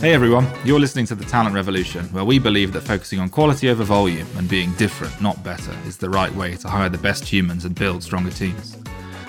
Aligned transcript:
Hey 0.00 0.14
everyone, 0.14 0.46
you're 0.64 0.78
listening 0.78 1.06
to 1.06 1.16
The 1.16 1.24
Talent 1.24 1.56
Revolution, 1.56 2.04
where 2.12 2.24
we 2.24 2.38
believe 2.38 2.72
that 2.72 2.82
focusing 2.82 3.18
on 3.18 3.28
quality 3.28 3.68
over 3.68 3.82
volume 3.82 4.28
and 4.36 4.48
being 4.48 4.72
different, 4.74 5.20
not 5.20 5.42
better, 5.42 5.76
is 5.86 5.96
the 5.96 6.08
right 6.08 6.32
way 6.36 6.54
to 6.54 6.68
hire 6.68 6.88
the 6.88 6.98
best 6.98 7.24
humans 7.24 7.64
and 7.64 7.74
build 7.74 8.04
stronger 8.04 8.30
teams. 8.30 8.76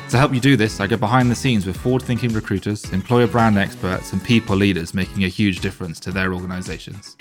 To 0.09 0.17
help 0.19 0.31
you 0.31 0.39
do 0.39 0.55
this, 0.55 0.79
I 0.79 0.85
go 0.85 0.95
behind 0.95 1.31
the 1.31 1.35
scenes 1.35 1.65
with 1.65 1.75
forward 1.75 2.03
thinking 2.03 2.31
recruiters, 2.33 2.93
employer 2.93 3.25
brand 3.25 3.57
experts, 3.57 4.13
and 4.13 4.23
people 4.23 4.55
leaders 4.55 4.93
making 4.93 5.23
a 5.23 5.27
huge 5.27 5.59
difference 5.61 5.99
to 6.01 6.11
their 6.11 6.35
organizations. 6.35 7.17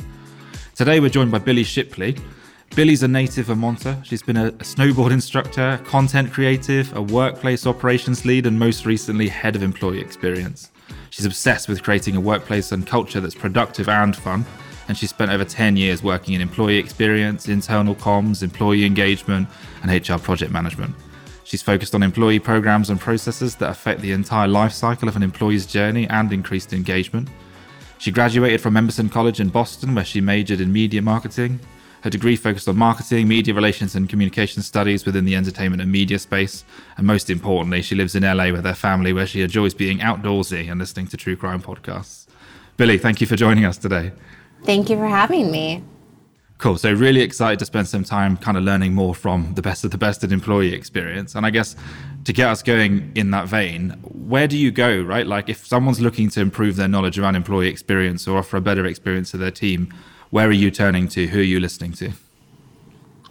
Today, 0.75 1.01
we're 1.01 1.09
joined 1.09 1.31
by 1.31 1.39
Billy 1.39 1.65
Shipley. 1.65 2.19
Billy's 2.77 3.03
a 3.03 3.09
native 3.09 3.49
of 3.49 3.57
Vermonter. 3.57 3.99
She's 4.05 4.23
been 4.23 4.37
a, 4.37 4.53
snowboard 4.53 5.11
instructor, 5.11 5.81
content 5.87 6.35
creative, 6.35 6.95
a 6.95 7.01
workplace 7.01 7.67
operations 7.67 8.27
lead, 8.27 8.45
and 8.45 8.59
most 8.59 8.85
recently, 8.85 9.29
head 9.29 9.57
of 9.57 9.63
employee 9.63 10.03
experience. 10.03 10.71
She's 11.11 11.27
obsessed 11.27 11.69
with 11.69 11.83
creating 11.83 12.17
a 12.17 12.21
workplace 12.21 12.73
and 12.73 12.87
culture 12.87 13.21
that's 13.21 13.35
productive 13.35 13.89
and 13.89 14.15
fun. 14.15 14.45
And 14.89 14.97
she 14.97 15.07
spent 15.07 15.31
over 15.31 15.45
10 15.45 15.77
years 15.77 16.03
working 16.03 16.35
in 16.35 16.41
employee 16.41 16.79
experience, 16.79 17.49
internal 17.49 17.95
comms, 17.95 18.43
employee 18.43 18.85
engagement, 18.85 19.49
and 19.83 20.09
HR 20.09 20.19
project 20.19 20.51
management. 20.51 20.95
She's 21.45 21.63
focused 21.63 21.95
on 21.95 22.03
employee 22.03 22.39
programs 22.39 22.91
and 22.91 23.01
processes 23.01 23.55
that 23.57 23.71
affect 23.71 24.01
the 24.01 24.13
entire 24.13 24.49
life 24.49 24.73
cycle 24.73 25.09
of 25.09 25.17
an 25.17 25.23
employee's 25.23 25.67
journey 25.67 26.07
and 26.09 26.33
increased 26.33 26.73
engagement. 26.73 27.29
She 27.99 28.13
graduated 28.13 28.61
from 28.61 28.77
Emerson 28.77 29.09
College 29.09 29.41
in 29.41 29.49
Boston, 29.49 29.95
where 29.95 30.05
she 30.05 30.21
majored 30.21 30.61
in 30.61 30.73
media 30.73 31.03
marketing. 31.03 31.59
Her 32.03 32.11
degree 32.11 32.37
focused 32.37 32.69
on 32.69 32.77
marketing, 32.77 33.27
media 33.29 33.55
relations, 33.55 33.95
and 33.95 34.09
communication 34.09 34.63
studies 34.63 35.05
within 35.05 35.25
the 35.25 35.35
entertainment 35.35 35.83
and 35.83 35.91
media 35.91 36.19
space. 36.19 36.65
And 36.97 37.07
most 37.07 37.29
importantly, 37.29 37.83
she 37.83 37.95
lives 37.95 38.15
in 38.15 38.23
LA 38.23 38.53
with 38.53 38.65
her 38.65 38.75
family, 38.75 39.13
where 39.13 39.27
she 39.27 39.43
enjoys 39.43 39.75
being 39.75 39.99
outdoorsy 39.99 40.71
and 40.71 40.79
listening 40.79 41.09
to 41.09 41.17
true 41.17 41.37
crime 41.37 41.61
podcasts. 41.61 42.27
Billy, 42.77 42.99
thank 42.99 43.21
you 43.21 43.27
for 43.27 43.35
joining 43.35 43.65
us 43.65 43.79
today. 43.79 44.13
Thank 44.65 44.91
you 44.91 44.97
for 44.97 45.09
having 45.09 45.51
me. 45.51 45.83
Cool. 46.59 46.77
So, 46.77 46.93
really 46.93 47.21
excited 47.21 47.61
to 47.61 47.65
spend 47.65 47.87
some 47.87 48.03
time 48.03 48.37
kind 48.37 48.57
of 48.57 48.65
learning 48.65 48.93
more 48.93 49.15
from 49.15 49.55
the 49.55 49.63
best 49.63 49.85
of 49.85 49.93
the 49.93 49.99
best 49.99 50.25
at 50.25 50.33
employee 50.33 50.75
experience. 50.75 51.37
And 51.37 51.47
I 51.47 51.51
guess 51.51 51.77
to 52.25 52.33
get 52.33 52.49
us 52.49 52.65
going 52.65 53.13
in 53.15 53.31
that 53.31 53.47
vein, 53.47 53.91
where 54.03 54.49
do 54.49 54.59
you 54.59 54.73
go, 54.73 55.01
right? 55.03 55.25
Like, 55.25 55.49
if 55.49 55.65
someone's 55.65 56.01
looking 56.01 56.29
to 56.31 56.41
improve 56.41 56.75
their 56.75 56.89
knowledge 56.89 57.17
around 57.17 57.37
employee 57.37 57.69
experience 57.69 58.27
or 58.27 58.39
offer 58.39 58.57
a 58.57 58.61
better 58.61 58.87
experience 58.87 59.31
to 59.31 59.37
their 59.37 59.53
team, 59.53 59.95
where 60.31 60.49
are 60.49 60.53
you 60.53 60.71
turning 60.71 61.09
to? 61.09 61.27
Who 61.29 61.41
are 61.41 61.43
you 61.43 61.61
listening 61.61 61.93
to? 61.95 62.13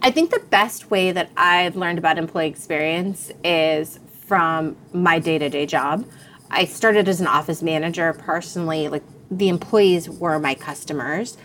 I 0.00 0.10
think 0.10 0.30
the 0.30 0.42
best 0.50 0.90
way 0.90 1.12
that 1.12 1.30
I've 1.36 1.76
learned 1.76 1.98
about 1.98 2.18
employee 2.18 2.48
experience 2.48 3.32
is 3.42 3.98
from 4.26 4.76
my 4.92 5.18
day 5.18 5.38
to 5.38 5.48
day 5.48 5.66
job. 5.66 6.06
I 6.50 6.64
started 6.64 7.08
as 7.08 7.20
an 7.20 7.26
office 7.26 7.62
manager 7.62 8.12
personally, 8.12 8.88
like 8.88 9.02
the 9.30 9.48
employees 9.48 10.08
were 10.08 10.38
my 10.38 10.54
customers. 10.54 11.36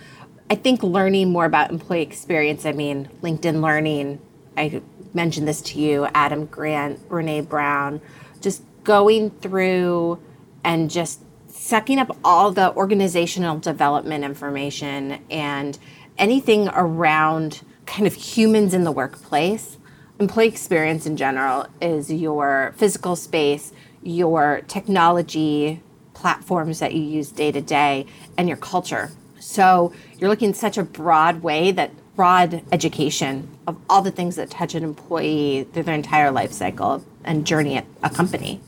I 0.49 0.55
think 0.55 0.83
learning 0.83 1.31
more 1.31 1.45
about 1.45 1.71
employee 1.71 2.01
experience, 2.01 2.65
I 2.65 2.73
mean, 2.73 3.09
LinkedIn 3.21 3.61
Learning, 3.61 4.19
I 4.55 4.81
mentioned 5.13 5.47
this 5.47 5.61
to 5.61 5.79
you, 5.79 6.07
Adam 6.13 6.45
Grant, 6.45 7.09
Brené 7.09 7.47
Brown, 7.47 8.01
just 8.41 8.63
going 8.83 9.31
through 9.31 10.19
and 10.63 10.89
just 10.89 11.21
sucking 11.63 11.97
up 11.97 12.17
all 12.25 12.51
the 12.51 12.75
organizational 12.75 13.57
development 13.57 14.21
information 14.25 15.17
and 15.31 15.79
anything 16.17 16.67
around 16.73 17.61
kind 17.85 18.05
of 18.05 18.13
humans 18.13 18.73
in 18.73 18.83
the 18.83 18.91
workplace. 18.91 19.77
Employee 20.19 20.49
experience 20.49 21.05
in 21.05 21.15
general 21.15 21.65
is 21.81 22.11
your 22.11 22.73
physical 22.75 23.15
space, 23.15 23.71
your 24.01 24.61
technology 24.67 25.81
platforms 26.13 26.79
that 26.79 26.93
you 26.93 27.01
use 27.01 27.31
day 27.31 27.49
to 27.49 27.61
day, 27.61 28.05
and 28.37 28.49
your 28.49 28.57
culture. 28.57 29.11
So 29.39 29.93
you're 30.19 30.29
looking 30.29 30.49
at 30.49 30.57
such 30.57 30.77
a 30.77 30.83
broad 30.83 31.43
way 31.43 31.71
that 31.71 31.91
broad 32.17 32.61
education 32.73 33.47
of 33.67 33.77
all 33.89 34.01
the 34.01 34.11
things 34.11 34.35
that 34.35 34.49
touch 34.49 34.75
an 34.75 34.83
employee 34.83 35.65
through 35.71 35.83
their 35.83 35.95
entire 35.95 36.29
life 36.29 36.51
cycle 36.51 37.05
and 37.23 37.47
journey 37.47 37.77
at 37.77 37.85
a 38.03 38.09
company. 38.09 38.59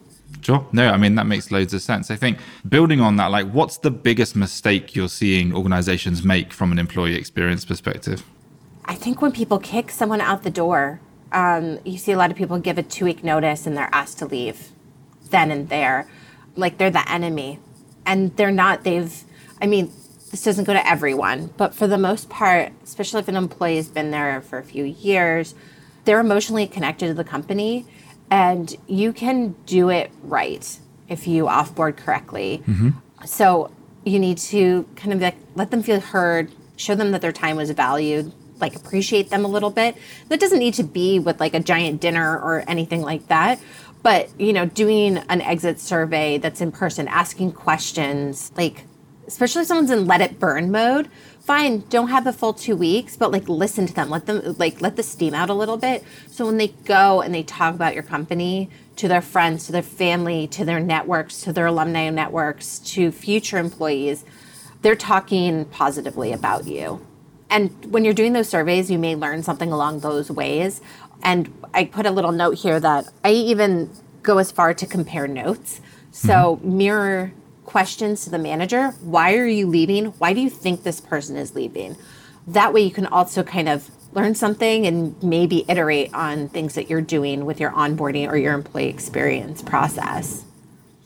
Sure. 0.46 0.64
No, 0.72 0.92
I 0.92 0.98
mean, 0.98 1.16
that 1.16 1.26
makes 1.26 1.50
loads 1.50 1.74
of 1.74 1.82
sense. 1.82 2.12
I 2.12 2.16
think 2.16 2.38
building 2.70 3.02
on 3.02 3.16
that, 3.16 3.32
like, 3.32 3.50
what's 3.50 3.78
the 3.78 3.90
biggest 3.90 4.36
mistake 4.36 4.96
you're 4.96 5.10
seeing 5.10 5.52
organizations 5.52 6.24
make 6.24 6.54
from 6.54 6.72
an 6.72 6.78
employee 6.78 7.16
experience 7.16 7.66
perspective? 7.66 8.24
I 8.86 8.94
think 8.94 9.24
when 9.24 9.32
people 9.32 9.58
kick 9.58 9.90
someone 9.90 10.22
out 10.22 10.44
the 10.44 10.52
door, 10.52 11.00
um, 11.32 11.80
you 11.84 11.98
see 11.98 12.12
a 12.12 12.18
lot 12.18 12.30
of 12.30 12.38
people 12.38 12.60
give 12.60 12.78
a 12.78 12.84
two 12.84 13.06
week 13.06 13.24
notice 13.24 13.66
and 13.66 13.76
they're 13.76 13.90
asked 13.92 14.20
to 14.20 14.28
leave 14.28 14.70
then 15.32 15.50
and 15.50 15.68
there. 15.70 16.08
Like 16.56 16.78
they're 16.78 16.92
the 16.92 17.12
enemy. 17.12 17.58
And 18.06 18.38
they're 18.38 18.52
not. 18.52 18.84
They've, 18.84 19.12
I 19.60 19.66
mean, 19.66 19.92
this 20.30 20.44
doesn't 20.44 20.66
go 20.66 20.74
to 20.74 20.88
everyone, 20.88 21.50
but 21.58 21.74
for 21.74 21.88
the 21.88 21.98
most 21.98 22.30
part, 22.30 22.72
especially 22.84 23.22
if 23.22 23.28
an 23.28 23.36
employee 23.36 23.78
has 23.78 23.88
been 23.88 24.12
there 24.12 24.42
for 24.42 24.60
a 24.60 24.64
few 24.64 24.84
years, 24.84 25.56
they're 26.04 26.20
emotionally 26.20 26.68
connected 26.68 27.08
to 27.08 27.16
the 27.16 27.24
company 27.24 27.88
and 28.30 28.76
you 28.88 29.14
can 29.14 29.56
do 29.66 29.90
it 29.90 30.12
right 30.24 30.80
if 31.08 31.28
you 31.28 31.46
offboard 31.46 31.98
correctly. 31.98 32.64
Mm-hmm. 32.68 32.90
So 33.26 33.72
you 34.04 34.20
need 34.20 34.38
to 34.38 34.88
kind 34.96 35.14
of 35.14 35.22
like 35.22 35.38
let 35.56 35.72
them 35.72 35.84
feel 35.84 36.00
heard, 36.00 36.52
show 36.78 36.96
them 36.96 37.12
that 37.12 37.22
their 37.22 37.32
time 37.32 37.58
was 37.58 37.70
valued, 37.72 38.34
like 38.60 38.76
appreciate 38.76 39.30
them 39.30 39.46
a 39.46 39.48
little 39.48 39.70
bit. 39.70 39.96
That 40.30 40.40
doesn't 40.40 40.60
need 40.60 40.74
to 40.76 40.84
be 40.84 41.20
with 41.20 41.40
like 41.40 41.54
a 41.54 41.60
giant 41.60 42.02
dinner 42.02 42.40
or 42.40 42.64
anything 42.68 43.02
like 43.02 43.28
that. 43.28 43.60
But, 44.04 44.30
you 44.40 44.54
know, 44.54 44.66
doing 44.66 45.18
an 45.18 45.42
exit 45.42 45.80
survey 45.80 46.38
that's 46.38 46.62
in 46.62 46.72
person, 46.72 47.08
asking 47.08 47.54
questions, 47.54 48.52
like 48.56 48.84
especially 49.28 49.62
if 49.62 49.68
someone's 49.68 49.90
in 49.90 50.06
let 50.06 50.22
it 50.22 50.40
burn 50.40 50.72
mode, 50.72 51.10
fine, 51.46 51.84
don't 51.90 52.08
have 52.08 52.24
the 52.24 52.34
full 52.34 52.54
two 52.54 52.76
weeks, 52.76 53.16
but 53.16 53.32
like 53.32 53.48
listen 53.48 53.86
to 53.86 53.94
them, 53.94 54.10
let 54.10 54.26
them 54.26 54.56
like 54.58 54.82
let 54.82 54.96
the 54.96 55.04
steam 55.04 55.36
out 55.36 55.50
a 55.50 55.54
little 55.54 55.78
bit. 55.78 56.04
So 56.28 56.46
when 56.46 56.58
they 56.58 56.70
go 56.70 57.22
and 57.22 57.34
they 57.34 57.44
talk 57.44 57.76
about 57.76 57.94
your 57.94 58.04
company 58.04 58.70
to 58.96 59.08
their 59.08 59.22
friends, 59.22 59.68
to 59.68 59.72
their 59.72 59.84
family, 59.84 60.48
to 60.48 60.66
their 60.66 60.80
networks, 60.80 61.42
to 61.42 61.54
their 61.54 61.68
alumni 61.68 62.10
networks, 62.10 62.80
to 62.80 63.12
future 63.12 63.60
employees, 63.60 64.26
they're 64.82 64.96
talking 64.96 65.66
positively 65.66 66.34
about 66.34 66.66
you. 66.66 67.06
And 67.50 67.92
when 67.92 68.04
you're 68.04 68.16
doing 68.16 68.34
those 68.34 68.50
surveys, 68.50 68.90
you 68.90 68.98
may 68.98 69.16
learn 69.16 69.44
something 69.44 69.72
along 69.72 70.00
those 70.00 70.32
ways. 70.32 70.82
And 71.22 71.54
I 71.76 71.86
put 71.86 72.08
a 72.08 72.12
little 72.12 72.32
note 72.32 72.58
here 72.58 72.80
that 72.80 73.08
I 73.24 73.32
even 73.32 73.92
go 74.24 74.40
as 74.40 74.52
far 74.52 74.74
to 74.74 74.86
compare 74.88 75.28
notes. 75.28 75.80
So 76.12 76.58
mm-hmm. 76.58 76.78
mirror 76.78 77.34
questions 77.66 78.24
to 78.24 78.30
the 78.30 78.38
manager. 78.38 78.92
Why 79.02 79.36
are 79.36 79.48
you 79.48 79.68
leaving? 79.68 80.06
Why 80.18 80.34
do 80.34 80.42
you 80.42 80.50
think 80.50 80.84
this 80.84 81.02
person 81.02 81.36
is 81.36 81.56
leaving? 81.56 81.96
That 82.48 82.74
way 82.74 82.82
you 82.82 82.92
can 82.92 83.08
also 83.08 83.44
kind 83.44 83.68
of 83.68 83.90
learn 84.14 84.36
something 84.36 84.88
and 84.88 85.22
maybe 85.22 85.66
iterate 85.68 86.14
on 86.14 86.48
things 86.50 86.76
that 86.76 86.90
you're 86.90 87.02
doing 87.02 87.46
with 87.46 87.60
your 87.60 87.72
onboarding 87.72 88.30
or 88.30 88.38
your 88.38 88.54
employee 88.54 88.88
experience 88.88 89.62
process. 89.62 90.46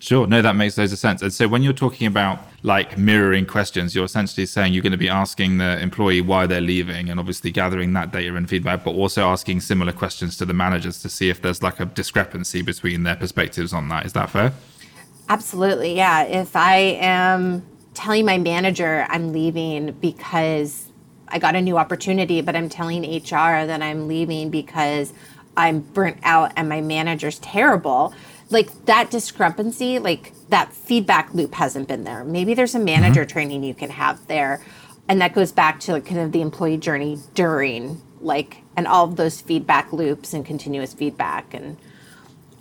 Sure. 0.02 0.26
No, 0.28 0.42
that 0.42 0.56
makes 0.56 0.78
loads 0.78 0.94
of 0.94 1.00
sense. 1.00 1.22
And 1.22 1.34
so 1.34 1.48
when 1.48 1.62
you're 1.62 1.74
talking 1.74 2.08
about 2.08 2.40
like 2.64 2.98
mirroring 2.98 3.46
questions, 3.46 3.94
you're 3.94 4.06
essentially 4.06 4.46
saying 4.46 4.74
you're 4.74 4.84
going 4.84 4.94
to 4.94 4.98
be 4.98 5.10
asking 5.10 5.58
the 5.58 5.78
employee 5.82 6.22
why 6.22 6.48
they're 6.48 6.62
leaving 6.62 7.10
and 7.10 7.20
obviously 7.20 7.52
gathering 7.52 7.92
that 7.94 8.12
data 8.12 8.34
and 8.36 8.50
feedback, 8.50 8.86
but 8.86 8.92
also 8.92 9.28
asking 9.28 9.60
similar 9.60 9.92
questions 9.92 10.38
to 10.38 10.46
the 10.46 10.54
managers 10.54 11.02
to 11.02 11.10
see 11.10 11.30
if 11.30 11.42
there's 11.42 11.62
like 11.62 11.82
a 11.82 11.86
discrepancy 11.86 12.62
between 12.62 13.04
their 13.04 13.18
perspectives 13.18 13.74
on 13.74 13.90
that. 13.90 14.06
Is 14.06 14.14
that 14.14 14.30
fair? 14.30 14.54
Absolutely, 15.30 15.96
yeah. 15.96 16.24
If 16.24 16.56
I 16.56 16.78
am 17.00 17.64
telling 17.94 18.26
my 18.26 18.40
manager 18.40 19.06
I'm 19.10 19.32
leaving 19.32 19.92
because 19.94 20.88
I 21.28 21.38
got 21.38 21.56
a 21.56 21.62
new 21.62 21.78
opportunity, 21.78 22.42
but 22.42 22.56
I'm 22.56 22.68
telling 22.68 23.04
HR 23.04 23.66
that 23.68 23.82
I'm 23.84 24.08
leaving 24.08 24.50
because 24.50 25.14
I'm 25.56 25.82
burnt 25.82 26.18
out 26.24 26.54
and 26.56 26.68
my 26.68 26.82
manager's 26.82 27.38
terrible, 27.40 28.14
like 28.50 28.86
that 28.86 29.12
discrepancy, 29.12 30.00
like 30.00 30.34
that 30.50 30.74
feedback 30.74 31.34
loop 31.36 31.54
hasn't 31.54 31.88
been 31.88 32.04
there. 32.04 32.24
Maybe 32.24 32.56
there's 32.56 32.74
a 32.74 32.80
manager 32.80 33.22
mm-hmm. 33.22 33.32
training 33.32 33.64
you 33.64 33.76
can 33.76 33.92
have 33.92 34.26
there. 34.28 34.64
And 35.08 35.22
that 35.22 35.34
goes 35.34 35.52
back 35.52 35.80
to 35.82 35.94
like 35.94 36.06
kind 36.06 36.22
of 36.22 36.32
the 36.32 36.42
employee 36.42 36.78
journey 36.78 37.20
during 37.36 38.02
like 38.22 38.64
and 38.76 38.88
all 38.88 39.06
of 39.06 39.16
those 39.16 39.42
feedback 39.42 39.94
loops 39.94 40.34
and 40.34 40.46
continuous 40.46 40.94
feedback 40.94 41.54
and 41.54 41.78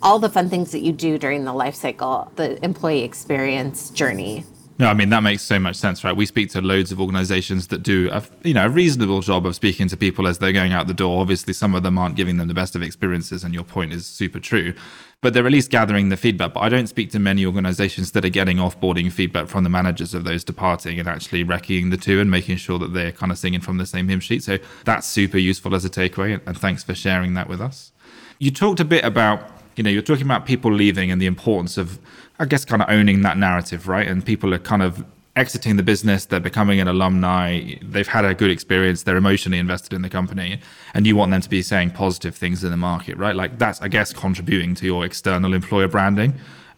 all 0.01 0.19
the 0.19 0.29
fun 0.29 0.49
things 0.49 0.71
that 0.71 0.79
you 0.79 0.91
do 0.91 1.17
during 1.17 1.45
the 1.45 1.53
life 1.53 1.75
cycle, 1.75 2.31
the 2.35 2.63
employee 2.63 3.03
experience 3.03 3.89
journey. 3.89 4.45
No, 4.79 4.87
I 4.87 4.93
mean 4.93 5.09
that 5.09 5.23
makes 5.23 5.41
so 5.41 5.59
much 5.59 5.75
sense, 5.75 6.05
right? 6.05 6.15
We 6.15 6.25
speak 6.25 6.51
to 6.51 6.61
loads 6.61 6.93
of 6.93 7.01
organizations 7.01 7.67
that 7.67 7.83
do 7.83 8.09
a 8.13 8.23
you 8.43 8.53
know 8.53 8.65
a 8.65 8.69
reasonable 8.69 9.19
job 9.19 9.45
of 9.45 9.53
speaking 9.53 9.89
to 9.89 9.97
people 9.97 10.25
as 10.25 10.39
they're 10.39 10.53
going 10.53 10.71
out 10.71 10.87
the 10.87 10.93
door. 10.93 11.19
Obviously, 11.19 11.51
some 11.51 11.75
of 11.75 11.83
them 11.83 11.97
aren't 11.97 12.15
giving 12.15 12.37
them 12.37 12.47
the 12.47 12.53
best 12.53 12.77
of 12.77 12.81
experiences, 12.81 13.43
and 13.43 13.53
your 13.53 13.65
point 13.65 13.91
is 13.91 14.05
super 14.05 14.39
true. 14.39 14.73
But 15.21 15.33
they're 15.33 15.45
at 15.45 15.51
least 15.51 15.69
gathering 15.69 16.07
the 16.07 16.15
feedback. 16.15 16.53
But 16.53 16.61
I 16.61 16.69
don't 16.69 16.87
speak 16.87 17.11
to 17.11 17.19
many 17.19 17.45
organizations 17.45 18.13
that 18.13 18.23
are 18.23 18.29
getting 18.29 18.55
offboarding 18.55 19.11
feedback 19.11 19.49
from 19.49 19.65
the 19.65 19.69
managers 19.69 20.13
of 20.13 20.23
those 20.23 20.45
departing 20.45 20.97
and 20.97 21.09
actually 21.09 21.43
reckoning 21.43 21.89
the 21.89 21.97
two 21.97 22.21
and 22.21 22.31
making 22.31 22.55
sure 22.55 22.79
that 22.79 22.93
they're 22.93 23.11
kind 23.11 23.33
of 23.33 23.37
singing 23.37 23.59
from 23.59 23.79
the 23.79 23.85
same 23.85 24.07
hymn 24.07 24.21
sheet. 24.21 24.43
So 24.43 24.59
that's 24.85 25.05
super 25.05 25.37
useful 25.37 25.75
as 25.75 25.83
a 25.83 25.89
takeaway. 25.89 26.39
And 26.45 26.57
thanks 26.57 26.85
for 26.85 26.95
sharing 26.95 27.33
that 27.33 27.49
with 27.49 27.59
us. 27.59 27.91
You 28.37 28.51
talked 28.51 28.79
a 28.79 28.85
bit 28.85 29.03
about 29.03 29.58
you 29.79 29.83
know, 29.83 29.89
you're 29.89 30.01
talking 30.01 30.25
about 30.25 30.45
people 30.45 30.73
leaving 30.73 31.09
and 31.09 31.21
the 31.21 31.25
importance 31.25 31.77
of, 31.77 31.99
I 32.37 32.43
guess, 32.43 32.65
kind 32.65 32.81
of 32.81 32.89
owning 32.89 33.21
that 33.21 33.37
narrative, 33.37 33.87
right? 33.87 34.05
And 34.05 34.25
people 34.25 34.53
are 34.53 34.59
kind 34.59 34.81
of 34.81 35.05
exiting 35.37 35.77
the 35.77 35.83
business, 35.83 36.25
they're 36.25 36.41
becoming 36.41 36.81
an 36.81 36.89
alumni, 36.89 37.75
they've 37.81 38.09
had 38.09 38.25
a 38.25 38.33
good 38.33 38.51
experience, 38.51 39.03
they're 39.03 39.15
emotionally 39.15 39.57
invested 39.57 39.93
in 39.93 40.01
the 40.01 40.09
company, 40.09 40.59
and 40.93 41.07
you 41.07 41.15
want 41.15 41.31
them 41.31 41.39
to 41.39 41.49
be 41.49 41.61
saying 41.61 41.91
positive 41.91 42.35
things 42.35 42.61
in 42.61 42.71
the 42.71 42.77
market, 42.77 43.15
right? 43.15 43.37
Like 43.37 43.57
that's, 43.57 43.81
I 43.81 43.87
guess, 43.87 44.11
contributing 44.11 44.75
to 44.75 44.85
your 44.85 45.05
external 45.05 45.53
employer 45.53 45.87
branding 45.87 46.33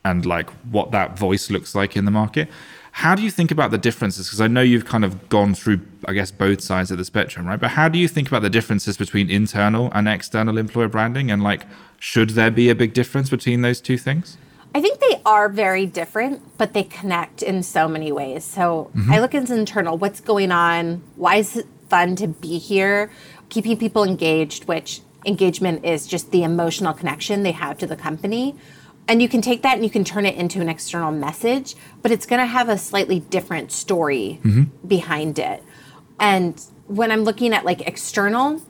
and 0.06 0.24
like 0.24 0.51
what 0.69 0.92
that 0.92 1.18
voice 1.18 1.50
looks 1.50 1.74
like 1.74 1.98
in 1.98 2.06
the 2.06 2.12
market. 2.12 2.50
How 2.92 3.16
do 3.16 3.24
you 3.24 3.32
think 3.32 3.52
about 3.52 3.72
the 3.72 3.78
differences? 3.78 4.28
Because 4.28 4.42
I 4.42 4.48
know 4.48 4.62
you've 4.62 4.86
kind 4.86 5.06
of 5.06 5.30
gone 5.30 5.56
through, 5.56 5.80
I 6.06 6.14
guess, 6.14 6.30
both 6.30 6.62
sides 6.62 6.92
of 6.92 6.98
the 6.98 7.06
spectrum, 7.06 7.48
right? 7.48 7.60
But 7.60 7.72
how 7.72 7.88
do 7.88 7.98
you 7.98 8.08
think 8.08 8.28
about 8.28 8.42
the 8.42 8.50
differences 8.50 8.98
between 8.98 9.30
internal 9.30 9.90
and 9.94 10.08
external 10.08 10.58
employer 10.58 10.90
branding? 10.90 11.32
And 11.32 11.42
like, 11.42 11.66
should 12.00 12.32
there 12.32 12.52
be 12.52 12.70
a 12.70 12.76
big 12.76 12.94
difference 12.94 13.30
between 13.30 13.62
those 13.62 13.80
two 13.80 13.98
things? 13.98 14.38
I 14.76 14.82
think 14.82 15.00
they 15.00 15.22
are 15.26 15.50
very 15.50 15.86
different, 15.86 16.58
but 16.58 16.74
they 16.74 16.84
connect 16.84 17.42
in 17.42 17.64
so 17.64 17.88
many 17.88 18.12
ways. 18.12 18.44
So 18.44 18.92
mm-hmm. 18.96 19.12
I 19.12 19.20
look 19.20 19.36
at 19.36 19.50
internal, 19.50 19.98
what's 19.98 20.22
going 20.22 20.52
on? 20.52 21.02
Why 21.16 21.36
is 21.38 21.58
it 21.58 21.68
fun 21.90 22.16
to 22.18 22.28
be 22.28 22.58
here? 22.58 23.12
Keeping 23.50 23.78
people 23.78 24.04
engaged, 24.04 24.66
which 24.66 25.02
engagement 25.26 25.86
is 25.86 26.08
just 26.08 26.32
the 26.32 26.44
emotional 26.44 26.94
connection 26.94 27.44
they 27.44 27.52
have 27.52 27.78
to 27.80 27.88
the 27.88 27.96
company. 27.96 28.56
And 29.12 29.22
you 29.22 29.28
can 29.28 29.42
take 29.42 29.62
that 29.63 29.75
and 29.75 29.84
you 29.84 29.90
can 29.90 30.06
turn 30.06 30.25
it 30.25 30.36
into 30.36 30.62
an 30.62 30.69
external 30.69 31.12
message, 31.12 31.75
but 32.02 32.12
it's 32.12 32.25
going 32.25 32.40
to 32.40 32.46
have 32.46 32.69
a 32.69 32.78
slightly 32.78 33.19
different 33.19 33.74
story 33.74 34.40
mm-hmm. 34.42 34.88
behind 34.88 35.38
it. 35.38 35.62
And 36.18 36.58
when 36.88 37.12
I'm 37.12 37.24
looking 37.24 37.54
at 37.54 37.66
like 37.66 37.81
external, 37.81 38.62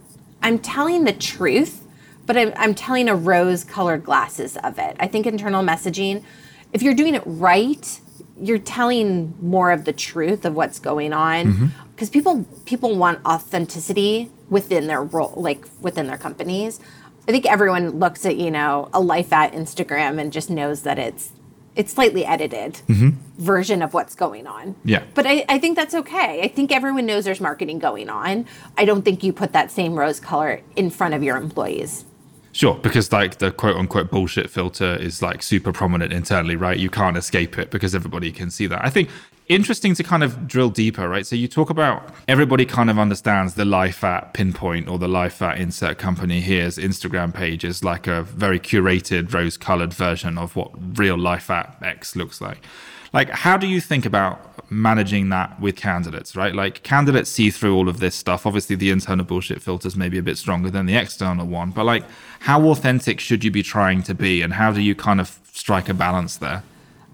I'm 0.42 0.58
telling 0.58 1.04
the 1.04 1.14
truth 1.14 1.86
but 2.26 2.38
I'm, 2.38 2.54
I'm 2.56 2.76
telling 2.76 3.10
a 3.10 3.16
rose 3.16 3.64
colored 3.66 4.06
glasses 4.06 4.56
of 4.58 4.80
it. 4.80 4.96
I 5.00 5.08
think 5.08 5.26
internal 5.26 5.64
messaging, 5.64 6.24
if 6.72 6.82
you're 6.82 6.94
doing 6.94 7.16
it 7.16 7.24
right, 7.26 8.00
you're 8.40 8.58
telling 8.58 9.34
more 9.42 9.72
of 9.72 9.86
the 9.86 9.94
truth 9.94 10.46
of 10.46 10.56
what's 10.56 10.80
going 10.80 11.14
on 11.14 11.72
because 11.94 12.10
mm-hmm. 12.10 12.14
people 12.14 12.46
people 12.66 12.96
want 12.96 13.24
authenticity 13.26 14.32
within 14.50 14.88
their 14.88 15.04
role 15.04 15.34
like 15.36 15.66
within 15.82 16.08
their 16.08 16.18
companies 16.18 16.80
i 17.28 17.32
think 17.32 17.46
everyone 17.46 18.00
looks 18.00 18.26
at 18.26 18.38
you 18.38 18.52
know 18.52 18.90
a 18.94 19.00
life 19.00 19.32
at 19.34 19.54
instagram 19.54 20.20
and 20.20 20.32
just 20.32 20.50
knows 20.50 20.84
that 20.84 21.00
it's 21.00 21.32
it's 21.76 21.94
slightly 21.94 22.26
edited 22.26 22.74
mm-hmm. 22.88 23.12
version 23.42 23.82
of 23.82 23.94
what's 23.94 24.16
going 24.16 24.46
on. 24.46 24.76
Yeah. 24.84 25.04
But 25.14 25.26
I, 25.26 25.46
I 25.48 25.58
think 25.58 25.78
that's 25.78 25.96
okay. 25.96 26.42
I 26.42 26.48
think 26.48 26.72
everyone 26.72 27.06
knows 27.06 27.24
there's 27.26 27.40
marketing 27.40 27.80
going 27.80 28.10
on. 28.10 28.46
I 28.78 28.86
don't 28.86 29.04
think 29.04 29.24
you 29.24 29.32
put 29.32 29.54
that 29.54 29.72
same 29.72 29.96
rose 29.96 30.20
color 30.20 30.62
in 30.76 30.90
front 30.90 31.14
of 31.14 31.24
your 31.24 31.38
employees. 31.38 32.06
Sure, 32.54 32.76
because 32.76 33.12
like 33.12 33.38
the 33.38 33.52
quote 33.52 33.78
unquote 33.78 34.12
bullshit 34.12 34.50
filter 34.50 34.96
is 34.96 35.22
like 35.22 35.42
super 35.42 35.72
prominent 35.72 36.12
internally, 36.12 36.56
right? 36.56 36.78
You 36.78 36.90
can't 36.90 37.16
escape 37.16 37.58
it 37.58 37.72
because 37.72 37.96
everybody 37.96 38.32
can 38.32 38.52
see 38.52 38.68
that. 38.68 38.84
I 38.84 38.90
think 38.90 39.10
interesting 39.48 39.94
to 39.96 40.04
kind 40.04 40.24
of 40.24 40.48
drill 40.48 40.70
deeper, 40.70 41.08
right? 41.08 41.26
So 41.26 41.36
you 41.36 41.48
talk 41.48 41.70
about 41.70 42.14
everybody 42.28 42.66
kind 42.66 42.90
of 42.90 43.00
understands 43.00 43.56
the 43.56 43.66
life 43.66 44.04
at 44.04 44.34
Pinpoint 44.34 44.88
or 44.88 44.98
the 44.98 45.08
life 45.08 45.42
at 45.42 45.60
Insert 45.60 45.98
Company 45.98 46.42
here's 46.42 46.78
Instagram 46.78 47.34
page 47.34 47.64
is 47.64 47.84
like 47.84 48.08
a 48.08 48.24
very 48.24 48.60
curated, 48.60 49.34
rose 49.34 49.58
colored 49.58 49.94
version 49.94 50.38
of 50.38 50.56
what 50.56 50.72
real 50.98 51.18
life 51.18 51.50
at 51.50 51.78
X 51.82 52.16
looks 52.16 52.42
like. 52.42 52.64
Like, 53.14 53.30
how 53.30 53.58
do 53.58 53.68
you 53.68 53.82
think 53.82 54.06
about 54.06 54.52
managing 54.72 55.30
that 55.30 55.60
with 55.60 55.76
candidates, 55.76 56.36
right? 56.36 56.56
Like 56.56 56.82
candidates 56.84 57.30
see 57.30 57.50
through 57.50 57.76
all 57.76 57.90
of 57.90 58.00
this 58.00 58.16
stuff. 58.16 58.46
Obviously, 58.46 58.78
the 58.78 58.90
internal 58.90 59.26
bullshit 59.26 59.62
filters 59.62 59.96
may 59.98 60.08
be 60.08 60.18
a 60.18 60.24
bit 60.24 60.38
stronger 60.38 60.70
than 60.70 60.86
the 60.86 60.96
external 60.96 61.46
one, 61.46 61.72
but 61.72 61.84
like, 61.84 62.06
how 62.40 62.64
authentic 62.70 63.20
should 63.20 63.44
you 63.44 63.52
be 63.52 63.64
trying 63.64 64.02
to 64.04 64.16
be, 64.16 64.42
and 64.42 64.54
how 64.54 64.72
do 64.72 64.82
you 64.82 64.96
kind 64.96 65.20
of 65.20 65.40
strike 65.52 65.90
a 65.90 65.94
balance 65.94 66.38
there? 66.38 66.64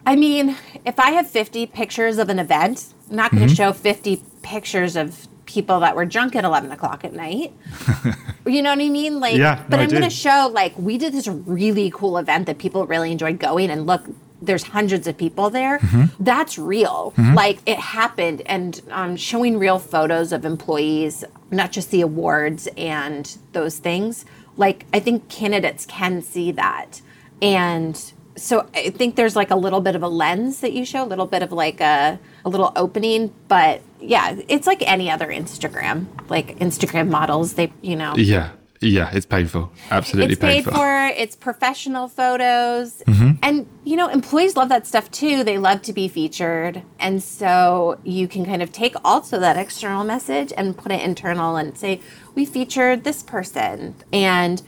I 0.05 0.15
mean, 0.15 0.55
if 0.85 0.99
I 0.99 1.11
have 1.11 1.29
50 1.29 1.65
pictures 1.67 2.17
of 2.17 2.29
an 2.29 2.39
event, 2.39 2.93
I'm 3.09 3.15
not 3.15 3.31
going 3.31 3.41
to 3.41 3.47
mm-hmm. 3.47 3.55
show 3.55 3.73
50 3.73 4.21
pictures 4.41 4.95
of 4.95 5.27
people 5.45 5.79
that 5.79 5.95
were 5.95 6.05
drunk 6.05 6.35
at 6.35 6.45
11 6.45 6.71
o'clock 6.71 7.03
at 7.03 7.13
night. 7.13 7.53
you 8.45 8.61
know 8.61 8.69
what 8.69 8.79
I 8.79 8.89
mean? 8.89 9.19
Like, 9.19 9.35
yeah, 9.35 9.63
but 9.67 9.77
no, 9.77 9.83
I'm 9.83 9.89
going 9.89 10.03
to 10.03 10.09
show, 10.09 10.49
like, 10.53 10.77
we 10.77 10.97
did 10.97 11.11
this 11.13 11.27
really 11.27 11.91
cool 11.93 12.17
event 12.17 12.45
that 12.45 12.57
people 12.59 12.85
really 12.85 13.11
enjoyed 13.11 13.39
going, 13.39 13.69
and 13.69 13.85
look, 13.85 14.05
there's 14.41 14.63
hundreds 14.63 15.07
of 15.07 15.17
people 15.17 15.49
there. 15.49 15.79
Mm-hmm. 15.79 16.23
That's 16.23 16.57
real. 16.57 17.13
Mm-hmm. 17.17 17.33
Like 17.33 17.59
it 17.65 17.79
happened, 17.79 18.41
and 18.45 18.81
um, 18.91 19.15
showing 19.15 19.57
real 19.57 19.79
photos 19.79 20.31
of 20.31 20.45
employees, 20.45 21.23
not 21.51 21.71
just 21.71 21.91
the 21.91 22.01
awards 22.01 22.67
and 22.77 23.37
those 23.53 23.77
things. 23.77 24.25
Like 24.55 24.85
I 24.93 24.99
think 24.99 25.29
candidates 25.29 25.85
can 25.85 26.21
see 26.21 26.51
that, 26.53 27.01
and 27.41 27.95
so 28.37 28.69
I 28.73 28.91
think 28.91 29.15
there's 29.15 29.35
like 29.35 29.51
a 29.51 29.55
little 29.55 29.81
bit 29.81 29.95
of 29.95 30.03
a 30.03 30.07
lens 30.07 30.61
that 30.61 30.73
you 30.73 30.85
show, 30.85 31.03
a 31.03 31.05
little 31.05 31.25
bit 31.25 31.41
of 31.41 31.51
like 31.51 31.81
a 31.81 32.19
a 32.45 32.49
little 32.49 32.71
opening, 32.75 33.33
but 33.47 33.81
yeah, 33.99 34.35
it's 34.47 34.67
like 34.67 34.81
any 34.87 35.09
other 35.09 35.27
Instagram, 35.27 36.05
like 36.29 36.57
Instagram 36.59 37.09
models. 37.09 37.53
They, 37.53 37.73
you 37.81 37.95
know, 37.95 38.15
yeah, 38.15 38.51
yeah, 38.79 39.09
it's 39.13 39.25
painful. 39.25 39.71
Absolutely 39.89 40.33
it's 40.33 40.41
painful. 40.41 40.71
paid 40.71 40.77
for. 40.77 41.19
It's 41.19 41.35
professional 41.35 42.07
photos. 42.07 43.01
Mm-hmm. 43.07 43.31
And, 43.41 43.67
you 43.83 43.95
know, 43.95 44.07
employees 44.07 44.55
love 44.55 44.69
that 44.69 44.85
stuff 44.85 45.09
too. 45.11 45.43
They 45.43 45.57
love 45.57 45.81
to 45.83 45.93
be 45.93 46.07
featured. 46.07 46.83
And 46.99 47.23
so 47.23 47.99
you 48.03 48.27
can 48.27 48.45
kind 48.45 48.61
of 48.61 48.71
take 48.71 48.95
also 49.03 49.39
that 49.39 49.57
external 49.57 50.03
message 50.03 50.53
and 50.55 50.77
put 50.77 50.91
it 50.91 51.01
internal 51.01 51.55
and 51.55 51.77
say, 51.77 52.01
we 52.35 52.45
featured 52.45 53.03
this 53.03 53.23
person. 53.23 53.95
And 54.13 54.61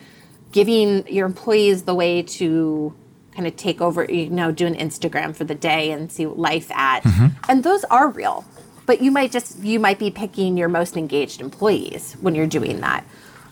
giving 0.52 1.08
your 1.08 1.26
employees 1.26 1.84
the 1.84 1.94
way 1.94 2.24
to 2.24 2.96
kind 3.36 3.48
of 3.48 3.56
take 3.56 3.82
over, 3.82 4.06
you 4.06 4.30
know, 4.30 4.52
do 4.52 4.66
an 4.66 4.76
Instagram 4.76 5.36
for 5.36 5.44
the 5.44 5.56
day 5.56 5.92
and 5.92 6.12
see 6.12 6.26
life 6.26 6.72
at. 6.72 7.04
Mm-hmm. 7.04 7.28
And 7.48 7.64
those 7.64 7.84
are 7.86 8.10
real. 8.10 8.46
But 8.86 9.02
you 9.02 9.12
might 9.12 9.32
just, 9.32 9.60
you 9.60 9.80
might 9.80 10.00
be 10.00 10.10
picking 10.10 10.58
your 10.58 10.68
most 10.68 10.98
engaged 10.98 11.42
employees 11.42 12.14
when 12.22 12.34
you're 12.34 12.48
doing 12.48 12.82
that. 12.82 13.06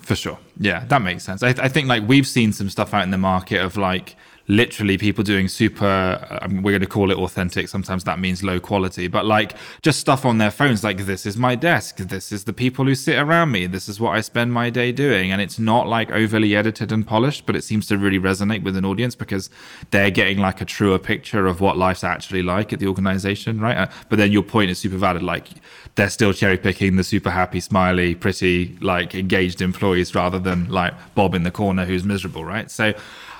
For 0.08 0.16
sure. 0.16 0.40
Yeah, 0.58 0.86
that 0.86 1.02
makes 1.02 1.26
sense. 1.26 1.44
I, 1.44 1.52
th- 1.52 1.66
I, 1.66 1.68
think 1.68 1.90
like 1.90 2.08
we've 2.08 2.26
seen 2.26 2.54
some 2.54 2.70
stuff 2.70 2.94
out 2.94 3.04
in 3.04 3.12
the 3.12 3.18
market 3.18 3.60
of 3.60 3.76
like 3.76 4.16
literally 4.48 4.98
people 4.98 5.22
doing 5.22 5.50
super 5.50 6.40
um, 6.42 6.64
we're 6.64 6.72
going 6.72 6.80
to 6.80 6.88
call 6.88 7.12
it 7.12 7.18
authentic 7.18 7.68
sometimes 7.68 8.06
that 8.06 8.18
means 8.18 8.42
low 8.42 8.58
quality 8.62 9.10
but 9.10 9.26
like 9.26 9.54
just 9.82 10.00
stuff 10.00 10.24
on 10.24 10.38
their 10.38 10.50
phones 10.50 10.86
like 10.86 11.00
this 11.00 11.26
is 11.26 11.36
my 11.36 11.54
desk 11.54 11.98
this 11.98 12.32
is 12.32 12.46
the 12.46 12.54
people 12.54 12.86
who 12.86 12.96
sit 12.96 13.20
around 13.20 13.52
me 13.52 13.68
this 13.68 13.90
is 13.90 14.00
what 14.00 14.12
i 14.12 14.22
spend 14.22 14.54
my 14.54 14.70
day 14.70 14.94
doing 14.94 15.34
and 15.34 15.42
it's 15.42 15.60
not 15.60 15.86
like 15.86 16.10
overly 16.12 16.56
edited 16.56 16.94
and 16.94 17.06
polished 17.06 17.46
but 17.46 17.58
it 17.58 17.62
seems 17.62 17.86
to 17.86 17.98
really 17.98 18.20
resonate 18.20 18.64
with 18.64 18.78
an 18.78 18.86
audience 18.86 19.16
because 19.16 19.50
they're 19.92 20.10
getting 20.10 20.38
like 20.38 20.62
a 20.62 20.66
truer 20.66 20.98
picture 20.98 21.46
of 21.46 21.60
what 21.60 21.78
life's 21.78 22.06
actually 22.06 22.42
like 22.42 22.72
at 22.72 22.80
the 22.80 22.88
organization 22.88 23.60
right 23.60 23.76
uh, 23.76 23.88
but 24.08 24.18
then 24.18 24.32
your 24.32 24.44
point 24.44 24.72
is 24.72 24.80
super 24.80 24.96
valid 24.96 25.22
like 25.22 25.50
they're 25.98 26.10
still 26.10 26.32
cherry 26.32 26.58
picking 26.58 26.96
the 26.96 27.04
super 27.04 27.30
happy 27.30 27.60
smiley 27.60 28.16
pretty 28.16 28.78
like 28.82 29.14
engaged 29.14 29.62
employees 29.62 30.16
rather 30.16 30.40
than 30.40 30.70
like 30.70 30.94
bob 31.16 31.36
in 31.36 31.44
the 31.44 31.52
corner 31.52 31.86
who's 31.86 32.06
miserable 32.06 32.46
right 32.46 32.72
so 32.72 32.94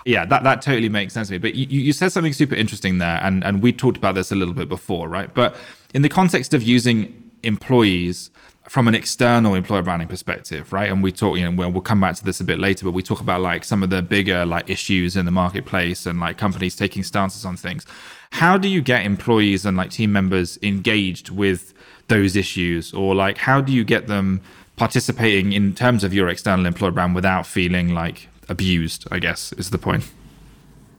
yeah, 0.08 0.24
that, 0.26 0.44
that 0.44 0.62
totally 0.62 0.88
makes 0.88 1.14
sense 1.14 1.28
to 1.28 1.34
me. 1.34 1.38
But 1.38 1.56
you, 1.56 1.82
you 1.82 1.92
said 1.92 2.14
something 2.14 2.32
super 2.32 2.56
interesting 2.56 2.98
there, 2.98 3.20
and, 3.22 3.44
and 3.44 3.62
we 3.62 3.74
talked 3.74 3.98
about 3.98 4.16
this 4.16 4.32
a 4.32 4.36
little 4.36 4.54
bit 4.54 4.70
before, 4.70 5.10
right? 5.10 5.34
But 5.34 5.58
in 5.94 6.02
the 6.02 6.08
context 6.08 6.54
of 6.54 6.64
using 6.64 7.30
employees 7.44 8.32
from 8.70 8.88
an 8.88 8.96
external 8.96 9.54
employer 9.54 9.82
branding 9.82 10.08
perspective, 10.08 10.72
right? 10.72 10.90
And 10.90 11.04
we 11.04 11.12
talk, 11.12 11.38
you 11.38 11.44
know, 11.44 11.52
we'll, 11.52 11.72
we'll 11.72 11.82
come 11.82 12.00
back 12.00 12.16
to 12.16 12.24
this 12.24 12.40
a 12.40 12.46
bit 12.46 12.58
later, 12.58 12.86
but 12.86 12.92
we 12.92 13.04
talk 13.04 13.20
about 13.20 13.42
like 13.42 13.64
some 13.66 13.84
of 13.84 13.90
the 13.90 14.02
bigger 14.02 14.46
like 14.46 14.70
issues 14.70 15.16
in 15.16 15.26
the 15.26 15.32
marketplace 15.32 16.06
and 16.06 16.20
like 16.20 16.38
companies 16.38 16.76
taking 16.76 17.04
stances 17.04 17.46
on 17.46 17.56
things. 17.56 17.86
How 18.32 18.58
do 18.58 18.68
you 18.68 18.82
get 18.82 19.06
employees 19.06 19.66
and 19.66 19.78
like 19.78 19.92
team 19.92 20.12
members 20.12 20.58
engaged 20.62 21.30
with 21.30 21.74
those 22.08 22.36
issues, 22.36 22.94
or 22.94 23.16
like 23.16 23.38
how 23.38 23.62
do 23.62 23.72
you 23.72 23.84
get 23.84 24.08
them 24.08 24.42
participating 24.76 25.54
in 25.54 25.74
terms 25.74 26.04
of 26.04 26.14
your 26.14 26.30
external 26.30 26.66
employer 26.66 26.92
brand 26.92 27.16
without 27.16 27.46
feeling 27.46 27.94
like 27.94 28.30
abused, 28.48 29.08
I 29.12 29.20
guess, 29.20 29.52
is 29.54 29.72
the 29.72 29.78
point. 29.78 30.06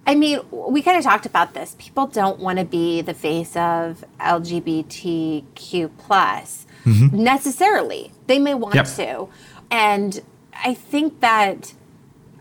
I 0.06 0.14
mean, 0.14 0.40
we 0.50 0.82
kind 0.82 0.96
of 0.96 1.04
talked 1.04 1.26
about 1.26 1.54
this. 1.54 1.76
People 1.78 2.06
don't 2.06 2.40
want 2.40 2.58
to 2.58 2.64
be 2.64 3.02
the 3.02 3.14
face 3.14 3.54
of 3.56 4.04
LGBTQ 4.20 5.90
plus 5.98 6.66
mm-hmm. 6.84 7.22
necessarily. 7.22 8.10
They 8.26 8.38
may 8.38 8.54
want 8.54 8.74
yep. 8.74 8.86
to. 8.96 9.28
And 9.70 10.20
I 10.54 10.74
think 10.74 11.20
that 11.20 11.74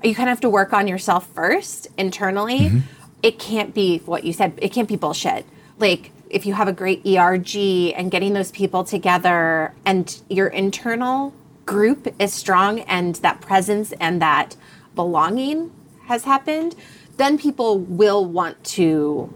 you 0.02 0.16
kind 0.16 0.30
of 0.30 0.32
have 0.32 0.42
to 0.42 0.50
work 0.50 0.72
on 0.72 0.88
yourself 0.88 1.28
first 1.28 1.88
internally. 1.98 2.60
Mm-hmm. 2.60 2.80
It 3.22 3.38
can't 3.38 3.74
be 3.74 3.98
what 4.00 4.24
you 4.24 4.32
said, 4.32 4.54
it 4.62 4.70
can't 4.70 4.88
be 4.88 4.96
bullshit. 4.96 5.46
Like, 5.78 6.12
if 6.30 6.46
you 6.46 6.54
have 6.54 6.68
a 6.68 6.74
great 6.74 7.06
ERG 7.06 7.56
and 7.96 8.12
getting 8.12 8.34
those 8.34 8.52
people 8.52 8.84
together 8.84 9.74
and 9.86 10.22
your 10.30 10.48
internal 10.48 11.34
group 11.66 12.14
is 12.20 12.34
strong 12.34 12.80
and 12.82 13.16
that 13.16 13.42
presence 13.42 13.94
and 14.00 14.22
that 14.22 14.56
belonging 14.96 15.72
has 16.06 16.24
happened, 16.24 16.76
then 17.18 17.38
people 17.38 17.80
will 17.80 18.26
want 18.26 18.64
to 18.64 19.34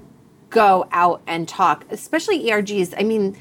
go 0.49 0.87
out 0.91 1.21
and 1.27 1.47
talk, 1.47 1.85
especially 1.89 2.45
ERGs. 2.45 2.93
I 2.97 3.03
mean, 3.03 3.37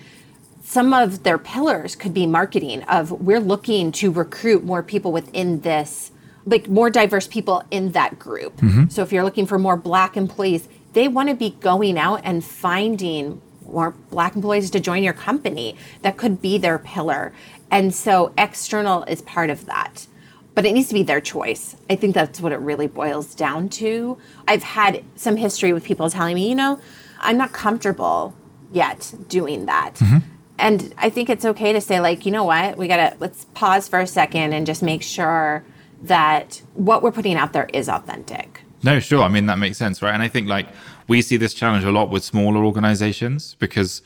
some 0.62 0.92
of 0.92 1.22
their 1.22 1.38
pillars 1.38 1.96
could 1.96 2.14
be 2.14 2.26
marketing 2.26 2.82
of 2.84 3.10
we're 3.10 3.40
looking 3.40 3.92
to 3.92 4.10
recruit 4.10 4.64
more 4.64 4.82
people 4.82 5.12
within 5.12 5.60
this 5.60 6.12
like 6.46 6.68
more 6.68 6.90
diverse 6.90 7.26
people 7.26 7.62
in 7.70 7.92
that 7.92 8.18
group. 8.18 8.56
Mm-hmm. 8.58 8.88
So 8.88 9.02
if 9.02 9.12
you're 9.12 9.24
looking 9.24 9.46
for 9.46 9.58
more 9.58 9.76
black 9.76 10.16
employees, 10.16 10.68
they 10.92 11.08
want 11.08 11.28
to 11.28 11.34
be 11.34 11.50
going 11.50 11.98
out 11.98 12.20
and 12.24 12.44
finding 12.44 13.40
more 13.64 13.92
black 14.10 14.34
employees 14.34 14.70
to 14.70 14.80
join 14.80 15.02
your 15.02 15.12
company. 15.12 15.76
That 16.02 16.16
could 16.16 16.42
be 16.42 16.58
their 16.58 16.78
pillar. 16.78 17.32
And 17.70 17.94
so 17.94 18.32
external 18.36 19.04
is 19.04 19.22
part 19.22 19.50
of 19.50 19.66
that. 19.66 20.06
But 20.54 20.66
it 20.66 20.72
needs 20.72 20.88
to 20.88 20.94
be 20.94 21.04
their 21.04 21.20
choice. 21.20 21.76
I 21.88 21.94
think 21.94 22.14
that's 22.14 22.40
what 22.40 22.52
it 22.52 22.56
really 22.56 22.88
boils 22.88 23.34
down 23.34 23.68
to. 23.70 24.18
I've 24.48 24.64
had 24.64 25.04
some 25.14 25.36
history 25.36 25.72
with 25.72 25.84
people 25.84 26.10
telling 26.10 26.34
me, 26.34 26.48
you 26.48 26.56
know, 26.56 26.80
I'm 27.20 27.36
not 27.36 27.52
comfortable 27.52 28.34
yet 28.72 29.14
doing 29.28 29.66
that. 29.66 29.94
Mm-hmm. 29.94 30.18
And 30.58 30.94
I 30.98 31.08
think 31.08 31.30
it's 31.30 31.44
okay 31.44 31.72
to 31.72 31.80
say, 31.80 32.00
like, 32.00 32.26
you 32.26 32.32
know 32.32 32.44
what, 32.44 32.76
we 32.76 32.88
gotta 32.88 33.16
let's 33.20 33.46
pause 33.54 33.88
for 33.88 34.00
a 34.00 34.06
second 34.06 34.52
and 34.52 34.66
just 34.66 34.82
make 34.82 35.02
sure 35.02 35.64
that 36.02 36.62
what 36.74 37.02
we're 37.02 37.12
putting 37.12 37.36
out 37.36 37.52
there 37.52 37.68
is 37.72 37.88
authentic. 37.88 38.59
No, 38.82 38.98
sure. 39.00 39.22
I 39.22 39.28
mean, 39.28 39.46
that 39.46 39.58
makes 39.58 39.78
sense, 39.78 40.02
right? 40.02 40.14
And 40.14 40.22
I 40.22 40.28
think 40.28 40.48
like 40.48 40.68
we 41.08 41.22
see 41.22 41.36
this 41.36 41.54
challenge 41.54 41.84
a 41.84 41.90
lot 41.90 42.10
with 42.10 42.24
smaller 42.24 42.64
organizations 42.64 43.56
because 43.58 44.02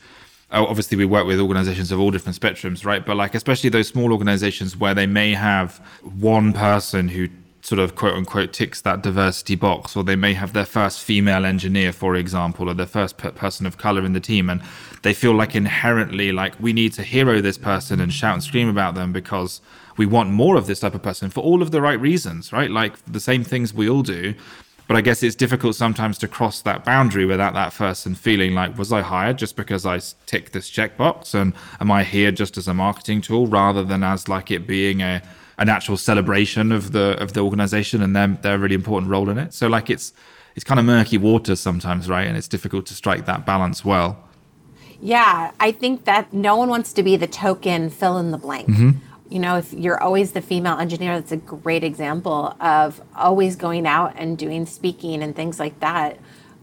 oh, 0.51 0.65
obviously 0.65 0.97
we 0.97 1.05
work 1.05 1.25
with 1.25 1.39
organizations 1.39 1.91
of 1.91 1.99
all 1.99 2.11
different 2.11 2.39
spectrums, 2.39 2.85
right? 2.85 3.05
But 3.05 3.17
like, 3.17 3.35
especially 3.35 3.69
those 3.69 3.87
small 3.87 4.11
organizations 4.11 4.75
where 4.75 4.93
they 4.93 5.07
may 5.07 5.33
have 5.33 5.77
one 6.19 6.53
person 6.53 7.07
who 7.09 7.29
sort 7.61 7.79
of 7.79 7.95
quote 7.95 8.13
unquote 8.13 8.53
ticks 8.53 8.81
that 8.81 9.01
diversity 9.01 9.55
box, 9.55 9.95
or 9.95 10.03
they 10.03 10.15
may 10.15 10.33
have 10.33 10.53
their 10.53 10.65
first 10.65 11.01
female 11.01 11.45
engineer, 11.45 11.91
for 11.91 12.15
example, 12.15 12.69
or 12.69 12.73
their 12.75 12.85
first 12.85 13.17
person 13.17 13.65
of 13.65 13.77
color 13.77 14.05
in 14.05 14.13
the 14.13 14.19
team, 14.19 14.49
and 14.49 14.61
they 15.01 15.13
feel 15.13 15.33
like 15.33 15.55
inherently 15.55 16.31
like 16.31 16.53
we 16.59 16.73
need 16.73 16.93
to 16.93 17.01
hero 17.01 17.41
this 17.41 17.57
person 17.57 17.99
and 17.99 18.13
shout 18.13 18.33
and 18.33 18.43
scream 18.43 18.69
about 18.69 18.93
them 18.93 19.11
because 19.11 19.61
we 19.97 20.05
want 20.05 20.29
more 20.29 20.57
of 20.57 20.67
this 20.67 20.81
type 20.81 20.93
of 20.93 21.01
person 21.01 21.29
for 21.29 21.41
all 21.41 21.61
of 21.61 21.71
the 21.71 21.81
right 21.81 21.99
reasons, 21.99 22.53
right? 22.53 22.69
Like 22.69 22.93
the 23.05 23.19
same 23.19 23.43
things 23.43 23.73
we 23.73 23.89
all 23.89 24.03
do. 24.03 24.35
But 24.87 24.97
I 24.97 25.01
guess 25.01 25.23
it's 25.23 25.35
difficult 25.35 25.75
sometimes 25.75 26.17
to 26.19 26.27
cross 26.27 26.61
that 26.61 26.85
boundary 26.85 27.25
without 27.25 27.53
that 27.55 27.73
person 27.73 28.13
feeling 28.13 28.53
like, 28.53 28.77
was 28.77 28.91
I 28.91 29.01
hired 29.01 29.37
just 29.37 29.55
because 29.55 29.85
I 29.85 29.99
tick 30.27 30.51
this 30.51 30.69
checkbox? 30.69 31.33
And 31.33 31.53
am 31.79 31.89
I 31.91 32.03
here 32.03 32.31
just 32.31 32.55
as 32.57 32.67
a 32.67 32.73
marketing 32.73 33.21
tool 33.21 33.47
rather 33.47 33.83
than 33.83 34.03
as 34.03 34.27
like 34.27 34.51
it 34.51 34.67
being 34.67 35.01
a 35.01 35.21
an 35.57 35.69
actual 35.69 35.95
celebration 35.95 36.71
of 36.71 36.91
the 36.91 37.17
of 37.21 37.31
the 37.33 37.39
organization 37.39 38.01
and 38.01 38.15
their 38.15 38.27
their 38.27 38.59
really 38.59 38.75
important 38.75 39.09
role 39.09 39.29
in 39.29 39.39
it? 39.39 39.53
So 39.53 39.67
like 39.67 39.89
it's 39.89 40.13
it's 40.55 40.63
kind 40.63 40.79
of 40.79 40.85
murky 40.85 41.17
waters 41.17 41.59
sometimes, 41.59 42.07
right? 42.07 42.27
And 42.27 42.37
it's 42.37 42.47
difficult 42.47 42.85
to 42.87 42.93
strike 42.93 43.25
that 43.25 43.45
balance 43.45 43.83
well. 43.83 44.19
Yeah, 45.01 45.51
I 45.59 45.71
think 45.71 46.05
that 46.05 46.31
no 46.31 46.55
one 46.55 46.69
wants 46.69 46.93
to 46.93 47.03
be 47.03 47.17
the 47.17 47.27
token 47.27 47.89
fill 47.89 48.17
in 48.17 48.31
the 48.31 48.37
blank. 48.37 48.69
Mm-hmm 48.69 49.04
you 49.29 49.39
know, 49.39 49.57
if 49.57 49.73
you're 49.73 50.01
always 50.01 50.33
the 50.33 50.41
female 50.41 50.77
engineer, 50.77 51.19
that's 51.19 51.31
a 51.31 51.37
great 51.37 51.83
example 51.83 52.55
of 52.59 53.01
always 53.15 53.55
going 53.55 53.87
out 53.87 54.13
and 54.17 54.37
doing 54.37 54.65
speaking 54.65 55.23
and 55.23 55.35
things 55.35 55.59
like 55.59 55.79
that. 55.79 56.19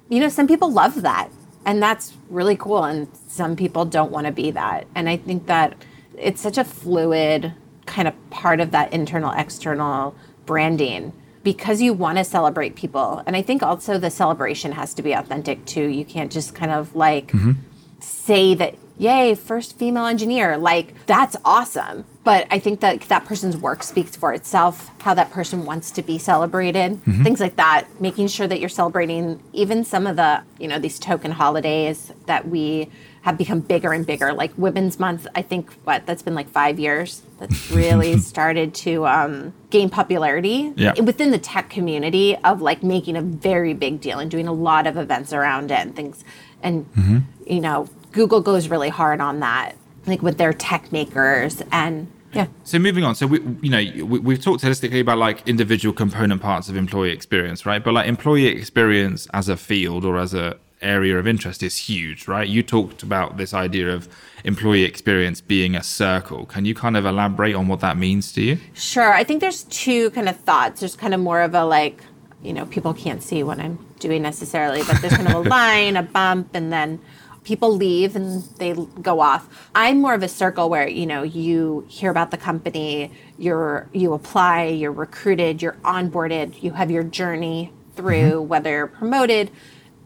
You 0.08 0.20
know, 0.20 0.28
some 0.28 0.46
people 0.46 0.70
love 0.70 1.02
that, 1.02 1.28
and 1.64 1.82
that's 1.82 2.14
really 2.28 2.56
cool. 2.56 2.84
And 2.84 3.08
some 3.28 3.56
people 3.56 3.84
don't 3.84 4.12
want 4.12 4.26
to 4.26 4.32
be 4.32 4.50
that. 4.52 4.86
And 4.94 5.08
I 5.08 5.16
think 5.16 5.46
that 5.46 5.76
it's 6.16 6.40
such 6.40 6.58
a 6.58 6.64
fluid 6.64 7.52
kind 7.86 8.06
of 8.06 8.30
part 8.30 8.60
of 8.60 8.70
that 8.70 8.92
internal 8.92 9.32
external 9.32 10.14
branding 10.46 11.12
because 11.42 11.82
you 11.82 11.92
want 11.92 12.18
to 12.18 12.24
celebrate 12.24 12.76
people. 12.76 13.22
And 13.26 13.36
I 13.36 13.42
think 13.42 13.62
also 13.62 13.98
the 13.98 14.10
celebration 14.10 14.72
has 14.72 14.94
to 14.94 15.02
be 15.02 15.12
authentic 15.12 15.64
too. 15.66 15.86
You 15.88 16.04
can't 16.04 16.30
just 16.30 16.54
kind 16.54 16.70
of 16.70 16.94
like 16.94 17.28
mm-hmm. 17.32 17.52
say 17.98 18.54
that 18.54 18.76
yay, 18.98 19.34
first 19.34 19.78
female 19.78 20.06
engineer. 20.06 20.56
Like, 20.56 21.06
that's 21.06 21.36
awesome. 21.44 22.04
But 22.24 22.46
I 22.50 22.58
think 22.58 22.80
that 22.80 23.00
that 23.02 23.24
person's 23.24 23.56
work 23.56 23.82
speaks 23.82 24.14
for 24.14 24.32
itself, 24.32 24.90
how 25.00 25.14
that 25.14 25.30
person 25.30 25.64
wants 25.64 25.90
to 25.92 26.02
be 26.02 26.18
celebrated, 26.18 26.92
mm-hmm. 26.92 27.24
things 27.24 27.40
like 27.40 27.56
that. 27.56 27.86
Making 28.00 28.28
sure 28.28 28.46
that 28.46 28.60
you're 28.60 28.68
celebrating 28.68 29.42
even 29.52 29.84
some 29.84 30.06
of 30.06 30.16
the, 30.16 30.42
you 30.58 30.68
know, 30.68 30.78
these 30.78 30.98
token 31.00 31.32
holidays 31.32 32.12
that 32.26 32.46
we 32.46 32.88
have 33.22 33.38
become 33.38 33.60
bigger 33.60 33.92
and 33.92 34.06
bigger. 34.06 34.32
Like 34.32 34.52
Women's 34.56 35.00
Month, 35.00 35.26
I 35.34 35.42
think, 35.42 35.72
what, 35.84 36.06
that's 36.06 36.22
been 36.22 36.34
like 36.34 36.48
five 36.48 36.78
years. 36.78 37.22
That's 37.38 37.70
really 37.72 38.18
started 38.18 38.74
to 38.76 39.06
um, 39.06 39.52
gain 39.70 39.90
popularity 39.90 40.72
yeah. 40.76 41.00
within 41.00 41.30
the 41.30 41.38
tech 41.38 41.70
community 41.70 42.36
of 42.36 42.60
like 42.60 42.82
making 42.82 43.16
a 43.16 43.22
very 43.22 43.74
big 43.74 44.00
deal 44.00 44.18
and 44.18 44.30
doing 44.30 44.46
a 44.46 44.52
lot 44.52 44.86
of 44.86 44.96
events 44.96 45.32
around 45.32 45.70
it 45.70 45.78
and 45.78 45.96
things. 45.96 46.24
And, 46.62 46.92
mm-hmm. 46.94 47.18
you 47.46 47.60
know, 47.60 47.88
Google 48.12 48.40
goes 48.40 48.68
really 48.68 48.88
hard 48.88 49.20
on 49.20 49.40
that, 49.40 49.74
like 50.06 50.22
with 50.22 50.38
their 50.38 50.52
Techmakers 50.52 51.66
and 51.72 52.10
yeah. 52.32 52.46
So 52.64 52.78
moving 52.78 53.04
on, 53.04 53.14
so 53.14 53.26
we, 53.26 53.40
you 53.60 53.68
know, 53.68 54.06
we, 54.06 54.18
we've 54.18 54.42
talked 54.42 54.64
holistically 54.64 55.00
about 55.00 55.18
like 55.18 55.46
individual 55.46 55.92
component 55.92 56.40
parts 56.40 56.70
of 56.70 56.76
employee 56.76 57.12
experience, 57.12 57.66
right? 57.66 57.84
But 57.84 57.92
like 57.92 58.08
employee 58.08 58.46
experience 58.46 59.28
as 59.34 59.50
a 59.50 59.56
field 59.56 60.04
or 60.04 60.18
as 60.18 60.32
a 60.32 60.56
area 60.80 61.18
of 61.18 61.26
interest 61.26 61.62
is 61.62 61.76
huge, 61.76 62.26
right? 62.26 62.48
You 62.48 62.62
talked 62.62 63.02
about 63.02 63.36
this 63.36 63.54
idea 63.54 63.94
of 63.94 64.08
employee 64.44 64.84
experience 64.84 65.40
being 65.40 65.74
a 65.76 65.82
circle. 65.82 66.44
Can 66.46 66.64
you 66.64 66.74
kind 66.74 66.96
of 66.96 67.06
elaborate 67.06 67.54
on 67.54 67.68
what 67.68 67.80
that 67.80 67.96
means 67.96 68.32
to 68.32 68.42
you? 68.42 68.58
Sure. 68.74 69.12
I 69.12 69.24
think 69.24 69.40
there's 69.40 69.64
two 69.64 70.10
kind 70.10 70.28
of 70.28 70.36
thoughts. 70.36 70.80
There's 70.80 70.96
kind 70.96 71.14
of 71.14 71.20
more 71.20 71.40
of 71.42 71.54
a 71.54 71.64
like, 71.64 72.02
you 72.42 72.52
know, 72.52 72.66
people 72.66 72.92
can't 72.92 73.22
see 73.22 73.42
what 73.42 73.60
I'm 73.60 73.78
doing 74.00 74.22
necessarily, 74.22 74.82
but 74.82 75.00
there's 75.00 75.16
kind 75.16 75.28
of 75.28 75.46
a 75.46 75.48
line, 75.48 75.96
a 75.96 76.02
bump, 76.02 76.50
and 76.54 76.72
then 76.72 77.00
people 77.44 77.74
leave 77.74 78.14
and 78.14 78.42
they 78.58 78.74
go 79.00 79.20
off. 79.20 79.68
I'm 79.74 80.00
more 80.00 80.14
of 80.14 80.22
a 80.22 80.28
circle 80.28 80.70
where, 80.70 80.88
you 80.88 81.06
know, 81.06 81.22
you 81.22 81.84
hear 81.88 82.10
about 82.10 82.30
the 82.30 82.36
company, 82.36 83.10
you're 83.38 83.88
you 83.92 84.12
apply, 84.12 84.66
you're 84.66 84.92
recruited, 84.92 85.62
you're 85.62 85.76
onboarded, 85.84 86.62
you 86.62 86.72
have 86.72 86.90
your 86.90 87.02
journey 87.02 87.72
through 87.96 88.32
mm-hmm. 88.32 88.48
whether 88.48 88.70
you're 88.70 88.86
promoted, 88.86 89.50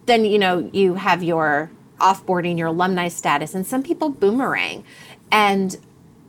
then 0.07 0.25
you 0.25 0.39
know, 0.39 0.71
you 0.73 0.95
have 0.95 1.23
your 1.23 1.71
offboarding, 1.99 2.59
your 2.59 2.69
alumni 2.69 3.09
status, 3.09 3.55
and 3.55 3.67
some 3.67 3.83
people 3.83 4.09
boomerang. 4.09 4.85
And 5.31 5.77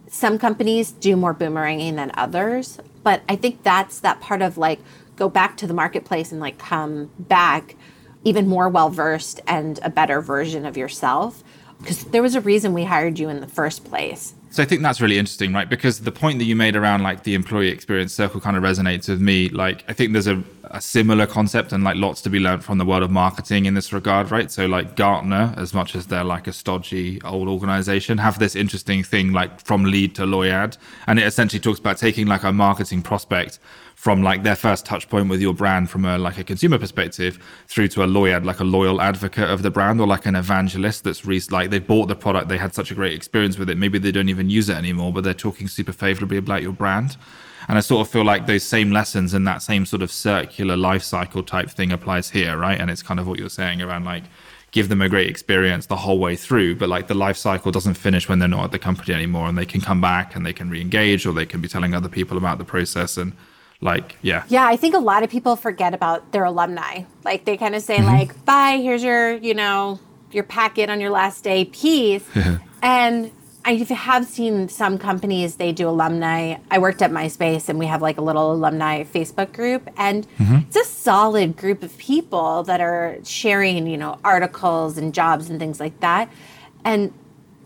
some 0.09 0.39
companies 0.39 0.91
do 0.91 1.15
more 1.15 1.33
boomeranging 1.33 1.95
than 1.95 2.11
others, 2.15 2.79
but 3.03 3.21
I 3.29 3.35
think 3.35 3.63
that's 3.63 3.99
that 3.99 4.19
part 4.19 4.41
of 4.41 4.57
like 4.57 4.79
go 5.15 5.29
back 5.29 5.57
to 5.57 5.67
the 5.67 5.73
marketplace 5.73 6.31
and 6.31 6.39
like 6.39 6.57
come 6.57 7.11
back 7.19 7.75
even 8.23 8.47
more 8.47 8.69
well 8.69 8.89
versed 8.89 9.41
and 9.47 9.79
a 9.83 9.89
better 9.89 10.21
version 10.21 10.65
of 10.65 10.77
yourself 10.77 11.43
because 11.79 12.03
there 12.05 12.21
was 12.21 12.35
a 12.35 12.41
reason 12.41 12.73
we 12.73 12.83
hired 12.83 13.19
you 13.19 13.29
in 13.29 13.39
the 13.39 13.47
first 13.47 13.85
place. 13.85 14.33
So 14.49 14.63
I 14.63 14.65
think 14.65 14.81
that's 14.81 15.01
really 15.01 15.17
interesting, 15.19 15.53
right? 15.53 15.69
Because 15.69 15.99
the 15.99 16.11
point 16.11 16.39
that 16.39 16.45
you 16.45 16.55
made 16.55 16.75
around 16.75 17.03
like 17.03 17.23
the 17.23 17.35
employee 17.35 17.67
experience 17.67 18.13
circle 18.13 18.39
kind 18.39 18.57
of 18.57 18.63
resonates 18.63 19.07
with 19.07 19.21
me. 19.21 19.49
Like 19.49 19.83
I 19.87 19.93
think 19.93 20.13
there's 20.13 20.27
a, 20.27 20.41
a 20.63 20.81
similar 20.81 21.27
concept 21.27 21.73
and 21.73 21.83
like 21.83 21.97
lots 21.97 22.21
to 22.21 22.29
be 22.29 22.39
learned 22.39 22.63
from 22.63 22.77
the 22.77 22.85
world 22.85 23.03
of 23.03 23.11
marketing 23.11 23.65
in 23.65 23.73
this 23.73 23.93
regard, 23.93 24.31
right? 24.31 24.49
So 24.49 24.65
like 24.65 24.95
Gartner, 24.95 25.53
as 25.57 25.73
much 25.73 25.95
as 25.95 26.07
they're 26.07 26.23
like 26.23 26.47
a 26.47 26.53
stodgy 26.53 27.21
old 27.23 27.49
organization, 27.49 28.17
have 28.17 28.39
this 28.39 28.55
interesting 28.55 29.03
thing 29.03 29.33
like 29.33 29.59
from 29.63 29.83
lead 29.83 30.15
to 30.15 30.23
loyad. 30.23 30.77
And 31.05 31.19
it 31.19 31.27
essentially 31.27 31.59
talks 31.59 31.79
about 31.79 31.97
taking 31.97 32.25
like 32.25 32.43
a 32.43 32.51
marketing 32.51 33.03
prospect 33.03 33.59
from 33.97 34.21
like 34.21 34.43
their 34.43 34.55
first 34.55 34.85
touch 34.85 35.09
point 35.09 35.27
with 35.27 35.41
your 35.41 35.55
brand 35.55 35.89
from 35.89 36.05
a 36.05 36.19
like 36.19 36.37
a 36.37 36.43
consumer 36.43 36.77
perspective 36.77 37.39
through 37.67 37.87
to 37.87 38.03
a 38.03 38.05
lawyer 38.05 38.39
like 38.39 38.59
a 38.59 38.63
loyal 38.63 39.01
advocate 39.01 39.49
of 39.49 39.63
the 39.63 39.71
brand 39.71 39.99
or 39.99 40.05
like 40.05 40.27
an 40.27 40.35
evangelist 40.35 41.03
that's 41.03 41.25
re- 41.25 41.41
like 41.49 41.71
they 41.71 41.79
bought 41.79 42.07
the 42.07 42.15
product 42.15 42.47
they 42.47 42.59
had 42.59 42.75
such 42.75 42.91
a 42.91 42.93
great 42.93 43.13
experience 43.13 43.57
with 43.57 43.69
it 43.69 43.77
maybe 43.77 43.97
they 43.97 44.11
don't 44.11 44.29
even 44.29 44.51
use 44.51 44.69
it 44.69 44.77
anymore 44.77 45.11
but 45.11 45.23
they're 45.23 45.33
talking 45.33 45.67
super 45.67 45.91
favorably 45.91 46.37
about 46.37 46.61
your 46.61 46.71
brand 46.71 47.17
and 47.67 47.77
I 47.77 47.81
sort 47.81 48.05
of 48.05 48.11
feel 48.11 48.23
like 48.23 48.45
those 48.45 48.63
same 48.63 48.91
lessons 48.91 49.33
and 49.33 49.45
that 49.47 49.61
same 49.61 49.85
sort 49.85 50.01
of 50.01 50.11
circular 50.11 50.77
life 50.77 51.03
cycle 51.03 51.43
type 51.43 51.69
thing 51.69 51.91
applies 51.91 52.29
here, 52.29 52.55
right? 52.55 52.79
And 52.79 52.89
it's 52.89 53.03
kind 53.03 53.19
of 53.19 53.27
what 53.27 53.39
you're 53.39 53.49
saying 53.49 53.81
around 53.81 54.05
like 54.05 54.23
give 54.71 54.89
them 54.89 55.01
a 55.01 55.09
great 55.09 55.29
experience 55.29 55.85
the 55.85 55.97
whole 55.97 56.19
way 56.19 56.35
through, 56.35 56.75
but 56.75 56.87
like 56.87 57.07
the 57.07 57.13
life 57.13 57.35
cycle 57.35 57.71
doesn't 57.71 57.95
finish 57.95 58.29
when 58.29 58.39
they're 58.39 58.47
not 58.47 58.65
at 58.65 58.71
the 58.71 58.79
company 58.79 59.13
anymore 59.13 59.49
and 59.49 59.57
they 59.57 59.65
can 59.65 59.81
come 59.81 59.99
back 59.99 60.35
and 60.35 60.45
they 60.45 60.53
can 60.53 60.69
re-engage 60.69 61.25
or 61.25 61.33
they 61.33 61.45
can 61.45 61.59
be 61.59 61.67
telling 61.67 61.93
other 61.93 62.09
people 62.09 62.37
about 62.37 62.57
the 62.57 62.65
process 62.65 63.17
and 63.17 63.33
like 63.81 64.17
yeah. 64.21 64.43
Yeah 64.47 64.65
i 64.65 64.75
think 64.75 64.95
a 64.95 64.99
lot 64.99 65.23
of 65.23 65.29
people 65.29 65.55
forget 65.55 65.93
about 65.93 66.31
their 66.31 66.43
alumni. 66.45 67.03
Like 67.23 67.45
they 67.45 67.57
kind 67.57 67.75
of 67.75 67.83
say 67.83 67.97
mm-hmm. 67.97 68.07
like 68.07 68.45
bye 68.45 68.79
here's 68.81 69.03
your 69.03 69.33
you 69.33 69.53
know 69.53 69.99
your 70.31 70.43
packet 70.43 70.89
on 70.89 70.99
your 70.99 71.09
last 71.09 71.43
day 71.43 71.65
peace 71.65 72.23
and 72.81 73.31
i 73.63 73.73
have 73.73 74.25
seen 74.25 74.69
some 74.69 74.97
companies 74.97 75.55
they 75.55 75.71
do 75.71 75.89
alumni. 75.89 76.57
I 76.71 76.79
worked 76.79 77.01
at 77.01 77.11
myspace 77.11 77.69
and 77.69 77.77
we 77.77 77.85
have 77.85 78.01
like 78.01 78.17
a 78.17 78.21
little 78.21 78.53
alumni 78.53 79.03
facebook 79.03 79.53
group. 79.53 79.89
And 79.97 80.27
mm-hmm. 80.37 80.57
it's 80.67 80.75
a 80.75 80.85
solid 80.85 81.57
group 81.57 81.83
of 81.83 81.97
people 81.97 82.63
that 82.63 82.81
are 82.81 83.17
sharing 83.23 83.87
you 83.87 83.97
know 83.97 84.19
articles 84.23 84.97
and 84.97 85.13
jobs 85.13 85.49
and 85.49 85.59
things 85.59 85.79
like 85.79 85.99
that. 85.99 86.29
And 86.83 87.13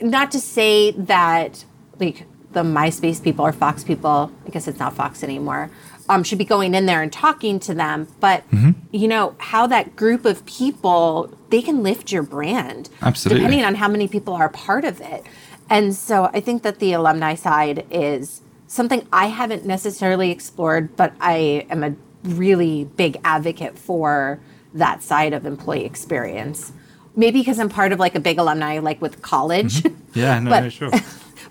not 0.01 0.31
to 0.31 0.39
say 0.39 0.91
that 0.91 1.63
like 1.99 2.25
the 2.51 2.63
myspace 2.63 3.23
people 3.23 3.45
or 3.45 3.51
fox 3.51 3.83
people 3.83 4.31
i 4.45 4.49
guess 4.49 4.67
it's 4.67 4.79
not 4.79 4.93
fox 4.93 5.23
anymore 5.23 5.69
um, 6.10 6.24
should 6.24 6.38
be 6.38 6.46
going 6.46 6.74
in 6.75 6.86
there 6.86 7.01
and 7.01 7.12
talking 7.12 7.60
to 7.62 7.74
them. 7.74 8.08
But 8.20 8.50
mm-hmm. 8.51 8.72
you 8.91 9.08
know 9.08 9.36
how 9.38 9.67
that 9.67 9.96
group 9.96 10.25
of 10.25 10.46
people 10.46 11.36
they 11.50 11.62
can 11.62 11.84
lift 11.84 12.12
your 12.12 12.24
brand, 12.24 12.89
absolutely, 13.01 13.41
depending 13.41 13.65
on 13.65 13.75
how 13.75 13.88
many 13.88 14.08
people 14.08 14.34
are 14.34 14.50
part 14.50 14.86
of 14.86 15.01
it. 15.01 15.25
And 15.70 15.96
so 15.96 16.25
I 16.34 16.41
think 16.41 16.63
that 16.63 16.79
the 16.79 16.93
alumni 16.93 17.36
side 17.36 17.86
is 17.89 18.41
something 18.67 19.08
I 19.12 19.27
haven't 19.27 19.65
necessarily 19.65 20.31
explored, 20.31 20.96
but 20.96 21.13
I 21.20 21.65
am 21.70 21.84
a 21.84 21.96
really 22.24 22.86
big 22.86 23.20
advocate 23.24 23.77
for 23.77 24.39
that 24.74 25.03
side 25.03 25.34
of 25.34 25.46
employee 25.46 25.86
experience. 25.86 26.72
maybe 27.15 27.39
because 27.39 27.60
I'm 27.60 27.67
part 27.67 27.91
of 27.91 28.00
like 28.00 28.15
a 28.15 28.22
big 28.22 28.38
alumni, 28.38 28.79
like 28.79 29.01
with 29.01 29.22
college. 29.22 29.84
Yeah, 30.13 30.39
no, 30.39 30.50
But- 30.50 30.62
no, 30.62 30.70
sure. 30.70 30.91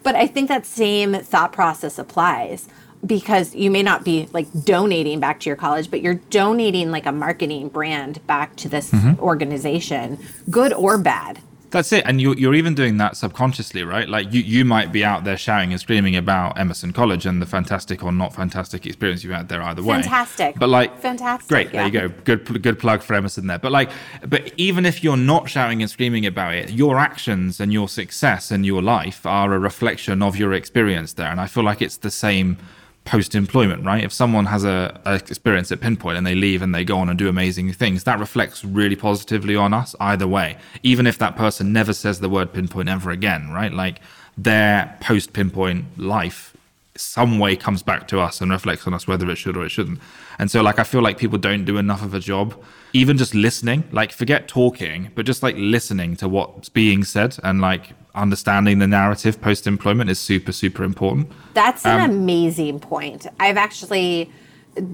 But 0.02 0.14
I 0.14 0.26
think 0.26 0.48
that 0.48 0.64
same 0.64 1.12
thought 1.14 1.52
process 1.52 1.98
applies 1.98 2.68
because 3.04 3.54
you 3.54 3.70
may 3.70 3.82
not 3.82 4.04
be 4.04 4.28
like 4.32 4.46
donating 4.64 5.20
back 5.20 5.40
to 5.40 5.48
your 5.48 5.56
college, 5.56 5.90
but 5.90 6.02
you're 6.02 6.14
donating 6.14 6.90
like 6.90 7.06
a 7.06 7.12
marketing 7.12 7.68
brand 7.68 8.24
back 8.26 8.56
to 8.56 8.68
this 8.68 8.90
mm-hmm. 8.90 9.20
organization, 9.20 10.18
good 10.50 10.72
or 10.72 10.98
bad. 10.98 11.40
That's 11.70 11.92
it. 11.92 12.04
And 12.04 12.20
you're, 12.20 12.36
you're 12.36 12.54
even 12.54 12.74
doing 12.74 12.96
that 12.96 13.16
subconsciously, 13.16 13.84
right? 13.84 14.08
Like 14.08 14.32
you, 14.32 14.40
you 14.40 14.64
might 14.64 14.90
be 14.90 15.04
out 15.04 15.22
there 15.22 15.36
shouting 15.36 15.70
and 15.70 15.80
screaming 15.80 16.16
about 16.16 16.58
Emerson 16.58 16.92
College 16.92 17.26
and 17.26 17.40
the 17.40 17.46
fantastic 17.46 18.02
or 18.02 18.10
not 18.10 18.34
fantastic 18.34 18.86
experience 18.86 19.22
you've 19.22 19.32
had 19.32 19.48
there 19.48 19.62
either 19.62 19.82
way. 19.82 20.02
Fantastic. 20.02 20.58
But 20.58 20.68
like, 20.68 20.98
Fantastic, 20.98 21.48
Great. 21.48 21.72
There 21.72 21.86
you 21.86 21.92
go. 21.92 22.08
Good, 22.08 22.62
good 22.62 22.78
plug 22.78 23.02
for 23.02 23.14
Emerson 23.14 23.46
there. 23.46 23.60
But 23.60 23.70
like, 23.72 23.90
but 24.26 24.52
even 24.56 24.84
if 24.84 25.04
you're 25.04 25.16
not 25.16 25.48
shouting 25.48 25.80
and 25.80 25.88
screaming 25.90 26.26
about 26.26 26.54
it, 26.54 26.70
your 26.70 26.98
actions 26.98 27.60
and 27.60 27.72
your 27.72 27.88
success 27.88 28.50
and 28.50 28.66
your 28.66 28.82
life 28.82 29.24
are 29.24 29.54
a 29.54 29.58
reflection 29.58 30.22
of 30.22 30.36
your 30.36 30.52
experience 30.52 31.12
there. 31.12 31.30
And 31.30 31.40
I 31.40 31.46
feel 31.46 31.62
like 31.62 31.80
it's 31.80 31.98
the 31.98 32.10
same 32.10 32.58
post 33.04 33.34
employment, 33.34 33.84
right? 33.84 34.04
If 34.04 34.12
someone 34.12 34.46
has 34.46 34.64
a, 34.64 35.00
a 35.04 35.14
experience 35.14 35.72
at 35.72 35.80
Pinpoint 35.80 36.18
and 36.18 36.26
they 36.26 36.34
leave 36.34 36.62
and 36.62 36.74
they 36.74 36.84
go 36.84 36.98
on 36.98 37.08
and 37.08 37.18
do 37.18 37.28
amazing 37.28 37.72
things, 37.72 38.04
that 38.04 38.18
reflects 38.18 38.64
really 38.64 38.96
positively 38.96 39.56
on 39.56 39.72
us 39.72 39.96
either 40.00 40.28
way. 40.28 40.56
Even 40.82 41.06
if 41.06 41.18
that 41.18 41.36
person 41.36 41.72
never 41.72 41.92
says 41.92 42.20
the 42.20 42.28
word 42.28 42.52
Pinpoint 42.52 42.88
ever 42.88 43.10
again, 43.10 43.50
right? 43.50 43.72
Like 43.72 44.00
their 44.36 44.96
post 45.00 45.32
Pinpoint 45.32 45.98
life 45.98 46.56
some 46.96 47.38
way 47.38 47.56
comes 47.56 47.82
back 47.82 48.06
to 48.08 48.20
us 48.20 48.40
and 48.40 48.50
reflects 48.50 48.86
on 48.86 48.92
us 48.92 49.06
whether 49.06 49.30
it 49.30 49.36
should 49.36 49.56
or 49.56 49.64
it 49.64 49.70
shouldn't. 49.70 50.00
And 50.38 50.50
so 50.50 50.60
like 50.62 50.78
I 50.78 50.84
feel 50.84 51.00
like 51.00 51.18
people 51.18 51.38
don't 51.38 51.64
do 51.64 51.78
enough 51.78 52.02
of 52.02 52.14
a 52.14 52.20
job 52.20 52.54
even 52.92 53.16
just 53.16 53.34
listening, 53.34 53.84
like 53.92 54.12
forget 54.12 54.48
talking, 54.48 55.10
but 55.14 55.24
just 55.24 55.42
like 55.42 55.54
listening 55.56 56.16
to 56.16 56.28
what's 56.28 56.68
being 56.68 57.04
said 57.04 57.38
and 57.44 57.60
like 57.60 57.92
understanding 58.14 58.78
the 58.78 58.86
narrative 58.86 59.40
post 59.40 59.66
employment 59.66 60.10
is 60.10 60.18
super 60.18 60.52
super 60.52 60.84
important. 60.84 61.30
That's 61.54 61.84
an 61.86 62.00
Um, 62.00 62.10
amazing 62.10 62.80
point. 62.80 63.26
I've 63.38 63.56
actually 63.56 64.30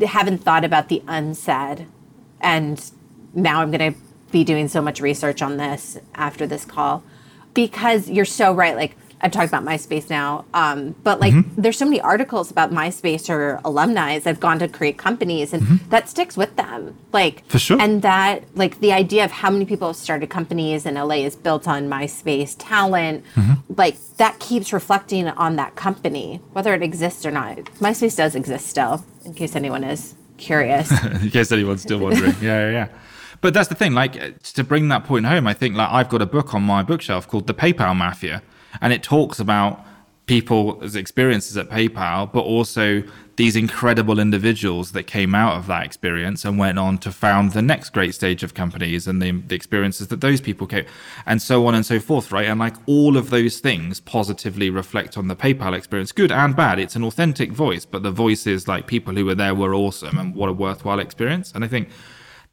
haven't 0.07 0.39
thought 0.39 0.65
about 0.65 0.89
the 0.89 1.03
unsaid, 1.07 1.87
and 2.41 2.83
now 3.35 3.61
I'm 3.61 3.71
going 3.71 3.93
to 3.95 3.99
be 4.33 4.43
doing 4.45 4.69
so 4.69 4.81
much 4.83 5.01
research 5.01 5.43
on 5.43 5.57
this 5.57 5.99
after 6.15 6.47
this 6.47 6.65
call 6.65 7.03
because 7.55 8.09
you're 8.11 8.25
so 8.25 8.53
right. 8.53 8.75
Like 8.77 8.97
I'm 9.21 9.31
talking 9.31 9.49
about 9.49 9.65
MySpace 9.65 10.11
now, 10.11 10.45
um, 10.53 10.95
but 11.03 11.21
like 11.21 11.33
mm-hmm. 11.33 11.61
there's 11.61 11.79
so 11.79 11.87
many 11.87 12.01
articles 12.01 12.51
about 12.51 12.71
MySpace 12.71 13.31
or 13.31 13.61
alumni 13.65 14.19
that've 14.19 14.41
gone 14.41 14.59
to 14.59 14.69
create 14.69 14.99
companies, 14.99 15.53
and 15.53 15.63
mm-hmm. 15.63 15.89
that 15.91 16.09
sticks 16.09 16.37
with 16.37 16.55
them. 16.57 16.97
Like 17.13 17.47
For 17.47 17.59
sure. 17.59 17.81
and 17.81 18.03
that 18.03 18.45
like 18.55 18.81
the 18.81 18.93
idea 18.93 19.25
of 19.25 19.31
how 19.31 19.51
many 19.51 19.65
people 19.65 19.89
have 19.89 19.97
started 19.97 20.29
companies 20.29 20.85
in 20.85 20.95
LA 20.95 21.17
is 21.17 21.35
built 21.35 21.67
on 21.67 21.89
MySpace 21.89 22.55
talent. 22.59 23.25
Mm-hmm. 23.35 23.75
Like 23.75 23.97
that 24.19 24.39
keeps 24.39 24.73
reflecting 24.73 25.29
on 25.29 25.57
that 25.57 25.77
company, 25.77 26.41
whether 26.53 26.75
it 26.75 26.83
exists 26.83 27.25
or 27.25 27.31
not. 27.31 27.57
MySpace 27.81 28.17
does 28.17 28.35
exist 28.35 28.67
still, 28.67 29.05
in 29.25 29.33
case 29.33 29.57
anyone 29.57 29.83
is 29.83 30.15
curious. 30.37 30.91
in 31.23 31.31
case 31.31 31.51
anyone's 31.53 31.83
still 31.83 31.99
wondering. 31.99 32.35
yeah, 32.43 32.69
yeah, 32.69 32.71
yeah. 32.71 32.89
But 33.41 33.55
that's 33.55 33.69
the 33.69 33.75
thing. 33.75 33.93
Like 33.93 34.43
to 34.43 34.65
bring 34.65 34.89
that 34.89 35.05
point 35.05 35.27
home, 35.27 35.47
I 35.47 35.55
think 35.55 35.77
like 35.77 35.89
I've 35.91 36.09
got 36.09 36.23
a 36.23 36.27
book 36.27 36.55
on 36.55 36.63
my 36.63 36.83
bookshelf 36.83 37.29
called 37.29 37.47
The 37.47 37.55
PayPal 37.55 37.97
Mafia, 37.97 38.43
and 38.81 38.93
it 38.93 39.03
talks 39.03 39.39
about 39.39 39.85
people's 40.27 40.97
experiences 40.97 41.57
at 41.57 41.69
PayPal, 41.69 42.31
but 42.33 42.41
also 42.41 43.05
these 43.37 43.55
incredible 43.55 44.19
individuals 44.19 44.93
that 44.93 45.05
came 45.05 45.35
out 45.35 45.57
of 45.57 45.67
that 45.67 45.85
experience 45.85 46.45
and 46.45 46.59
went 46.59 46.79
on 46.79 46.99
to 46.99 47.13
found 47.13 47.53
the 47.53 47.63
next 47.63 47.91
great 47.91 48.15
stage 48.15 48.43
of 48.43 48.55
companies 48.55 49.07
and 49.07 49.23
the, 49.23 49.31
the 49.31 49.55
experiences 49.55 50.09
that 50.09 50.21
those 50.21 50.41
people 50.41 50.67
came, 50.67 50.85
and 51.27 51.41
so 51.41 51.67
on 51.67 51.75
and 51.75 51.87
so 51.87 52.01
forth, 52.01 52.33
right? 52.33 52.47
And 52.47 52.59
like 52.59 52.75
all 52.87 53.17
of 53.17 53.31
those 53.31 53.61
things 53.61 54.01
positively 54.01 54.69
reflect 54.69 55.17
on 55.17 55.29
the 55.29 55.37
PayPal 55.37 55.77
experience, 55.77 56.13
good 56.13 56.33
and 56.33 56.57
bad. 56.57 56.79
It's 56.79 56.97
an 56.97 57.05
authentic 57.05 57.53
voice, 57.53 57.85
but 57.85 58.03
the 58.03 58.11
voice 58.11 58.47
is 58.47 58.67
like 58.67 58.87
people 58.87 59.15
who 59.15 59.27
were 59.27 59.35
there 59.35 59.55
were 59.55 59.75
awesome 59.75 60.19
and 60.19 60.35
what 60.35 60.49
a 60.49 60.53
worthwhile 60.53 60.99
experience. 60.99 61.53
And 61.55 61.63
I 61.63 61.69
think 61.69 61.89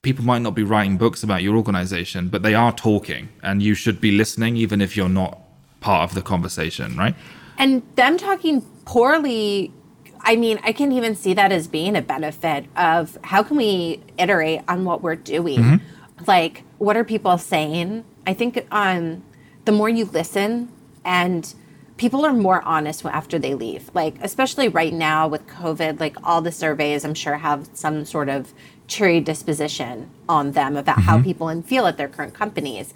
people 0.04 0.26
might 0.26 0.42
not 0.42 0.54
be 0.54 0.64
writing 0.64 0.98
books 0.98 1.24
about 1.24 1.42
your 1.42 1.56
organization, 1.56 2.28
but 2.28 2.44
they 2.44 2.54
are 2.54 2.74
talking, 2.74 3.30
and 3.42 3.64
you 3.64 3.74
should 3.74 4.00
be 4.02 4.12
listening, 4.12 4.58
even 4.58 4.82
if 4.82 4.96
you're 4.98 5.10
not 5.10 5.40
part 5.84 6.10
of 6.10 6.16
the 6.16 6.22
conversation, 6.22 6.96
right? 6.98 7.16
And 7.58 7.84
them 7.96 8.18
talking 8.18 8.62
poorly, 8.86 9.72
I 10.22 10.36
mean, 10.36 10.60
I 10.64 10.72
can't 10.72 10.94
even 10.94 11.16
see 11.16 11.34
that 11.36 11.52
as 11.52 11.68
being 11.68 11.96
a 11.96 12.02
benefit 12.02 12.66
of 12.76 13.18
how 13.24 13.44
can 13.44 13.58
we 13.58 14.02
iterate 14.18 14.62
on 14.68 14.86
what 14.86 15.04
we're 15.04 15.16
doing? 15.16 15.82
Like, 16.26 16.64
what 16.78 16.96
are 16.96 17.04
people 17.04 17.38
saying? 17.38 18.06
I 18.26 18.34
think 18.34 18.66
um, 18.72 19.24
the 19.66 19.72
more 19.74 19.90
you 19.90 20.06
listen 20.06 20.70
and 21.04 21.54
people 21.98 22.26
are 22.26 22.34
more 22.34 22.62
honest 22.64 23.06
after 23.06 23.38
they 23.38 23.54
leave. 23.54 23.92
Like, 23.94 24.16
especially 24.22 24.68
right 24.70 24.94
now 24.94 25.28
with 25.28 25.46
COVID, 25.48 26.00
like 26.00 26.16
all 26.24 26.42
the 26.42 26.52
surveys, 26.52 27.04
I'm 27.06 27.14
sure 27.14 27.36
have 27.36 27.70
some 27.74 28.06
sort 28.06 28.30
of 28.30 28.54
cheery 28.88 29.20
disposition 29.20 30.10
on 30.28 30.52
them 30.52 30.76
about 30.78 31.00
how 31.00 31.22
people 31.22 31.62
feel 31.62 31.86
at 31.86 31.98
their 31.98 32.08
current 32.08 32.34
companies. 32.34 32.94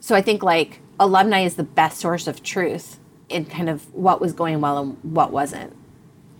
So 0.00 0.14
I 0.14 0.22
think 0.22 0.42
like 0.42 0.80
alumni 1.00 1.40
is 1.40 1.56
the 1.56 1.64
best 1.64 1.98
source 1.98 2.28
of 2.28 2.44
truth 2.44 3.00
in 3.28 3.46
kind 3.46 3.68
of 3.68 3.92
what 3.92 4.20
was 4.20 4.32
going 4.32 4.60
well 4.60 4.78
and 4.78 4.96
what 5.02 5.32
wasn't. 5.32 5.74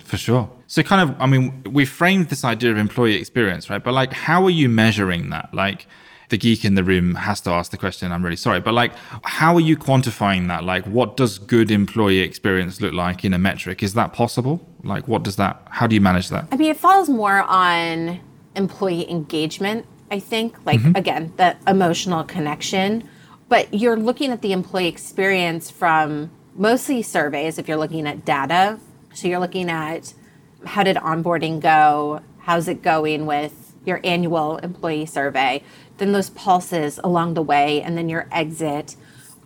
For 0.05 0.17
sure. 0.17 0.51
So, 0.67 0.83
kind 0.83 1.11
of, 1.11 1.21
I 1.21 1.27
mean, 1.27 1.63
we 1.65 1.85
framed 1.85 2.29
this 2.29 2.45
idea 2.45 2.71
of 2.71 2.77
employee 2.77 3.17
experience, 3.17 3.69
right? 3.71 3.83
But, 3.83 3.95
like, 3.95 4.13
how 4.13 4.45
are 4.45 4.51
you 4.51 4.69
measuring 4.69 5.31
that? 5.31 5.53
Like, 5.53 5.87
the 6.29 6.39
geek 6.39 6.65
in 6.65 6.75
the 6.75 6.85
room 6.85 7.17
has 7.17 7.41
to 7.43 7.51
ask 7.51 7.71
the 7.71 7.77
question. 7.77 8.13
I'm 8.13 8.23
really 8.23 8.37
sorry. 8.37 8.61
But, 8.61 8.75
like, 8.75 8.93
how 9.25 9.55
are 9.55 9.61
you 9.61 9.77
quantifying 9.77 10.49
that? 10.49 10.65
Like, 10.65 10.85
what 10.85 11.17
does 11.17 11.39
good 11.39 11.71
employee 11.71 12.21
experience 12.21 12.81
look 12.81 12.93
like 12.93 13.25
in 13.25 13.35
a 13.35 13.39
metric? 13.39 13.83
Is 13.83 13.95
that 13.95 14.13
possible? 14.13 14.65
Like, 14.85 15.09
what 15.09 15.23
does 15.23 15.37
that, 15.37 15.63
how 15.71 15.87
do 15.87 15.95
you 15.95 16.01
manage 16.01 16.29
that? 16.29 16.47
I 16.53 16.57
mean, 16.57 16.71
it 16.71 16.77
falls 16.77 17.09
more 17.09 17.43
on 17.43 18.21
employee 18.57 19.11
engagement, 19.11 19.87
I 20.11 20.19
think, 20.19 20.57
like 20.67 20.81
mm-hmm. 20.81 20.97
again, 20.97 21.33
the 21.37 21.57
emotional 21.67 22.25
connection. 22.25 23.09
But 23.51 23.75
you're 23.75 23.97
looking 23.97 24.31
at 24.31 24.43
the 24.43 24.53
employee 24.53 24.87
experience 24.87 25.73
from 25.73 26.31
mostly 26.55 27.03
surveys 27.03 27.59
if 27.59 27.67
you're 27.67 27.77
looking 27.77 28.07
at 28.07 28.25
data. 28.25 28.79
So 29.13 29.27
you're 29.27 29.41
looking 29.41 29.69
at 29.69 30.15
how 30.65 30.85
did 30.85 30.97
onboarding 30.97 31.61
go? 31.61 32.23
How's 32.39 32.69
it 32.69 32.81
going 32.81 33.27
with 33.27 33.75
your 33.85 34.01
annual 34.05 34.59
employee 34.59 35.05
survey? 35.05 35.65
Then 35.99 36.13
those 36.13 36.31
pulses 36.31 37.01
along 37.03 37.35
the 37.35 37.43
way, 37.43 37.83
and 37.83 37.99
then 37.99 38.09
your 38.09 38.29
exit. 38.31 38.95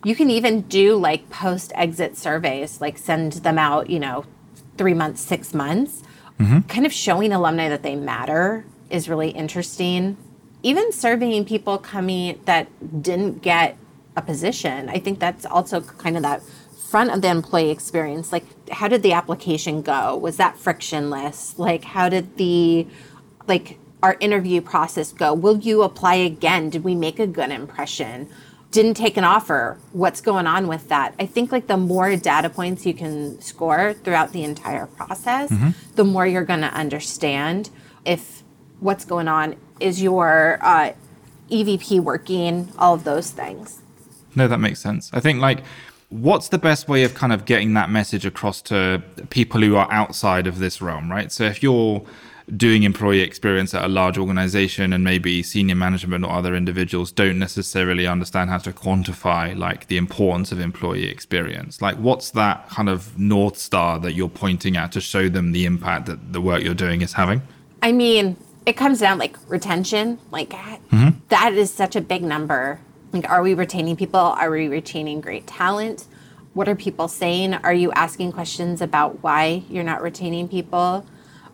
You 0.03 0.15
can 0.15 0.29
even 0.29 0.61
do 0.61 0.95
like 0.95 1.31
post 1.31 1.71
exit 1.73 2.15
surveys, 2.15 2.79
like 2.79 2.99
send 2.99 3.33
them 3.33 3.57
out, 3.57 3.89
you 3.89 3.99
know, 3.99 4.23
three 4.77 4.93
months, 4.93 5.19
six 5.21 5.51
months. 5.51 6.03
Mm-hmm. 6.39 6.59
Kind 6.67 6.85
of 6.85 6.93
showing 6.93 7.33
alumni 7.33 7.69
that 7.69 7.81
they 7.81 7.95
matter 7.95 8.65
is 8.91 9.09
really 9.09 9.31
interesting. 9.31 10.15
Even 10.61 10.91
surveying 10.91 11.43
people 11.43 11.79
coming 11.79 12.39
that 12.45 12.67
didn't 13.01 13.41
get 13.41 13.77
a 14.15 14.21
position, 14.21 14.89
I 14.89 14.99
think 14.99 15.19
that's 15.19 15.45
also 15.45 15.81
kind 15.81 16.15
of 16.15 16.23
that 16.23 16.41
front 16.89 17.11
of 17.11 17.21
the 17.21 17.29
employee 17.29 17.71
experience. 17.71 18.31
Like, 18.31 18.45
how 18.69 18.87
did 18.87 19.03
the 19.03 19.13
application 19.13 19.81
go? 19.81 20.15
Was 20.15 20.37
that 20.37 20.57
frictionless? 20.57 21.57
Like, 21.57 21.83
how 21.83 22.09
did 22.09 22.37
the 22.37 22.87
like 23.47 23.77
our 24.01 24.15
interview 24.19 24.61
process 24.61 25.11
go? 25.11 25.33
Will 25.33 25.57
you 25.57 25.81
apply 25.81 26.15
again? 26.15 26.69
Did 26.69 26.83
we 26.83 26.95
make 26.95 27.19
a 27.19 27.27
good 27.27 27.51
impression? 27.51 28.29
Didn't 28.71 28.95
take 28.95 29.17
an 29.17 29.23
offer. 29.23 29.79
What's 29.93 30.21
going 30.21 30.47
on 30.47 30.67
with 30.67 30.89
that? 30.89 31.15
I 31.19 31.25
think 31.25 31.51
like 31.51 31.67
the 31.67 31.77
more 31.77 32.15
data 32.15 32.49
points 32.49 32.85
you 32.85 32.93
can 32.93 33.39
score 33.41 33.93
throughout 33.93 34.31
the 34.31 34.43
entire 34.43 34.85
process, 34.85 35.49
the 35.95 36.03
more 36.03 36.27
you're 36.27 36.43
going 36.43 36.61
to 36.61 36.73
understand 36.73 37.69
if 38.05 38.43
what's 38.79 39.05
going 39.05 39.27
on 39.27 39.55
is 39.79 40.01
your 40.01 40.59
uh, 40.61 40.93
EVP 41.49 41.99
working, 42.01 42.71
all 42.77 42.93
of 42.93 43.03
those 43.05 43.31
things. 43.31 43.81
No, 44.35 44.47
that 44.47 44.59
makes 44.59 44.79
sense. 44.79 45.09
I 45.13 45.19
think 45.19 45.41
like 45.41 45.63
what's 46.09 46.49
the 46.49 46.57
best 46.57 46.87
way 46.87 47.03
of 47.03 47.13
kind 47.13 47.33
of 47.33 47.45
getting 47.45 47.73
that 47.73 47.89
message 47.89 48.25
across 48.25 48.61
to 48.63 49.01
people 49.29 49.61
who 49.61 49.75
are 49.75 49.91
outside 49.91 50.47
of 50.47 50.59
this 50.59 50.81
realm, 50.81 51.11
right? 51.11 51.31
So 51.31 51.45
if 51.45 51.63
you're 51.63 52.03
doing 52.55 52.83
employee 52.83 53.21
experience 53.21 53.73
at 53.73 53.83
a 53.83 53.87
large 53.87 54.19
organization 54.19 54.93
and 54.93 55.03
maybe 55.03 55.41
senior 55.41 55.73
management 55.73 56.23
or 56.23 56.31
other 56.31 56.55
individuals 56.55 57.11
don't 57.11 57.39
necessarily 57.39 58.05
understand 58.05 58.51
how 58.51 58.59
to 58.59 58.71
quantify 58.71 59.57
like 59.57 59.87
the 59.87 59.97
importance 59.97 60.51
of 60.51 60.59
employee 60.59 61.09
experience 61.09 61.81
like 61.81 61.95
what's 61.95 62.29
that 62.29 62.69
kind 62.69 62.87
of 62.87 63.17
north 63.17 63.57
star 63.57 63.97
that 63.97 64.13
you're 64.13 64.29
pointing 64.29 64.77
at 64.77 64.91
to 64.91 65.01
show 65.01 65.27
them 65.27 65.53
the 65.53 65.65
impact 65.65 66.05
that 66.05 66.33
the 66.33 66.39
work 66.39 66.61
you're 66.61 66.75
doing 66.75 67.01
is 67.01 67.13
having 67.13 67.41
I 67.85 67.91
mean, 67.91 68.35
it 68.65 68.73
comes 68.73 68.99
down 68.99 69.19
like 69.19 69.37
retention. 69.47 70.17
Like 70.31 70.49
mm-hmm. 70.49 71.19
that 71.29 71.53
is 71.53 71.71
such 71.71 71.95
a 71.95 72.01
big 72.01 72.23
number. 72.23 72.79
Like, 73.15 73.29
are 73.29 73.41
we 73.41 73.53
retaining 73.53 73.95
people? 73.95 74.19
Are 74.19 74.51
we 74.51 74.67
retaining 74.67 75.21
great 75.21 75.47
talent? 75.47 76.05
What 76.53 76.67
are 76.67 76.75
people 76.75 77.07
saying? 77.07 77.53
Are 77.53 77.73
you 77.73 77.91
asking 77.93 78.33
questions 78.33 78.81
about 78.81 79.23
why 79.23 79.63
you're 79.69 79.83
not 79.85 80.01
retaining 80.01 80.49
people? 80.49 81.05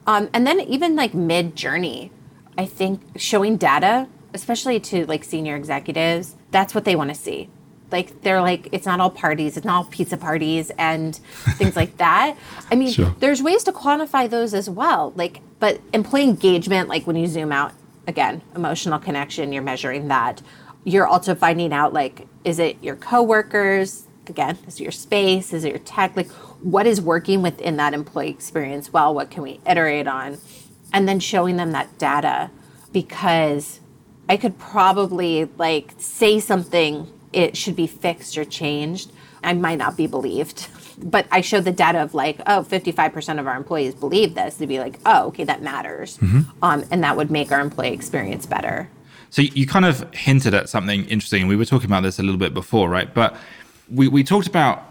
Um, 0.08 0.30
and 0.34 0.47
then 0.47 0.60
even 0.62 0.95
like 0.95 1.13
mid 1.13 1.56
journey, 1.56 2.12
I 2.58 2.65
think 2.65 3.02
showing 3.15 3.58
data 3.58 4.08
especially 4.34 4.80
to 4.80 5.06
like 5.08 5.24
senior 5.24 5.56
executives, 5.56 6.36
that's 6.52 6.74
what 6.74 6.86
they 6.86 6.95
want 6.95 7.10
to 7.10 7.15
see. 7.15 7.50
Like 7.91 8.21
they're 8.21 8.41
like, 8.41 8.69
it's 8.71 8.86
not 8.86 9.00
all 9.02 9.10
parties, 9.10 9.58
it's 9.58 9.65
not 9.65 9.76
all 9.76 9.84
pizza 9.91 10.17
parties 10.17 10.71
and 10.78 11.15
things 11.58 11.76
like 11.76 11.97
that. 11.97 12.38
I 12.71 12.76
mean, 12.76 12.91
Sure. 12.93 13.13
there's 13.19 13.43
ways 13.43 13.63
to 13.65 13.71
quantify 13.71 14.30
those 14.30 14.54
as 14.54 14.69
well. 14.69 15.12
Like, 15.15 15.41
but 15.60 15.82
employee 15.93 16.24
engagement, 16.24 16.88
like 16.89 17.06
when 17.06 17.17
you 17.17 17.28
zoom 17.28 17.52
out, 17.52 17.74
again, 18.08 18.41
emotional 18.56 19.00
connection, 19.00 19.52
you're 19.52 19.62
measuring 19.63 20.08
that. 20.08 20.41
You're 20.84 21.08
also 21.08 21.36
finding 21.36 21.74
out 21.74 21.94
like, 21.94 22.28
is 22.44 22.60
it 22.60 22.78
your 22.84 22.96
coworkers? 22.96 24.08
Again, 24.28 24.58
is 24.67 24.80
it 24.80 24.84
your 24.84 24.91
space? 24.91 25.54
Is 25.54 25.63
it 25.63 25.70
your 25.70 25.80
tech? 25.80 26.15
Like, 26.15 26.30
what 26.62 26.88
is 26.88 27.02
working 27.02 27.41
within 27.41 27.78
that 27.78 27.94
employee 27.94 28.30
experience 28.30 28.94
well? 28.94 29.13
What 29.13 29.30
can 29.30 29.44
we 29.44 29.60
iterate 29.67 30.08
on? 30.08 30.38
And 30.94 31.08
then 31.08 31.20
showing 31.20 31.58
them 31.58 31.72
that 31.72 31.98
data 31.98 32.50
because 32.91 33.80
I 34.30 34.38
could 34.38 34.58
probably 34.60 35.46
like 35.58 35.94
say 35.98 36.39
something 36.39 37.08
it 37.34 37.56
should 37.56 37.76
be 37.76 37.88
fixed 37.88 38.38
or 38.38 38.46
changed. 38.46 39.12
I 39.44 39.54
might 39.54 39.78
not 39.78 39.98
be 39.98 40.08
believed. 40.08 40.67
But 41.04 41.26
I 41.32 41.41
showed 41.41 41.63
the 41.63 41.72
data 41.72 42.02
of 42.04 42.13
like, 42.13 42.41
oh, 42.46 42.63
55% 42.70 43.39
of 43.39 43.48
our 43.48 43.56
employees 43.56 43.96
believe 43.96 44.36
this 44.36 44.58
to 44.58 44.67
be 44.67 44.78
like, 44.80 45.00
oh, 45.06 45.28
okay, 45.28 45.44
that 45.46 45.62
matters. 45.63 46.20
Um, 46.62 46.84
and 46.91 47.04
that 47.04 47.17
would 47.17 47.32
make 47.32 47.52
our 47.52 47.60
employee 47.60 47.94
experience 47.94 48.46
better. 48.46 48.89
So 49.32 49.41
you 49.41 49.65
kind 49.65 49.86
of 49.86 50.13
hinted 50.13 50.54
at 50.54 50.70
something 50.70 51.06
interesting. 51.06 51.48
We 51.48 51.56
were 51.56 51.65
talking 51.65 51.88
about 51.88 52.04
this 52.04 52.20
a 52.20 52.22
little 52.22 52.38
bit 52.38 52.54
before, 52.54 52.89
right? 52.89 53.12
But 53.12 53.36
we, 53.89 54.10
we 54.10 54.24
talked 54.24 54.46
about 54.46 54.84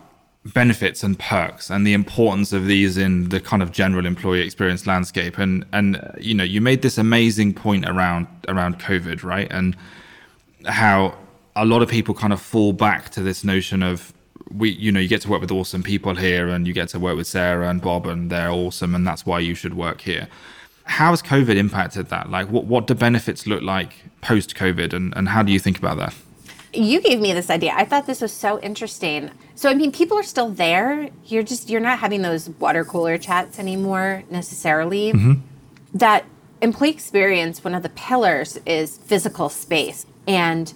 benefits 0.54 1.02
and 1.02 1.18
perks 1.18 1.68
and 1.68 1.86
the 1.86 1.92
importance 1.92 2.54
of 2.54 2.64
these 2.64 2.96
in 2.96 3.28
the 3.28 3.38
kind 3.38 3.62
of 3.62 3.70
general 3.70 4.06
employee 4.06 4.40
experience 4.40 4.86
landscape. 4.86 5.36
And 5.36 5.66
and 5.72 6.00
you 6.18 6.34
know, 6.34 6.44
you 6.44 6.62
made 6.62 6.80
this 6.80 6.96
amazing 6.96 7.52
point 7.52 7.86
around 7.86 8.26
around 8.48 8.80
COVID, 8.80 9.22
right? 9.22 9.48
And 9.50 9.76
how 10.66 11.14
a 11.54 11.66
lot 11.66 11.82
of 11.82 11.90
people 11.90 12.14
kind 12.14 12.32
of 12.32 12.40
fall 12.40 12.72
back 12.72 13.10
to 13.10 13.22
this 13.22 13.44
notion 13.44 13.82
of 13.82 14.14
we 14.50 14.70
you 14.70 14.90
know 14.90 15.00
you 15.00 15.08
get 15.08 15.20
to 15.20 15.28
work 15.28 15.42
with 15.42 15.50
awesome 15.50 15.82
people 15.82 16.14
here 16.14 16.48
and 16.48 16.66
you 16.66 16.72
get 16.72 16.88
to 16.88 16.98
work 16.98 17.16
with 17.16 17.26
Sarah 17.26 17.68
and 17.68 17.82
Bob 17.82 18.06
and 18.06 18.30
they're 18.30 18.50
awesome 18.50 18.94
and 18.94 19.06
that's 19.06 19.26
why 19.26 19.38
you 19.38 19.54
should 19.54 19.74
work 19.74 20.00
here. 20.00 20.28
How 20.84 21.10
has 21.10 21.22
COVID 21.22 21.56
impacted 21.56 22.08
that? 22.08 22.30
Like 22.30 22.48
what 22.48 22.64
what 22.64 22.86
do 22.86 22.94
benefits 22.94 23.46
look 23.46 23.62
like 23.62 23.92
post 24.20 24.54
COVID 24.56 24.92
and, 24.92 25.16
and 25.16 25.28
how 25.28 25.42
do 25.42 25.52
you 25.52 25.58
think 25.58 25.78
about 25.78 25.96
that? 25.98 26.14
You 26.72 27.00
gave 27.00 27.20
me 27.20 27.32
this 27.32 27.50
idea. 27.50 27.72
I 27.74 27.84
thought 27.84 28.06
this 28.06 28.20
was 28.20 28.32
so 28.32 28.60
interesting. 28.60 29.30
So 29.54 29.68
I 29.68 29.74
mean, 29.74 29.92
people 29.92 30.18
are 30.18 30.22
still 30.22 30.50
there. 30.50 31.10
You're 31.26 31.42
just 31.42 31.68
you're 31.68 31.80
not 31.80 31.98
having 31.98 32.22
those 32.22 32.48
water 32.48 32.84
cooler 32.84 33.18
chats 33.18 33.58
anymore 33.58 34.22
necessarily. 34.30 35.12
Mm-hmm. 35.12 35.34
That 35.94 36.24
employee 36.60 36.90
experience, 36.90 37.64
one 37.64 37.74
of 37.74 37.82
the 37.82 37.88
pillars 37.88 38.58
is 38.66 38.98
physical 38.98 39.48
space, 39.48 40.06
and 40.26 40.72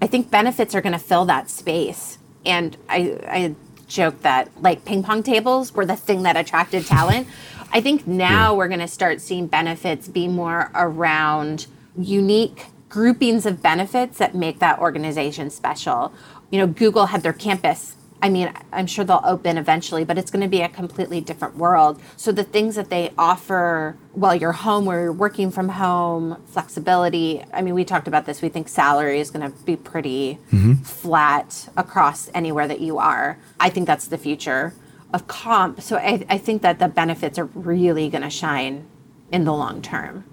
I 0.00 0.06
think 0.06 0.30
benefits 0.30 0.74
are 0.74 0.80
going 0.80 0.92
to 0.92 0.98
fill 0.98 1.24
that 1.24 1.50
space. 1.50 2.18
And 2.46 2.76
I 2.88 3.18
I 3.26 3.54
joke 3.88 4.22
that 4.22 4.50
like 4.62 4.84
ping 4.84 5.02
pong 5.02 5.22
tables 5.22 5.74
were 5.74 5.86
the 5.86 5.96
thing 5.96 6.22
that 6.22 6.36
attracted 6.36 6.86
talent. 6.86 7.26
I 7.70 7.80
think 7.80 8.06
now 8.06 8.54
we're 8.54 8.68
going 8.68 8.80
to 8.80 8.88
start 8.88 9.20
seeing 9.20 9.46
benefits 9.46 10.08
be 10.08 10.26
more 10.26 10.70
around 10.74 11.66
unique 11.96 12.66
groupings 12.88 13.44
of 13.44 13.62
benefits 13.62 14.18
that 14.18 14.34
make 14.34 14.58
that 14.60 14.78
organization 14.78 15.50
special. 15.50 16.12
You 16.50 16.60
know, 16.60 16.66
Google 16.66 17.06
had 17.06 17.22
their 17.22 17.34
campus. 17.34 17.96
I 18.20 18.30
mean, 18.30 18.52
I'm 18.72 18.86
sure 18.86 19.04
they'll 19.04 19.20
open 19.22 19.58
eventually, 19.58 20.04
but 20.04 20.18
it's 20.18 20.30
going 20.30 20.42
to 20.42 20.48
be 20.48 20.62
a 20.62 20.68
completely 20.68 21.20
different 21.20 21.56
world. 21.56 22.00
So 22.16 22.32
the 22.32 22.42
things 22.42 22.74
that 22.74 22.88
they 22.88 23.12
offer 23.16 23.96
while 24.12 24.34
you're 24.34 24.52
home, 24.52 24.86
where 24.86 25.02
you're 25.02 25.12
working 25.12 25.50
from 25.50 25.68
home, 25.68 26.42
flexibility. 26.46 27.44
I 27.52 27.62
mean, 27.62 27.74
we 27.74 27.84
talked 27.84 28.08
about 28.08 28.26
this. 28.26 28.42
We 28.42 28.48
think 28.48 28.68
salary 28.68 29.20
is 29.20 29.30
going 29.30 29.48
to 29.48 29.56
be 29.64 29.76
pretty 29.76 30.38
mm-hmm. 30.50 30.74
flat 30.74 31.68
across 31.76 32.28
anywhere 32.34 32.66
that 32.66 32.80
you 32.80 32.98
are. 32.98 33.38
I 33.60 33.70
think 33.70 33.86
that's 33.86 34.08
the 34.08 34.18
future 34.18 34.72
of 35.12 35.26
comp. 35.26 35.80
So 35.80 35.96
I, 35.96 36.24
I 36.28 36.38
think 36.38 36.62
that 36.62 36.78
the 36.78 36.88
benefits 36.88 37.38
are 37.38 37.46
really 37.46 38.08
going 38.08 38.22
to 38.22 38.30
shine 38.30 38.86
in 39.30 39.44
the 39.44 39.52
long 39.52 39.82
term 39.82 40.24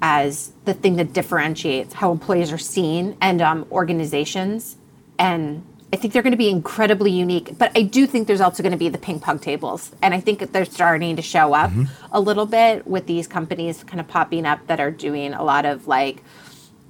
as 0.00 0.52
the 0.64 0.74
thing 0.74 0.96
that 0.96 1.12
differentiates 1.12 1.94
how 1.94 2.10
employees 2.10 2.50
are 2.52 2.58
seen 2.58 3.16
and 3.20 3.40
um, 3.40 3.66
organizations. 3.70 4.76
And 5.18 5.64
I 5.92 5.96
think 5.96 6.12
they're 6.12 6.22
going 6.22 6.32
to 6.32 6.38
be 6.38 6.48
incredibly 6.48 7.12
unique. 7.12 7.56
But 7.56 7.70
I 7.76 7.82
do 7.82 8.06
think 8.06 8.26
there's 8.26 8.40
also 8.40 8.62
going 8.62 8.72
to 8.72 8.78
be 8.78 8.88
the 8.88 8.98
ping 8.98 9.20
pong 9.20 9.38
tables. 9.38 9.92
And 10.02 10.12
I 10.12 10.20
think 10.20 10.40
that 10.40 10.52
they're 10.52 10.64
starting 10.64 11.16
to 11.16 11.22
show 11.22 11.54
up 11.54 11.70
a 12.10 12.20
little 12.20 12.46
bit 12.46 12.86
with 12.86 13.06
these 13.06 13.28
companies 13.28 13.84
kind 13.84 14.00
of 14.00 14.08
popping 14.08 14.44
up 14.46 14.66
that 14.66 14.80
are 14.80 14.90
doing 14.90 15.34
a 15.34 15.44
lot 15.44 15.66
of 15.66 15.86
like 15.86 16.24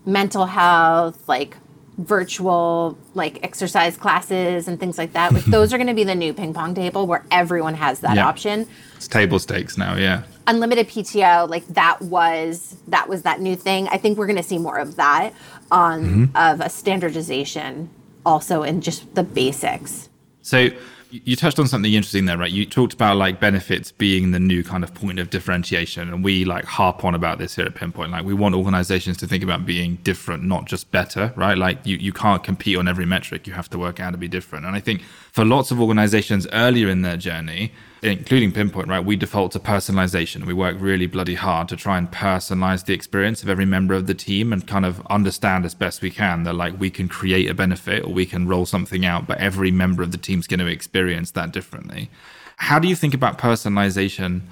mental 0.07 0.47
health, 0.47 1.29
like 1.29 1.57
virtual 1.99 2.97
like 3.15 3.43
exercise 3.45 3.97
classes 3.97 4.67
and 4.67 4.81
things 4.81 4.97
like 4.97 5.13
that. 5.13 5.33
Like 5.33 5.45
those 5.45 5.73
are 5.73 5.77
going 5.79 5.89
to 5.89 5.95
be 5.95 6.05
the 6.05 6.15
new 6.15 6.33
ping 6.33 6.55
pong 6.55 6.75
table 6.75 7.07
where 7.07 7.25
everyone 7.31 7.75
has 7.75 8.01
that 8.01 8.17
Yeah. 8.17 8.27
option 8.27 8.67
It's 8.97 9.09
table 9.09 9.39
stakes 9.39 9.77
now, 9.77 9.97
yeah. 9.97 10.23
unlimited 10.47 10.89
PTO, 10.89 11.49
like 11.49 11.67
that 11.69 12.01
was 12.01 12.77
that 12.89 13.09
was 13.09 13.23
that 13.23 13.41
new 13.41 13.57
thing. 13.57 13.89
I 13.89 13.99
think 13.99 14.19
we're 14.19 14.27
going 14.27 14.37
to 14.37 14.43
see 14.43 14.59
more 14.59 14.79
of 14.79 14.97
that 14.97 15.33
on 15.71 16.05
mm-hmm. 16.05 16.37
of 16.37 16.61
a 16.61 16.71
standardization 16.71 17.91
also 18.25 18.63
in 18.63 18.81
just 18.81 19.15
the 19.15 19.23
basics. 19.23 20.09
So 20.43 20.71
you 21.13 21.37
touched 21.37 21.59
on 21.59 21.69
something 21.69 21.93
interesting 21.93 22.25
there, 22.25 22.39
right? 22.39 22.51
You 22.51 22.65
talked 22.65 22.95
about 22.95 23.19
like 23.19 23.39
benefits 23.39 23.93
being 23.93 24.31
the 24.31 24.41
new 24.41 24.65
kind 24.65 24.83
of 24.83 24.95
point 24.95 25.19
of 25.19 25.29
differentiation, 25.29 26.09
and 26.09 26.25
we 26.25 26.45
like 26.47 26.65
harp 26.65 27.05
on 27.05 27.15
about 27.15 27.39
this 27.39 27.55
here 27.57 27.67
at 27.67 27.75
Pinpoint. 27.75 28.11
Like 28.11 28.25
we 28.25 28.33
want 28.33 28.55
organizations 28.55 29.19
to 29.19 29.27
think 29.27 29.45
about 29.45 29.67
being 29.67 29.97
different, 29.97 30.43
not 30.45 30.65
just 30.65 30.91
better, 30.91 31.33
right? 31.37 31.59
Like 31.59 31.87
you 31.87 31.99
you 31.99 32.13
can't 32.13 32.43
compete 32.43 32.79
on 32.79 32.89
every 32.89 33.05
metric; 33.05 33.47
you 33.47 33.53
have 33.53 33.69
to 33.71 33.79
work 33.79 34.01
out 34.01 34.13
to 34.13 34.19
be 34.19 34.29
different. 34.29 34.65
And 34.65 34.75
I 34.75 34.81
think 34.81 35.03
for 35.33 35.45
lots 35.45 35.71
of 35.71 35.81
organizations 35.81 36.47
earlier 36.53 36.89
in 36.89 37.03
their 37.03 37.19
journey, 37.19 37.73
including 38.03 38.51
Pinpoint, 38.51 38.89
right, 38.89 39.05
we 39.05 39.15
default 39.15 39.53
to 39.53 39.61
personalization. 39.61 40.45
We 40.45 40.53
work 40.53 40.77
really 40.81 41.07
bloody 41.07 41.35
hard 41.35 41.69
to 41.69 41.77
try 41.77 41.99
and 41.99 42.11
personalize 42.11 42.85
the 42.85 42.95
experience 42.95 43.43
of 43.43 43.49
every 43.49 43.65
member 43.65 43.95
of 43.95 44.07
the 44.07 44.15
team 44.15 44.53
and 44.53 44.67
kind 44.67 44.85
of 44.85 45.07
understand 45.07 45.65
as 45.65 45.75
best 45.75 46.03
we 46.03 46.11
can 46.11 46.43
that 46.43 46.55
like 46.55 46.79
we 46.81 46.91
can 46.91 47.09
create 47.09 47.49
a 47.49 47.55
benefit 47.55 48.05
or 48.05 48.13
we 48.13 48.27
can 48.27 48.49
roll 48.49 48.67
something 48.67 49.05
out, 49.05 49.27
but 49.27 49.39
every 49.39 49.71
member 49.71 50.03
of 50.03 50.11
the 50.11 50.19
team's 50.19 50.47
going 50.47 50.61
to 50.61 50.67
experience 50.67 51.31
that 51.33 51.53
differently. 51.53 52.11
How 52.57 52.79
do 52.79 52.89
you 52.89 52.97
think 52.97 53.15
about 53.15 53.39
personalization 53.39 54.43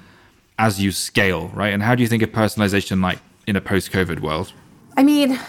as 0.57 0.81
you 0.81 0.91
scale, 0.91 1.49
right? 1.49 1.73
And 1.73 1.83
how 1.83 1.95
do 1.95 2.03
you 2.03 2.07
think 2.07 2.23
of 2.23 2.31
personalization 2.31 3.01
like 3.03 3.19
in 3.47 3.55
a 3.55 3.61
post-COVID 3.61 4.21
world? 4.21 4.53
I 4.95 5.03
mean, 5.03 5.39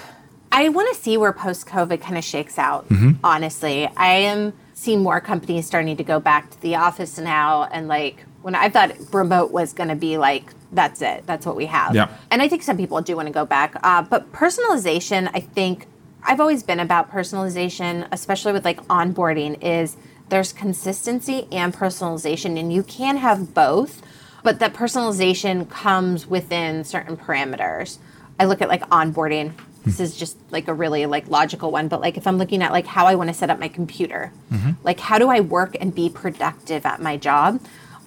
I 0.51 0.69
want 0.69 0.95
to 0.95 1.01
see 1.01 1.17
where 1.17 1.33
post 1.33 1.67
COVID 1.67 2.01
kind 2.01 2.19
of 2.19 2.25
shakes 2.25 2.59
out, 2.59 2.88
mm-hmm. 2.88 3.12
honestly. 3.25 3.87
I 3.97 4.15
am 4.15 4.53
seeing 4.83 5.01
more 5.01 5.21
companies 5.21 5.64
starting 5.64 5.97
to 5.97 6.03
go 6.03 6.18
back 6.18 6.51
to 6.51 6.61
the 6.61 6.75
office 6.75 7.16
now. 7.16 7.62
And 7.71 7.87
like 7.87 8.25
when 8.42 8.57
I 8.57 8.68
thought 8.68 8.90
remote 9.14 9.53
was 9.53 9.73
going 9.73 9.90
to 9.90 9.95
be 9.95 10.18
like, 10.18 10.53
that's 10.73 11.01
it, 11.03 11.25
that's 11.25 11.47
what 11.47 11.55
we 11.55 11.66
have. 11.66 11.95
Yeah. 11.95 12.09
And 12.33 12.42
I 12.42 12.49
think 12.49 12.64
some 12.64 12.77
people 12.77 13.01
do 13.01 13.14
want 13.14 13.29
to 13.29 13.33
go 13.33 13.47
back. 13.47 13.77
Uh, 13.85 14.03
but 14.03 14.33
personalization, 14.33 15.31
I 15.35 15.38
think 15.38 15.87
I've 16.25 16.40
always 16.40 16.64
been 16.64 16.81
about 16.81 17.12
personalization, 17.12 18.09
especially 18.11 18.53
with 18.53 18.64
like 18.64 18.85
onboarding, 18.88 19.62
is 19.62 19.97
there's 20.31 20.53
consistency 20.53 21.47
and 21.53 21.73
personalization, 21.73 22.59
and 22.59 22.73
you 22.73 22.83
can 22.83 23.18
have 23.18 23.55
both, 23.55 24.03
but 24.42 24.59
that 24.59 24.75
personalization 24.75 25.71
comes 25.71 26.27
within 26.27 26.83
certain 26.83 27.16
parameters. 27.16 27.99
I 28.40 28.47
look 28.47 28.61
at 28.61 28.68
like 28.68 28.83
onboarding. 28.90 29.53
This 29.85 30.01
is 30.01 30.16
just 30.16 30.37
like 30.51 30.68
a 30.68 30.75
really 30.75 31.07
like 31.07 31.29
logical 31.29 31.71
one, 31.73 31.88
but 31.88 32.01
like 32.01 32.16
if 32.16 32.27
I'm 32.27 32.38
looking 32.38 32.62
at 32.62 32.73
like 32.73 32.87
how 32.87 33.07
I 33.07 33.14
want 33.14 33.29
to 33.29 33.35
set 33.35 33.51
up 33.51 33.59
my 33.59 33.68
computer, 33.68 34.33
mm-hmm. 34.53 34.73
like 34.85 35.01
how 35.01 35.18
do 35.18 35.29
I 35.29 35.40
work 35.40 35.77
and 35.81 35.95
be 35.95 36.09
productive 36.09 36.87
at 36.87 37.03
my 37.03 37.16
job, 37.16 37.61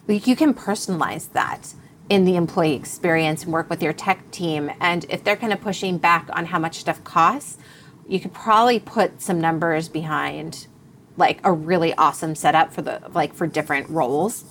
like 0.07 0.25
you 0.25 0.35
can 0.35 0.53
personalize 0.53 1.31
that 1.33 1.73
in 2.09 2.25
the 2.25 2.35
employee 2.35 2.75
experience 2.75 3.43
and 3.43 3.51
work 3.51 3.69
with 3.69 3.81
your 3.81 3.93
tech 3.93 4.29
team. 4.31 4.71
And 4.79 5.05
if 5.09 5.23
they're 5.23 5.35
kind 5.35 5.51
of 5.51 5.61
pushing 5.61 5.97
back 5.97 6.29
on 6.33 6.45
how 6.45 6.59
much 6.59 6.77
stuff 6.77 7.03
costs, 7.03 7.57
you 8.07 8.19
could 8.19 8.33
probably 8.33 8.79
put 8.79 9.21
some 9.21 9.41
numbers 9.41 9.89
behind 9.89 10.67
like 11.17 11.39
a 11.43 11.51
really 11.51 11.93
awesome 11.95 12.35
setup 12.35 12.73
for 12.73 12.81
the 12.81 13.01
like 13.13 13.33
for 13.33 13.47
different 13.47 13.89
roles. 13.89 14.45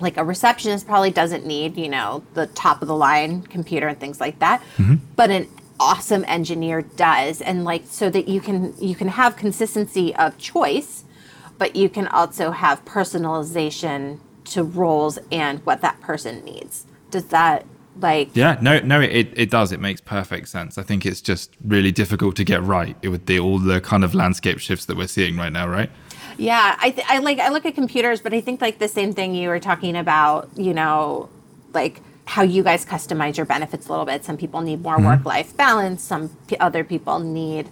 Like 0.00 0.16
a 0.16 0.24
receptionist 0.24 0.86
probably 0.86 1.10
doesn't 1.10 1.46
need, 1.46 1.76
you 1.76 1.88
know, 1.88 2.24
the 2.34 2.48
top 2.48 2.82
of 2.82 2.88
the 2.88 2.96
line 2.96 3.42
computer 3.42 3.88
and 3.88 3.98
things 3.98 4.20
like 4.20 4.40
that. 4.40 4.60
Mm-hmm. 4.76 4.96
But 5.14 5.30
an 5.30 5.48
awesome 5.78 6.24
engineer 6.26 6.82
does. 6.82 7.40
And 7.40 7.64
like 7.64 7.84
so 7.86 8.10
that 8.10 8.28
you 8.28 8.40
can 8.40 8.74
you 8.78 8.94
can 8.94 9.08
have 9.08 9.36
consistency 9.36 10.14
of 10.16 10.38
choice, 10.38 11.04
but 11.58 11.76
you 11.76 11.88
can 11.88 12.06
also 12.08 12.50
have 12.50 12.84
personalization 12.84 14.20
to 14.46 14.62
roles 14.62 15.18
and 15.30 15.64
what 15.66 15.80
that 15.80 16.00
person 16.00 16.44
needs. 16.44 16.86
Does 17.10 17.26
that 17.26 17.66
like 18.00 18.30
Yeah, 18.34 18.58
no, 18.60 18.80
no, 18.80 19.00
it, 19.00 19.28
it 19.34 19.50
does. 19.50 19.72
It 19.72 19.80
makes 19.80 20.00
perfect 20.00 20.48
sense. 20.48 20.78
I 20.78 20.82
think 20.82 21.06
it's 21.06 21.20
just 21.20 21.56
really 21.64 21.92
difficult 21.92 22.36
to 22.36 22.44
get 22.44 22.62
right 22.62 23.00
with 23.02 23.26
the 23.26 23.40
all 23.40 23.58
the 23.58 23.80
kind 23.80 24.04
of 24.04 24.14
landscape 24.14 24.58
shifts 24.58 24.84
that 24.86 24.96
we're 24.96 25.06
seeing 25.06 25.36
right 25.36 25.52
now, 25.52 25.68
right? 25.68 25.90
Yeah, 26.38 26.76
I, 26.78 26.90
th- 26.90 27.06
I 27.08 27.18
like 27.18 27.38
I 27.38 27.48
look 27.48 27.64
at 27.64 27.74
computers, 27.74 28.20
but 28.20 28.34
I 28.34 28.40
think 28.40 28.60
like 28.60 28.78
the 28.78 28.88
same 28.88 29.14
thing 29.14 29.34
you 29.34 29.48
were 29.48 29.60
talking 29.60 29.96
about, 29.96 30.50
you 30.56 30.74
know, 30.74 31.28
like 31.72 32.00
how 32.26 32.42
you 32.42 32.62
guys 32.62 32.84
customize 32.84 33.36
your 33.36 33.46
benefits 33.46 33.86
a 33.86 33.90
little 33.90 34.04
bit. 34.04 34.24
Some 34.24 34.36
people 34.36 34.60
need 34.60 34.82
more 34.82 34.96
mm-hmm. 34.96 35.06
work 35.06 35.24
life 35.24 35.56
balance, 35.56 36.02
some 36.02 36.28
p- 36.48 36.58
other 36.58 36.84
people 36.84 37.20
need 37.20 37.70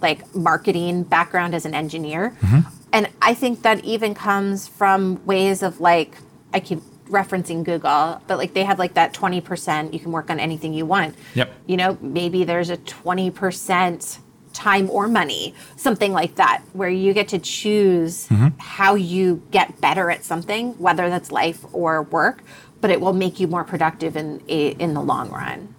like 0.00 0.34
marketing 0.34 1.02
background 1.02 1.54
as 1.54 1.64
an 1.64 1.74
engineer. 1.74 2.36
Mm-hmm. 2.40 2.68
And 2.92 3.08
I 3.20 3.34
think 3.34 3.62
that 3.62 3.84
even 3.84 4.14
comes 4.14 4.68
from 4.68 5.24
ways 5.24 5.62
of 5.62 5.80
like, 5.80 6.16
I 6.52 6.60
keep 6.60 6.80
referencing 7.06 7.64
Google, 7.64 8.22
but 8.26 8.38
like 8.38 8.54
they 8.54 8.64
have 8.64 8.78
like 8.78 8.94
that 8.94 9.12
20%, 9.12 9.92
you 9.92 9.98
can 9.98 10.12
work 10.12 10.30
on 10.30 10.38
anything 10.38 10.74
you 10.74 10.86
want. 10.86 11.16
Yep. 11.34 11.52
You 11.66 11.76
know, 11.76 11.98
maybe 12.00 12.44
there's 12.44 12.70
a 12.70 12.76
20% 12.76 14.18
time 14.52 14.88
or 14.88 15.08
money, 15.08 15.54
something 15.76 16.12
like 16.12 16.36
that, 16.36 16.62
where 16.72 16.88
you 16.88 17.12
get 17.12 17.28
to 17.28 17.38
choose 17.38 18.28
mm-hmm. 18.28 18.48
how 18.58 18.94
you 18.94 19.42
get 19.50 19.80
better 19.80 20.10
at 20.10 20.24
something, 20.24 20.72
whether 20.78 21.10
that's 21.10 21.32
life 21.32 21.64
or 21.72 22.02
work, 22.04 22.42
but 22.84 22.90
it 22.90 23.00
will 23.00 23.14
make 23.14 23.40
you 23.40 23.46
more 23.46 23.64
productive 23.64 24.14
in 24.14 24.40
in 24.46 24.92
the 24.92 25.00
long 25.00 25.30
run. 25.30 25.74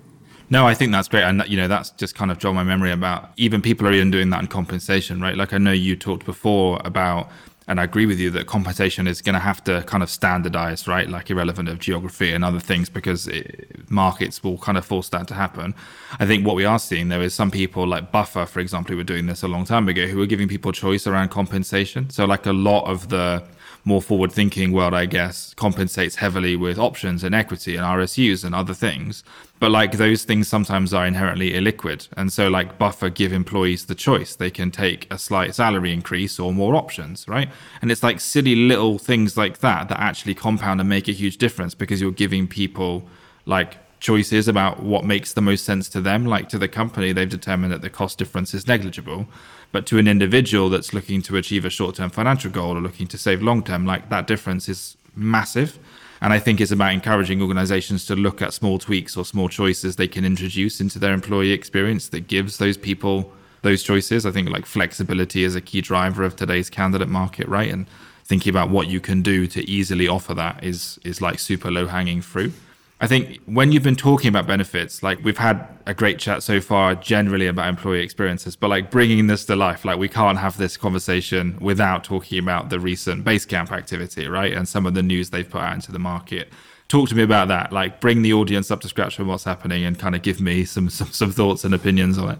No, 0.49 0.65
I 0.65 0.73
think 0.73 0.91
that's 0.91 1.07
great, 1.07 1.21
and 1.21 1.43
you 1.47 1.55
know 1.55 1.67
that's 1.67 1.91
just 1.91 2.15
kind 2.15 2.31
of 2.31 2.39
jogged 2.39 2.55
my 2.55 2.63
memory 2.63 2.91
about 2.91 3.29
even 3.37 3.61
people 3.61 3.87
are 3.87 3.93
even 3.93 4.09
doing 4.09 4.31
that 4.31 4.39
in 4.39 4.47
compensation, 4.47 5.21
right? 5.21 5.37
Like 5.37 5.53
I 5.53 5.59
know 5.59 5.71
you 5.71 5.95
talked 5.95 6.25
before 6.25 6.81
about, 6.83 7.29
and 7.67 7.79
I 7.79 7.83
agree 7.83 8.07
with 8.07 8.19
you 8.19 8.31
that 8.31 8.47
compensation 8.47 9.05
is 9.05 9.21
going 9.21 9.35
to 9.35 9.39
have 9.39 9.63
to 9.65 9.83
kind 9.83 10.01
of 10.01 10.09
standardize, 10.09 10.87
right? 10.87 11.07
Like 11.07 11.29
irrelevant 11.29 11.69
of 11.69 11.77
geography 11.77 12.33
and 12.33 12.43
other 12.43 12.59
things, 12.59 12.89
because 12.89 13.27
it, 13.27 13.87
markets 13.87 14.43
will 14.43 14.57
kind 14.57 14.75
of 14.75 14.83
force 14.83 15.09
that 15.09 15.27
to 15.27 15.35
happen. 15.35 15.75
I 16.19 16.25
think 16.25 16.43
what 16.43 16.55
we 16.55 16.65
are 16.65 16.79
seeing 16.79 17.09
though 17.09 17.21
is 17.21 17.35
some 17.35 17.51
people 17.51 17.85
like 17.85 18.11
Buffer, 18.11 18.47
for 18.47 18.61
example, 18.61 18.93
who 18.93 18.97
were 18.97 19.11
doing 19.13 19.27
this 19.27 19.43
a 19.43 19.47
long 19.47 19.65
time 19.65 19.87
ago, 19.87 20.07
who 20.07 20.17
were 20.17 20.25
giving 20.25 20.47
people 20.47 20.71
choice 20.71 21.05
around 21.05 21.29
compensation. 21.29 22.09
So 22.09 22.25
like 22.25 22.47
a 22.47 22.53
lot 22.53 22.85
of 22.85 23.09
the 23.09 23.43
more 23.85 24.01
forward 24.01 24.31
thinking 24.31 24.71
world, 24.71 24.95
I 24.95 25.05
guess, 25.05 25.53
compensates 25.53 26.15
heavily 26.15 26.55
with 26.55 26.79
options 26.79 27.23
and 27.23 27.35
equity 27.35 27.75
and 27.75 27.85
RSUs 27.85 28.43
and 28.43 28.55
other 28.55 28.73
things. 28.73 29.23
But 29.59 29.69
like 29.69 29.93
those 29.93 30.23
things 30.23 30.47
sometimes 30.47 30.91
are 30.91 31.05
inherently 31.05 31.53
illiquid. 31.53 32.09
And 32.17 32.33
so 32.33 32.49
like 32.49 32.79
Buffer 32.79 33.09
give 33.09 33.31
employees 33.31 33.85
the 33.85 33.93
choice. 33.93 34.35
They 34.35 34.49
can 34.49 34.71
take 34.71 35.11
a 35.13 35.19
slight 35.19 35.53
salary 35.53 35.93
increase 35.93 36.39
or 36.39 36.51
more 36.51 36.75
options, 36.75 37.27
right? 37.27 37.49
And 37.81 37.91
it's 37.91 38.03
like 38.03 38.19
silly 38.19 38.55
little 38.55 38.97
things 38.97 39.37
like 39.37 39.59
that 39.59 39.87
that 39.89 39.99
actually 39.99 40.33
compound 40.33 40.79
and 40.79 40.89
make 40.89 41.07
a 41.07 41.13
huge 41.13 41.37
difference 41.37 41.75
because 41.75 42.01
you're 42.01 42.11
giving 42.11 42.47
people 42.47 43.07
like 43.45 43.77
choices 43.99 44.47
about 44.47 44.81
what 44.83 45.05
makes 45.05 45.33
the 45.33 45.41
most 45.41 45.63
sense 45.63 45.89
to 45.89 46.01
them. 46.01 46.25
Like 46.25 46.49
to 46.49 46.57
the 46.57 46.67
company, 46.67 47.11
they've 47.11 47.29
determined 47.29 47.71
that 47.71 47.81
the 47.81 47.89
cost 47.89 48.17
difference 48.17 48.53
is 48.53 48.67
negligible. 48.67 49.27
But 49.75 49.85
to 49.87 49.97
an 49.97 50.07
individual 50.07 50.69
that's 50.69 50.93
looking 50.93 51.21
to 51.23 51.35
achieve 51.35 51.65
a 51.65 51.69
short 51.69 51.95
term 51.95 52.09
financial 52.09 52.49
goal 52.49 52.77
or 52.77 52.79
looking 52.79 53.07
to 53.07 53.17
save 53.17 53.41
long 53.41 53.61
term, 53.61 53.85
like 53.85 54.07
that 54.07 54.25
difference 54.25 54.69
is 54.69 54.95
massive. 55.17 55.77
And 56.21 56.31
I 56.31 56.39
think 56.39 56.61
it's 56.61 56.71
about 56.71 56.93
encouraging 56.93 57.41
organizations 57.41 58.05
to 58.05 58.15
look 58.15 58.41
at 58.41 58.53
small 58.53 58.79
tweaks 58.79 59.17
or 59.17 59.25
small 59.25 59.49
choices 59.49 59.97
they 59.97 60.07
can 60.07 60.23
introduce 60.23 60.79
into 60.79 60.97
their 60.97 61.11
employee 61.11 61.51
experience 61.51 62.07
that 62.07 62.29
gives 62.29 62.57
those 62.57 62.77
people 62.77 63.33
those 63.63 63.83
choices. 63.83 64.25
I 64.25 64.31
think 64.31 64.49
like 64.49 64.65
flexibility 64.65 65.43
is 65.43 65.55
a 65.55 65.61
key 65.61 65.81
driver 65.81 66.23
of 66.23 66.37
today's 66.37 66.69
candidate 66.69 67.09
market, 67.09 67.45
right? 67.49 67.69
And 67.69 67.85
thinking 68.23 68.51
about 68.51 68.69
what 68.69 68.87
you 68.87 69.01
can 69.01 69.21
do 69.21 69.45
to 69.45 69.69
easily 69.69 70.07
offer 70.07 70.33
that 70.35 70.63
is 70.63 71.01
is 71.03 71.19
like 71.19 71.37
super 71.37 71.69
low 71.69 71.87
hanging 71.87 72.21
fruit. 72.21 72.53
I 73.01 73.07
think 73.07 73.41
when 73.45 73.73
you've 73.73 73.83
been 73.83 73.97
talking 73.97 74.29
about 74.29 74.47
benefits, 74.47 75.03
like 75.03 75.21
we've 75.21 75.37
had 75.37 75.67
a 75.85 75.93
great 75.93 76.17
chat 76.17 76.43
so 76.43 76.61
far 76.61 76.95
generally 76.95 77.47
about 77.47 77.67
employee 77.67 78.01
experiences, 78.01 78.55
but 78.55 78.69
like 78.69 78.89
bringing 78.89 79.27
this 79.27 79.43
to 79.45 79.55
life, 79.55 79.83
like 79.83 79.97
we 79.97 80.07
can't 80.07 80.37
have 80.37 80.57
this 80.57 80.77
conversation 80.77 81.57
without 81.59 82.05
talking 82.05 82.39
about 82.39 82.69
the 82.69 82.79
recent 82.79 83.25
Basecamp 83.25 83.71
activity, 83.71 84.27
right? 84.27 84.53
And 84.53 84.65
some 84.65 84.85
of 84.85 84.93
the 84.93 85.03
news 85.03 85.29
they've 85.29 85.49
put 85.49 85.61
out 85.61 85.75
into 85.75 85.91
the 85.91 85.99
market. 85.99 86.53
Talk 86.87 87.09
to 87.09 87.15
me 87.15 87.23
about 87.23 87.49
that. 87.49 87.73
Like 87.73 87.99
bring 87.99 88.21
the 88.21 88.31
audience 88.31 88.71
up 88.71 88.79
to 88.81 88.87
scratch 88.87 89.19
on 89.19 89.27
what's 89.27 89.43
happening 89.43 89.83
and 89.83 89.99
kind 89.99 90.15
of 90.15 90.21
give 90.21 90.39
me 90.39 90.63
some 90.63 90.89
some, 90.89 91.11
some 91.11 91.31
thoughts 91.31 91.65
and 91.65 91.73
opinions 91.73 92.17
on 92.17 92.31
it. 92.31 92.39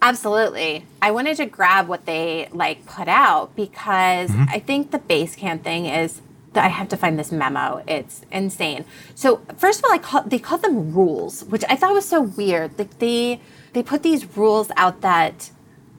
Absolutely. 0.00 0.86
I 1.02 1.10
wanted 1.10 1.36
to 1.36 1.46
grab 1.46 1.88
what 1.88 2.06
they 2.06 2.48
like 2.52 2.86
put 2.86 3.06
out 3.06 3.54
because 3.54 4.30
mm-hmm. 4.30 4.44
I 4.48 4.60
think 4.60 4.92
the 4.92 4.98
Basecamp 4.98 5.62
thing 5.62 5.86
is 5.86 6.22
I 6.54 6.68
have 6.68 6.88
to 6.88 6.96
find 6.96 7.18
this 7.18 7.32
memo. 7.32 7.82
It's 7.86 8.22
insane. 8.30 8.84
So 9.14 9.40
first 9.56 9.78
of 9.78 9.84
all, 9.86 9.92
I 9.92 9.98
call, 9.98 10.22
they 10.24 10.38
called 10.38 10.62
them 10.62 10.92
rules, 10.92 11.44
which 11.44 11.64
I 11.68 11.76
thought 11.76 11.92
was 11.92 12.08
so 12.08 12.22
weird. 12.22 12.78
Like 12.78 12.98
they 12.98 13.40
they 13.72 13.82
put 13.82 14.02
these 14.02 14.36
rules 14.36 14.70
out 14.76 15.00
that 15.00 15.50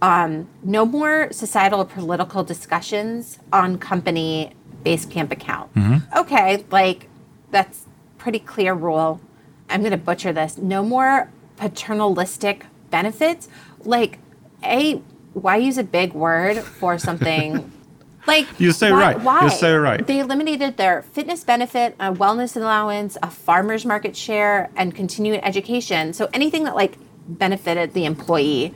um, 0.01 0.47
no 0.63 0.85
more 0.85 1.29
societal 1.31 1.79
or 1.81 1.85
political 1.85 2.43
discussions 2.43 3.39
on 3.51 3.77
company 3.77 4.53
Basecamp 4.85 5.31
account. 5.31 5.71
Okay, 6.17 6.65
like 6.71 7.07
that's 7.51 7.85
pretty 8.17 8.39
clear 8.39 8.73
rule. 8.73 9.21
I'm 9.69 9.79
going 9.81 9.91
to 9.91 9.97
butcher 9.97 10.33
this. 10.33 10.57
No 10.57 10.83
more 10.83 11.29
paternalistic 11.57 12.65
benefits. 12.91 13.47
Like, 13.85 14.19
a 14.63 15.01
why 15.33 15.57
use 15.57 15.77
a 15.77 15.83
big 15.83 16.13
word 16.13 16.59
for 16.59 16.97
something? 16.99 17.71
like 18.27 18.47
you 18.59 18.71
say 18.71 18.91
why- 18.91 18.99
right. 18.99 19.21
Why? 19.21 19.41
You're 19.41 19.49
so 19.49 19.77
right. 19.77 20.05
They 20.05 20.19
eliminated 20.19 20.77
their 20.77 21.01
fitness 21.01 21.43
benefit, 21.43 21.95
a 21.99 22.13
wellness 22.13 22.55
allowance, 22.55 23.17
a 23.21 23.29
farmer's 23.29 23.85
market 23.85 24.15
share, 24.15 24.69
and 24.75 24.93
continuing 24.93 25.43
education. 25.43 26.13
So 26.13 26.29
anything 26.33 26.63
that 26.65 26.75
like 26.75 26.97
benefited 27.27 27.93
the 27.93 28.05
employee. 28.05 28.73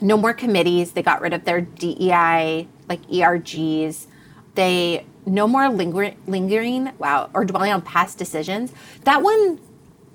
No 0.00 0.16
more 0.16 0.32
committees. 0.32 0.92
They 0.92 1.02
got 1.02 1.20
rid 1.20 1.32
of 1.32 1.44
their 1.44 1.60
DEI, 1.60 2.68
like 2.88 3.02
ERGs. 3.08 4.06
They 4.54 5.04
no 5.26 5.46
more 5.46 5.68
linger, 5.68 6.14
lingering, 6.26 6.92
wow, 6.98 7.30
or 7.34 7.44
dwelling 7.44 7.72
on 7.72 7.82
past 7.82 8.18
decisions. 8.18 8.72
That 9.04 9.22
one 9.22 9.60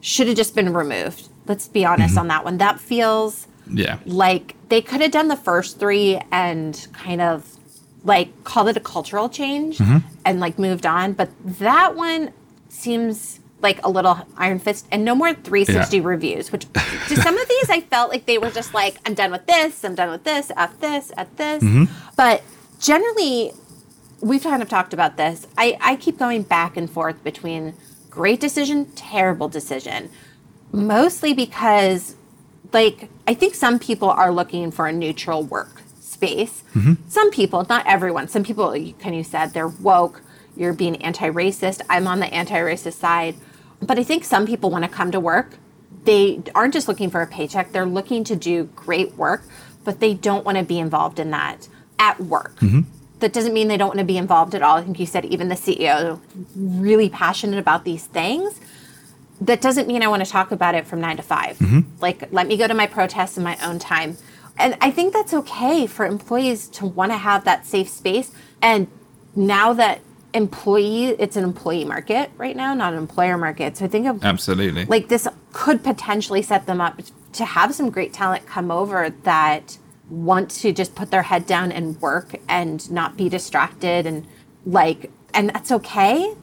should 0.01 0.27
have 0.27 0.35
just 0.35 0.55
been 0.55 0.73
removed. 0.73 1.29
Let's 1.45 1.67
be 1.67 1.85
honest 1.85 2.11
mm-hmm. 2.11 2.19
on 2.19 2.27
that 2.29 2.43
one. 2.43 2.57
That 2.57 2.79
feels 2.79 3.47
Yeah. 3.69 3.99
like 4.05 4.55
they 4.69 4.81
could 4.81 5.01
have 5.01 5.11
done 5.11 5.27
the 5.27 5.35
first 5.35 5.79
three 5.79 6.19
and 6.31 6.87
kind 6.93 7.21
of 7.21 7.45
like 8.03 8.43
called 8.43 8.69
it 8.69 8.77
a 8.77 8.81
cultural 8.81 9.29
change 9.29 9.77
mm-hmm. 9.77 9.97
and 10.25 10.39
like 10.39 10.59
moved 10.59 10.85
on. 10.85 11.13
But 11.13 11.29
that 11.45 11.95
one 11.95 12.33
seems 12.69 13.39
like 13.61 13.83
a 13.85 13.89
little 13.89 14.27
iron 14.37 14.59
fist 14.59 14.85
and 14.91 15.05
no 15.05 15.15
more 15.15 15.33
360 15.33 15.97
Yeah. 15.97 16.03
reviews, 16.03 16.51
which 16.51 16.65
to 17.07 17.15
some 17.15 17.37
of 17.37 17.47
these 17.47 17.69
I 17.69 17.81
felt 17.81 18.11
like 18.11 18.25
they 18.25 18.37
were 18.37 18.51
just 18.51 18.73
like, 18.73 18.97
I'm 19.05 19.13
done 19.13 19.31
with 19.31 19.45
this, 19.47 19.83
I'm 19.83 19.95
done 19.95 20.11
with 20.11 20.25
this, 20.25 20.51
at 20.55 20.79
this, 20.81 21.11
at 21.15 21.35
this. 21.37 21.63
Mm-hmm. 21.63 21.85
But 22.17 22.43
generally, 22.79 23.53
we've 24.19 24.43
kind 24.43 24.61
of 24.61 24.69
talked 24.69 24.93
about 24.93 25.15
this. 25.17 25.47
I, 25.57 25.77
I 25.81 25.95
keep 25.95 26.19
going 26.19 26.43
back 26.43 26.75
and 26.75 26.89
forth 26.89 27.23
between 27.23 27.73
great 28.09 28.39
decision, 28.39 28.85
terrible 28.95 29.47
decision, 29.47 30.09
mostly 30.71 31.33
because, 31.33 32.15
like, 32.73 33.09
I 33.27 33.33
think 33.33 33.55
some 33.55 33.79
people 33.79 34.09
are 34.09 34.31
looking 34.31 34.71
for 34.71 34.87
a 34.87 34.91
neutral 34.91 35.43
work 35.43 35.82
space. 36.23 36.63
Mm-hmm. 36.73 36.93
Some 37.07 37.31
people, 37.31 37.65
not 37.69 37.85
everyone, 37.85 38.27
some 38.27 38.43
people, 38.43 38.71
Ken, 38.99 39.13
you 39.13 39.23
said, 39.23 39.53
they're 39.53 39.67
woke, 39.67 40.21
you're 40.55 40.73
being 40.73 41.01
anti 41.01 41.29
racist. 41.29 41.81
I'm 41.89 42.07
on 42.07 42.19
the 42.19 42.27
anti 42.27 42.55
racist 42.55 42.93
side. 42.93 43.35
But 43.81 43.99
I 43.99 44.03
think 44.03 44.23
some 44.23 44.45
people 44.45 44.69
want 44.69 44.85
to 44.85 44.89
come 44.89 45.11
to 45.11 45.19
work. 45.19 45.51
They 46.05 46.41
aren't 46.55 46.73
just 46.73 46.87
looking 46.87 47.09
for 47.09 47.21
a 47.21 47.27
paycheck, 47.27 47.71
they're 47.71 47.85
looking 47.85 48.23
to 48.25 48.35
do 48.35 48.65
great 48.75 49.15
work, 49.15 49.43
but 49.83 49.99
they 49.99 50.13
don't 50.13 50.45
want 50.45 50.57
to 50.57 50.63
be 50.63 50.79
involved 50.79 51.19
in 51.19 51.31
that 51.31 51.67
at 51.99 52.19
work 52.19 52.55
mm-hmm. 52.59 52.81
that 53.19 53.31
doesn't 53.31 53.53
mean 53.53 53.67
they 53.67 53.77
don't 53.77 53.89
want 53.89 53.99
to 53.99 54.05
be 54.05 54.17
involved 54.17 54.55
at 54.55 54.61
all. 54.61 54.77
I 54.77 54.83
think 54.83 54.99
you 54.99 55.05
said 55.05 55.25
even 55.25 55.47
the 55.47 55.55
CEO 55.55 56.19
really 56.55 57.07
passionate 57.07 57.59
about 57.59 57.85
these 57.85 58.05
things. 58.05 58.59
That 59.39 59.61
doesn't 59.61 59.87
mean 59.87 60.03
I 60.03 60.07
want 60.07 60.25
to 60.25 60.29
talk 60.29 60.51
about 60.51 60.75
it 60.75 60.87
from 60.87 60.99
nine 61.01 61.17
to 61.17 61.23
5 61.23 61.57
mm-hmm. 61.57 61.79
Like, 62.01 62.31
let 62.31 62.47
me 62.47 62.57
go 62.57 62.67
to 62.67 62.73
my 62.73 62.87
protests 62.87 63.37
in 63.37 63.43
my 63.43 63.57
own 63.63 63.79
time. 63.79 64.17
And 64.57 64.77
I 64.81 64.91
think 64.91 65.13
that's 65.13 65.33
okay 65.33 65.87
for 65.87 66.05
employees 66.05 66.67
to 66.69 66.85
want 66.85 67.11
to 67.11 67.17
have 67.17 67.45
that 67.45 67.65
safe 67.65 67.89
space. 67.89 68.31
And 68.61 68.87
now 69.35 69.73
that 69.73 70.01
employee, 70.33 71.07
it's 71.07 71.35
an 71.35 71.43
employee 71.43 71.85
market 71.85 72.31
right 72.37 72.55
now, 72.55 72.73
not 72.73 72.93
an 72.93 72.99
employer 72.99 73.37
market. 73.37 73.77
So 73.77 73.85
I 73.85 73.87
think 73.87 74.07
of 74.07 74.23
Absolutely. 74.23 74.85
like 74.85 75.07
this 75.07 75.27
could 75.51 75.83
potentially 75.83 76.41
set 76.41 76.65
them 76.65 76.81
up 76.81 77.01
to 77.33 77.45
have 77.45 77.73
some 77.73 77.89
great 77.89 78.13
talent 78.13 78.45
come 78.45 78.71
over 78.71 79.09
that 79.23 79.77
want 80.09 80.49
to 80.49 80.71
just 80.71 80.95
put 80.95 81.11
their 81.11 81.23
head 81.23 81.45
down 81.45 81.71
and 81.71 81.99
work 82.01 82.35
and 82.47 82.89
not 82.91 83.17
be 83.17 83.29
distracted 83.29 84.05
and 84.05 84.27
like 84.65 85.09
and 85.33 85.49
that's 85.49 85.71
okay 85.71 86.35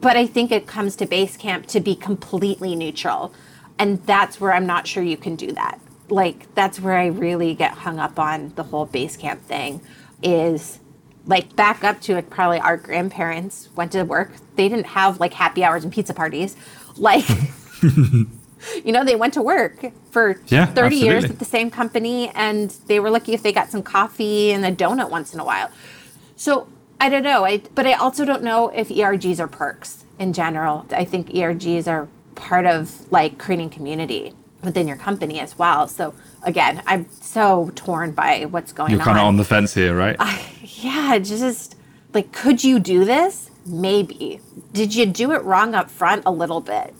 but 0.00 0.16
i 0.16 0.26
think 0.26 0.50
it 0.50 0.66
comes 0.66 0.96
to 0.96 1.06
Basecamp 1.06 1.66
to 1.66 1.80
be 1.80 1.94
completely 1.94 2.74
neutral 2.74 3.34
and 3.78 4.04
that's 4.06 4.40
where 4.40 4.52
i'm 4.52 4.66
not 4.66 4.86
sure 4.86 5.02
you 5.02 5.16
can 5.16 5.36
do 5.36 5.52
that 5.52 5.80
like 6.10 6.52
that's 6.54 6.80
where 6.80 6.96
i 6.96 7.06
really 7.06 7.54
get 7.54 7.72
hung 7.72 7.98
up 7.98 8.18
on 8.18 8.52
the 8.56 8.62
whole 8.64 8.86
Basecamp 8.86 9.40
thing 9.40 9.80
is 10.22 10.80
like 11.26 11.54
back 11.56 11.84
up 11.84 12.00
to 12.02 12.14
like 12.14 12.30
probably 12.30 12.58
our 12.58 12.76
grandparents 12.76 13.68
went 13.76 13.92
to 13.92 14.02
work. 14.02 14.32
They 14.56 14.68
didn't 14.68 14.86
have 14.86 15.20
like 15.20 15.34
happy 15.34 15.62
hours 15.64 15.84
and 15.84 15.92
pizza 15.92 16.14
parties. 16.14 16.56
Like 16.96 17.28
you 17.82 18.92
know 18.92 19.04
they 19.04 19.16
went 19.16 19.34
to 19.34 19.42
work 19.42 19.86
for 20.10 20.40
Yeah, 20.48 20.66
30 20.66 20.96
years 20.96 21.24
at 21.24 21.38
the 21.38 21.44
same 21.44 21.70
company 21.70 22.30
and 22.30 22.70
they 22.86 23.00
were 23.00 23.10
lucky 23.10 23.32
if 23.32 23.42
they 23.42 23.52
got 23.52 23.70
some 23.70 23.82
coffee 23.82 24.50
and 24.50 24.64
a 24.64 24.72
donut 24.72 25.10
once 25.10 25.32
in 25.32 25.40
a 25.40 25.44
while. 25.44 25.70
So 26.36 26.68
i 27.00 27.08
don't 27.08 27.22
know. 27.22 27.44
I, 27.44 27.62
but 27.74 27.86
i 27.86 27.92
also 27.92 28.24
don't 28.24 28.42
know 28.42 28.68
if 28.68 28.88
ERGs 28.88 29.38
are 29.38 29.48
perks 29.48 30.04
in 30.18 30.32
general. 30.32 30.86
I 30.90 31.04
think 31.04 31.30
ERGs 31.30 31.86
are 31.86 32.08
part 32.34 32.66
of 32.66 33.10
like 33.12 33.38
creating 33.38 33.70
community 33.70 34.34
within 34.62 34.86
your 34.86 34.96
company 34.96 35.40
as 35.40 35.58
well. 35.58 35.88
So 35.88 36.14
again, 36.42 36.82
I'm 36.86 37.08
so 37.10 37.70
torn 37.74 38.12
by 38.12 38.44
what's 38.44 38.72
going 38.72 38.92
on. 38.92 38.96
You're 38.98 39.04
kind 39.04 39.18
of 39.18 39.24
on 39.24 39.36
the 39.36 39.44
fence 39.44 39.74
here, 39.74 39.96
right? 39.96 40.16
yeah, 40.62 41.18
just 41.18 41.76
like, 42.12 42.32
could 42.32 42.62
you 42.64 42.78
do 42.78 43.04
this? 43.04 43.50
Maybe. 43.66 44.40
Did 44.72 44.94
you 44.94 45.06
do 45.06 45.32
it 45.32 45.42
wrong 45.44 45.74
up 45.74 45.90
front 45.90 46.22
a 46.26 46.30
little 46.30 46.60
bit? 46.60 46.94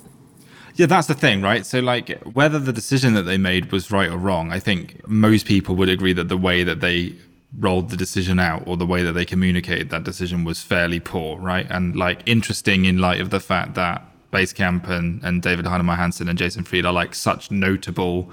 Yeah, 0.75 0.87
that's 0.87 1.09
the 1.09 1.15
thing, 1.15 1.43
right? 1.43 1.67
So, 1.67 1.81
like, 1.81 2.23
whether 2.23 2.59
the 2.59 2.73
decision 2.73 3.15
that 3.15 3.23
they 3.23 3.37
made 3.37 3.73
was 3.73 3.91
right 3.91 4.09
or 4.09 4.17
wrong, 4.17 4.53
I 4.53 4.59
think 4.59 5.07
most 5.07 5.47
people 5.47 5.75
would 5.77 5.89
agree 5.89 6.13
that 6.13 6.29
the 6.29 6.37
way 6.37 6.63
that 6.63 6.81
they 6.81 7.15
rolled 7.59 7.91
the 7.91 7.97
decision 7.97 8.39
out 8.39 8.63
or 8.67 8.77
the 8.77 8.87
way 8.87 9.03
that 9.03 9.13
they 9.13 9.25
communicated 9.25 9.91
that 9.91 10.05
decision 10.05 10.45
was 10.45 10.63
fairly 10.63 11.01
poor, 11.01 11.39
right? 11.39 11.67
And, 11.69 11.97
like, 11.97 12.23
interesting 12.25 12.85
in 12.85 12.99
light 12.99 13.21
of 13.21 13.31
the 13.31 13.41
fact 13.41 13.75
that 13.75 14.10
Basecamp 14.33 14.89
and, 14.89 15.23
and 15.23 15.43
David 15.43 15.65
Heinemeier 15.65 15.97
Hansson 15.97 16.29
and 16.29 16.39
Jason 16.39 16.65
Fried 16.65 16.87
are 16.87 16.93
like 16.93 17.15
such 17.15 17.51
notable 17.51 18.31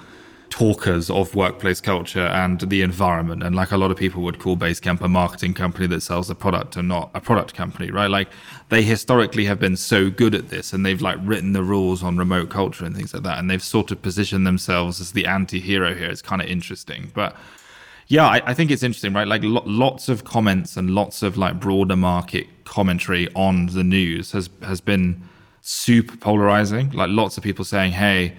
talkers 0.49 1.09
of 1.09 1.35
workplace 1.35 1.81
culture 1.81 2.27
and 2.27 2.61
the 2.61 2.81
environment. 2.81 3.43
And 3.43 3.55
like 3.55 3.71
a 3.71 3.77
lot 3.77 3.91
of 3.91 3.97
people 3.97 4.23
would 4.23 4.39
call 4.39 4.55
Basecamp 4.55 5.01
a 5.01 5.07
marketing 5.07 5.53
company 5.53 5.87
that 5.87 6.01
sells 6.01 6.29
a 6.29 6.35
product 6.35 6.75
and 6.75 6.87
not 6.87 7.11
a 7.13 7.21
product 7.21 7.53
company, 7.53 7.91
right? 7.91 8.09
Like 8.09 8.29
they 8.69 8.81
historically 8.81 9.45
have 9.45 9.59
been 9.59 9.75
so 9.75 10.09
good 10.09 10.33
at 10.33 10.49
this 10.49 10.73
and 10.73 10.85
they've 10.85 11.01
like 11.01 11.17
written 11.21 11.53
the 11.53 11.63
rules 11.63 12.03
on 12.03 12.17
remote 12.17 12.49
culture 12.49 12.85
and 12.85 12.95
things 12.95 13.13
like 13.13 13.23
that. 13.23 13.39
And 13.39 13.49
they've 13.49 13.63
sort 13.63 13.91
of 13.91 14.01
positioned 14.01 14.47
themselves 14.47 15.01
as 15.01 15.11
the 15.11 15.25
anti 15.25 15.59
hero 15.59 15.93
here. 15.93 16.09
It's 16.09 16.21
kind 16.21 16.41
of 16.41 16.47
interesting. 16.47 17.11
But 17.13 17.35
yeah, 18.07 18.25
I, 18.25 18.41
I, 18.45 18.53
think 18.53 18.71
it's 18.71 18.83
interesting, 18.83 19.13
right? 19.13 19.27
Like 19.27 19.43
lo- 19.43 19.63
lots 19.65 20.07
of 20.07 20.23
comments 20.23 20.77
and 20.77 20.91
lots 20.91 21.23
of 21.23 21.37
like 21.37 21.59
broader 21.59 21.97
market 21.97 22.47
commentary 22.63 23.27
on 23.35 23.67
the 23.67 23.83
news 23.83 24.31
has 24.31 24.49
has 24.61 24.79
been 24.79 25.21
super 25.67 26.15
polarizing. 26.15 26.91
Like 26.91 27.09
lots 27.11 27.37
of 27.37 27.43
people 27.43 27.65
saying, 27.65 27.91
"Hey, 27.91 28.37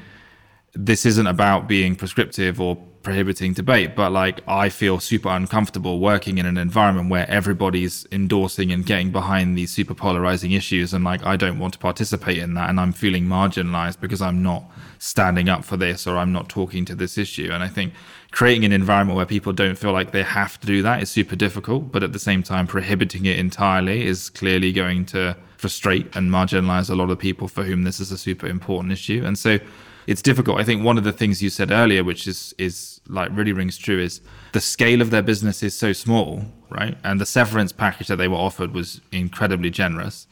this 0.74 1.04
isn't 1.04 1.26
about 1.26 1.68
being 1.68 1.94
prescriptive 1.94 2.58
or 2.60 2.76
prohibiting 3.02 3.52
debate, 3.52 3.94
but 3.94 4.12
like 4.12 4.40
I 4.48 4.70
feel 4.70 4.98
super 4.98 5.28
uncomfortable 5.28 6.00
working 6.00 6.38
in 6.38 6.46
an 6.46 6.56
environment 6.56 7.10
where 7.10 7.28
everybody's 7.30 8.06
endorsing 8.10 8.72
and 8.72 8.84
getting 8.84 9.12
behind 9.12 9.58
these 9.58 9.70
super 9.70 9.94
polarizing 9.94 10.52
issues. 10.52 10.94
And 10.94 11.04
like 11.04 11.24
I 11.26 11.36
don't 11.36 11.58
want 11.58 11.74
to 11.74 11.78
participate 11.78 12.38
in 12.38 12.54
that. 12.54 12.70
And 12.70 12.80
I'm 12.80 12.92
feeling 12.92 13.24
marginalized 13.24 14.00
because 14.00 14.22
I'm 14.22 14.42
not 14.42 14.64
standing 14.98 15.48
up 15.48 15.64
for 15.64 15.76
this 15.76 16.06
or 16.06 16.16
I'm 16.16 16.32
not 16.32 16.48
talking 16.48 16.84
to 16.86 16.94
this 16.94 17.18
issue. 17.18 17.50
And 17.52 17.62
I 17.62 17.68
think 17.68 17.92
creating 18.30 18.64
an 18.64 18.72
environment 18.72 19.16
where 19.16 19.26
people 19.26 19.52
don't 19.52 19.76
feel 19.76 19.92
like 19.92 20.12
they 20.12 20.22
have 20.22 20.60
to 20.60 20.66
do 20.66 20.82
that 20.82 21.02
is 21.02 21.10
super 21.10 21.36
difficult. 21.36 21.90
But 21.90 22.02
at 22.02 22.12
the 22.12 22.18
same 22.18 22.42
time, 22.42 22.66
prohibiting 22.66 23.24
it 23.26 23.38
entirely 23.38 24.06
is 24.06 24.30
clearly 24.30 24.72
going 24.72 25.06
to 25.06 25.36
frustrate 25.56 26.14
and 26.14 26.30
marginalize 26.30 26.90
a 26.90 26.94
lot 26.94 27.10
of 27.10 27.18
people 27.18 27.48
for 27.48 27.64
whom 27.64 27.82
this 27.82 28.00
is 28.00 28.12
a 28.12 28.18
super 28.18 28.46
important 28.46 28.92
issue. 28.92 29.22
And 29.24 29.38
so 29.38 29.58
it's 30.06 30.22
difficult. 30.22 30.58
I 30.58 30.64
think 30.64 30.82
one 30.82 30.96
of 30.96 31.04
the 31.04 31.12
things 31.12 31.42
you 31.42 31.50
said 31.50 31.70
earlier, 31.70 32.02
which 32.02 32.26
is 32.26 32.54
is 32.56 33.00
like 33.08 33.30
really 33.32 33.52
rings 33.52 33.76
true, 33.76 34.00
is 34.00 34.22
the 34.52 34.60
scale 34.60 35.02
of 35.02 35.10
their 35.10 35.22
business 35.22 35.62
is 35.62 35.76
so 35.76 35.92
small, 35.92 36.44
right? 36.70 36.96
And 37.04 37.20
the 37.20 37.26
severance 37.26 37.72
package 37.72 38.06
that 38.08 38.16
they 38.16 38.28
were 38.28 38.36
offered 38.36 38.72
was 38.72 39.02
incredibly 39.12 39.68
generous, 39.68 40.26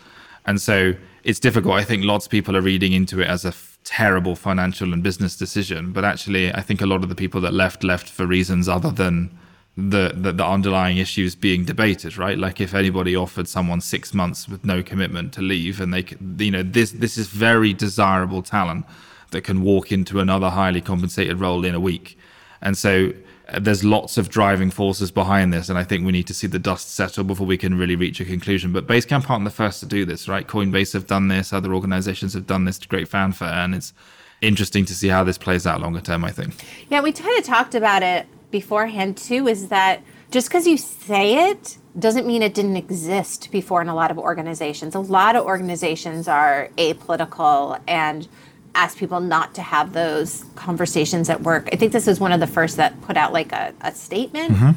and 0.46 0.60
so 0.60 0.94
it's 1.24 1.38
difficult. 1.38 1.74
I 1.74 1.84
think 1.84 2.04
lots 2.04 2.24
of 2.24 2.32
people 2.32 2.56
are 2.56 2.62
reading 2.62 2.94
into 2.94 3.20
it 3.20 3.28
as 3.28 3.44
a 3.44 3.52
terrible 3.86 4.34
financial 4.34 4.92
and 4.92 5.00
business 5.00 5.36
decision, 5.36 5.92
but 5.92 6.04
actually, 6.04 6.52
I 6.52 6.60
think 6.60 6.82
a 6.82 6.86
lot 6.86 7.04
of 7.04 7.08
the 7.08 7.14
people 7.14 7.40
that 7.42 7.54
left 7.54 7.84
left 7.84 8.08
for 8.08 8.26
reasons 8.26 8.68
other 8.68 8.90
than 8.90 9.30
the, 9.76 10.12
the, 10.12 10.32
the 10.32 10.44
underlying 10.44 10.96
issues 10.96 11.36
being 11.36 11.64
debated, 11.64 12.18
right? 12.18 12.36
Like 12.36 12.60
if 12.60 12.74
anybody 12.74 13.14
offered 13.14 13.46
someone 13.46 13.80
six 13.80 14.12
months 14.12 14.48
with 14.48 14.64
no 14.64 14.82
commitment 14.82 15.32
to 15.34 15.40
leave, 15.40 15.80
and 15.80 15.94
they, 15.94 16.04
you 16.44 16.50
know, 16.50 16.64
this 16.64 16.90
this 16.90 17.16
is 17.16 17.28
very 17.28 17.72
desirable 17.72 18.42
talent 18.42 18.86
that 19.30 19.42
can 19.42 19.62
walk 19.62 19.92
into 19.92 20.18
another 20.18 20.50
highly 20.50 20.80
compensated 20.80 21.38
role 21.38 21.64
in 21.64 21.74
a 21.74 21.80
week. 21.80 22.18
And 22.60 22.76
so 22.76 23.12
there's 23.60 23.84
lots 23.84 24.18
of 24.18 24.28
driving 24.28 24.70
forces 24.70 25.10
behind 25.10 25.52
this, 25.52 25.68
and 25.68 25.78
I 25.78 25.84
think 25.84 26.04
we 26.04 26.12
need 26.12 26.26
to 26.26 26.34
see 26.34 26.46
the 26.46 26.58
dust 26.58 26.94
settle 26.94 27.24
before 27.24 27.46
we 27.46 27.56
can 27.56 27.78
really 27.78 27.96
reach 27.96 28.20
a 28.20 28.24
conclusion. 28.24 28.72
But 28.72 28.86
Basecamp 28.86 29.30
aren't 29.30 29.44
the 29.44 29.50
first 29.50 29.80
to 29.80 29.86
do 29.86 30.04
this, 30.04 30.28
right? 30.28 30.46
Coinbase 30.46 30.92
have 30.94 31.06
done 31.06 31.28
this, 31.28 31.52
other 31.52 31.72
organizations 31.72 32.34
have 32.34 32.46
done 32.46 32.64
this 32.64 32.78
to 32.78 32.88
great 32.88 33.08
fanfare, 33.08 33.48
and 33.48 33.74
it's 33.74 33.92
interesting 34.40 34.84
to 34.86 34.94
see 34.94 35.08
how 35.08 35.24
this 35.24 35.38
plays 35.38 35.66
out 35.66 35.80
longer 35.80 36.00
term, 36.00 36.24
I 36.24 36.32
think. 36.32 36.54
Yeah, 36.90 37.00
we 37.00 37.12
kind 37.12 37.38
of 37.38 37.44
talked 37.44 37.74
about 37.74 38.02
it 38.02 38.26
beforehand 38.50 39.16
too, 39.16 39.46
is 39.46 39.68
that 39.68 40.02
just 40.30 40.48
because 40.48 40.66
you 40.66 40.76
say 40.76 41.50
it 41.50 41.78
doesn't 41.98 42.26
mean 42.26 42.42
it 42.42 42.52
didn't 42.52 42.76
exist 42.76 43.50
before 43.50 43.80
in 43.80 43.88
a 43.88 43.94
lot 43.94 44.10
of 44.10 44.18
organizations. 44.18 44.94
A 44.94 45.00
lot 45.00 45.36
of 45.36 45.44
organizations 45.44 46.28
are 46.28 46.68
apolitical 46.76 47.80
and 47.86 48.28
ask 48.76 48.96
people 48.98 49.20
not 49.20 49.54
to 49.54 49.62
have 49.62 49.92
those 49.92 50.44
conversations 50.54 51.30
at 51.30 51.42
work. 51.42 51.68
I 51.72 51.76
think 51.76 51.92
this 51.92 52.06
was 52.06 52.20
one 52.20 52.32
of 52.32 52.40
the 52.40 52.46
first 52.46 52.76
that 52.76 53.00
put 53.02 53.16
out 53.16 53.32
like 53.32 53.52
a, 53.52 53.74
a 53.80 53.92
statement 53.92 54.52
mm-hmm. 54.52 54.70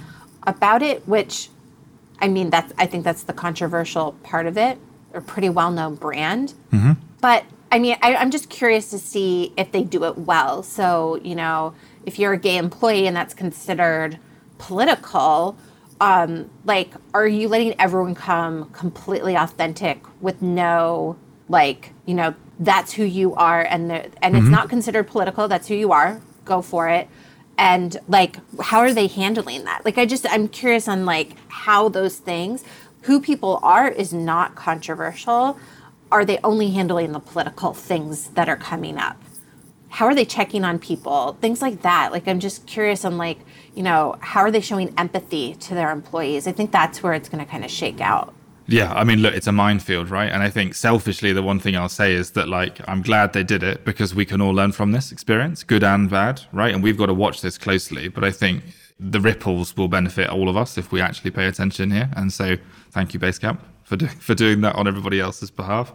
about 0.43 0.81
it, 0.81 1.07
which 1.07 1.49
I 2.19 2.27
mean 2.27 2.49
that's 2.49 2.73
I 2.77 2.85
think 2.85 3.03
that's 3.03 3.23
the 3.23 3.33
controversial 3.33 4.13
part 4.23 4.45
of 4.45 4.57
it, 4.57 4.77
a 5.13 5.21
pretty 5.21 5.49
well 5.49 5.71
known 5.71 5.95
brand. 5.95 6.53
Mm-hmm. 6.71 6.93
But 7.21 7.43
I 7.71 7.79
mean, 7.79 7.97
I, 8.01 8.15
I'm 8.15 8.31
just 8.31 8.49
curious 8.49 8.89
to 8.91 8.99
see 8.99 9.53
if 9.55 9.71
they 9.71 9.83
do 9.83 10.05
it 10.05 10.17
well. 10.17 10.63
So, 10.63 11.19
you 11.23 11.35
know, 11.35 11.75
if 12.05 12.17
you're 12.17 12.33
a 12.33 12.37
gay 12.37 12.57
employee 12.57 13.05
and 13.05 13.15
that's 13.15 13.33
considered 13.33 14.17
political, 14.57 15.55
um, 16.01 16.49
like, 16.65 16.93
are 17.13 17.27
you 17.27 17.47
letting 17.47 17.79
everyone 17.79 18.15
come 18.15 18.69
completely 18.71 19.35
authentic 19.35 20.03
with 20.21 20.41
no, 20.41 21.17
like, 21.47 21.93
you 22.05 22.15
know, 22.15 22.33
that's 22.59 22.93
who 22.93 23.03
you 23.03 23.33
are 23.35 23.61
and 23.61 23.89
the, 23.89 24.03
and 24.21 24.35
mm-hmm. 24.35 24.35
it's 24.35 24.49
not 24.49 24.69
considered 24.69 25.07
political 25.07 25.47
that's 25.47 25.67
who 25.67 25.75
you 25.75 25.91
are 25.91 26.21
go 26.49 26.61
for 26.61 26.89
it. 26.89 27.07
And 27.57 27.97
like 28.09 28.37
how 28.59 28.79
are 28.79 28.93
they 28.93 29.07
handling 29.07 29.63
that? 29.63 29.85
Like 29.85 29.97
i 29.97 30.05
just 30.05 30.25
i'm 30.29 30.49
curious 30.49 30.87
on 30.89 31.05
like 31.05 31.35
how 31.47 31.87
those 31.87 32.17
things 32.17 32.65
who 33.03 33.21
people 33.21 33.59
are 33.63 33.87
is 33.87 34.11
not 34.11 34.55
controversial. 34.55 35.57
Are 36.11 36.25
they 36.25 36.39
only 36.43 36.71
handling 36.71 37.11
the 37.13 37.19
political 37.19 37.73
things 37.73 38.29
that 38.29 38.49
are 38.49 38.57
coming 38.57 38.97
up? 38.97 39.21
How 39.89 40.05
are 40.05 40.15
they 40.15 40.25
checking 40.25 40.63
on 40.65 40.79
people? 40.79 41.37
Things 41.39 41.61
like 41.61 41.81
that. 41.83 42.11
Like 42.11 42.27
i'm 42.27 42.39
just 42.39 42.65
curious 42.65 43.05
on 43.05 43.17
like 43.17 43.39
you 43.75 43.83
know 43.83 44.17
how 44.19 44.41
are 44.41 44.51
they 44.51 44.61
showing 44.61 44.93
empathy 44.97 45.55
to 45.55 45.75
their 45.75 45.91
employees? 45.91 46.47
I 46.47 46.51
think 46.51 46.71
that's 46.71 47.03
where 47.03 47.13
it's 47.13 47.29
going 47.29 47.43
to 47.43 47.49
kind 47.49 47.63
of 47.63 47.71
shake 47.71 48.01
out 48.01 48.33
yeah, 48.69 48.93
I 48.93 49.03
mean, 49.03 49.19
look, 49.19 49.33
it's 49.33 49.47
a 49.47 49.51
minefield, 49.51 50.09
right? 50.09 50.31
And 50.31 50.43
I 50.43 50.49
think 50.49 50.75
selfishly, 50.75 51.33
the 51.33 51.41
one 51.41 51.59
thing 51.59 51.75
I'll 51.75 51.89
say 51.89 52.13
is 52.13 52.31
that, 52.31 52.47
like, 52.47 52.79
I'm 52.87 53.01
glad 53.01 53.33
they 53.33 53.43
did 53.43 53.63
it 53.63 53.83
because 53.83 54.13
we 54.13 54.25
can 54.25 54.41
all 54.41 54.53
learn 54.53 54.73
from 54.73 54.91
this 54.91 55.11
experience, 55.11 55.63
good 55.63 55.83
and 55.83 56.09
bad, 56.09 56.41
right? 56.51 56.73
And 56.73 56.83
we've 56.83 56.97
got 56.97 57.07
to 57.07 57.13
watch 57.13 57.41
this 57.41 57.57
closely. 57.57 58.09
But 58.09 58.23
I 58.23 58.31
think 58.31 58.63
the 58.99 59.19
ripples 59.19 59.75
will 59.75 59.87
benefit 59.87 60.29
all 60.29 60.49
of 60.49 60.55
us 60.55 60.77
if 60.77 60.91
we 60.91 61.01
actually 61.01 61.31
pay 61.31 61.47
attention 61.47 61.89
here. 61.89 62.09
And 62.15 62.31
so, 62.31 62.57
thank 62.91 63.13
you, 63.13 63.19
Basecamp, 63.19 63.59
for 63.83 63.97
for 63.97 64.35
doing 64.35 64.61
that 64.61 64.75
on 64.75 64.87
everybody 64.87 65.19
else's 65.19 65.49
behalf. 65.49 65.91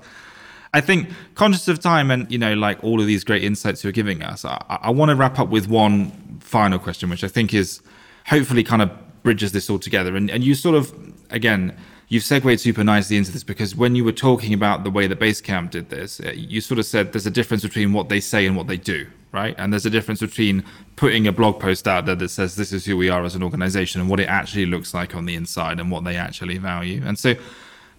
I 0.72 0.80
think 0.80 1.10
conscious 1.37 1.68
of 1.68 1.78
time 1.78 2.10
and 2.10 2.28
you 2.32 2.38
know, 2.38 2.54
like 2.54 2.82
all 2.82 3.00
of 3.00 3.06
these 3.06 3.22
great 3.22 3.44
insights 3.44 3.84
you're 3.84 3.92
giving 3.92 4.24
us, 4.24 4.44
I, 4.44 4.58
I 4.68 4.90
want 4.90 5.10
to 5.10 5.14
wrap 5.14 5.38
up 5.38 5.48
with 5.48 5.68
one 5.68 6.40
final 6.40 6.80
question, 6.80 7.08
which 7.08 7.22
I 7.22 7.28
think 7.28 7.54
is 7.54 7.80
hopefully 8.26 8.64
kind 8.64 8.82
of 8.82 8.90
bridges 9.22 9.52
this 9.52 9.70
all 9.70 9.78
together. 9.78 10.16
And 10.16 10.28
and 10.28 10.42
you 10.42 10.56
sort 10.56 10.74
of 10.74 10.92
again 11.30 11.76
you've 12.08 12.22
segued 12.22 12.60
super 12.60 12.84
nicely 12.84 13.16
into 13.16 13.32
this 13.32 13.44
because 13.44 13.74
when 13.74 13.94
you 13.94 14.04
were 14.04 14.12
talking 14.12 14.52
about 14.52 14.84
the 14.84 14.90
way 14.90 15.06
that 15.06 15.18
Basecamp 15.18 15.70
did 15.70 15.90
this, 15.90 16.20
uh, 16.20 16.32
you 16.34 16.60
sort 16.60 16.78
of 16.78 16.86
said 16.86 17.12
there's 17.12 17.26
a 17.26 17.30
difference 17.30 17.62
between 17.62 17.92
what 17.92 18.08
they 18.08 18.20
say 18.20 18.46
and 18.46 18.56
what 18.56 18.66
they 18.66 18.76
do, 18.76 19.06
right? 19.32 19.54
And 19.58 19.72
there's 19.72 19.86
a 19.86 19.90
difference 19.90 20.20
between 20.20 20.64
putting 20.96 21.26
a 21.26 21.32
blog 21.32 21.60
post 21.60 21.88
out 21.88 22.06
there 22.06 22.14
that 22.14 22.28
says 22.28 22.56
this 22.56 22.72
is 22.72 22.84
who 22.84 22.96
we 22.96 23.08
are 23.08 23.24
as 23.24 23.34
an 23.34 23.42
organization 23.42 24.00
and 24.00 24.10
what 24.10 24.20
it 24.20 24.28
actually 24.28 24.66
looks 24.66 24.94
like 24.94 25.14
on 25.14 25.26
the 25.26 25.34
inside 25.34 25.80
and 25.80 25.90
what 25.90 26.04
they 26.04 26.16
actually 26.16 26.58
value. 26.58 27.02
And 27.04 27.18
so, 27.18 27.34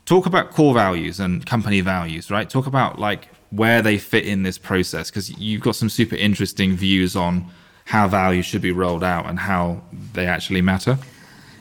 talk 0.06 0.26
about 0.26 0.52
core 0.52 0.74
values 0.74 1.20
and 1.20 1.46
company 1.46 1.82
values, 1.82 2.30
right? 2.30 2.50
Talk 2.50 2.68
about 2.68 3.00
like 3.00 3.30
where 3.50 3.82
they 3.82 3.98
fit 3.98 4.26
in 4.26 4.44
this 4.44 4.58
process 4.58 5.10
because 5.10 5.38
you've 5.40 5.62
got 5.62 5.76
some 5.76 5.90
super 5.90 6.16
interesting 6.16 6.76
views 6.76 7.16
on 7.16 7.50
how 7.86 8.08
values 8.08 8.46
should 8.46 8.62
be 8.62 8.72
rolled 8.72 9.04
out 9.04 9.28
and 9.28 9.40
how 9.40 9.82
they 10.14 10.26
actually 10.26 10.62
matter. 10.62 10.98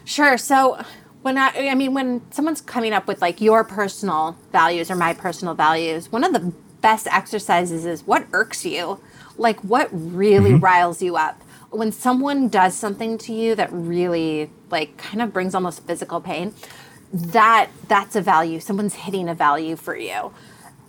Sure. 0.05 0.37
So 0.37 0.83
when 1.25 1.39
I, 1.39 1.71
I 1.71 1.75
mean, 1.75 1.95
when 1.95 2.21
someone's 2.31 2.61
coming 2.61 2.93
up 2.93 3.07
with 3.07 3.23
like 3.23 3.41
your 3.41 3.65
personal 3.65 4.37
values 4.53 4.91
or 4.91 4.95
my 4.95 5.15
personal 5.15 5.55
values, 5.55 6.13
one 6.13 6.23
of 6.23 6.35
the 6.35 6.53
best 6.83 7.07
exercises 7.07 7.87
is 7.87 8.07
what 8.07 8.27
irks 8.33 8.67
you, 8.67 9.01
like 9.39 9.59
what 9.61 9.89
really 9.91 10.51
mm-hmm. 10.51 10.63
riles 10.63 11.01
you 11.01 11.17
up. 11.17 11.43
When 11.71 11.93
someone 11.93 12.49
does 12.49 12.77
something 12.77 13.17
to 13.17 13.33
you 13.33 13.55
that 13.55 13.73
really 13.73 14.51
like 14.71 14.99
kind 14.99 15.23
of 15.23 15.33
brings 15.33 15.55
almost 15.55 15.87
physical 15.87 16.21
pain, 16.21 16.53
that 17.11 17.71
that's 17.89 18.15
a 18.15 18.21
value. 18.21 18.61
Someone's 18.61 18.95
hitting 18.95 19.27
a 19.27 19.35
value 19.35 19.77
for 19.77 19.97
you. 19.97 20.31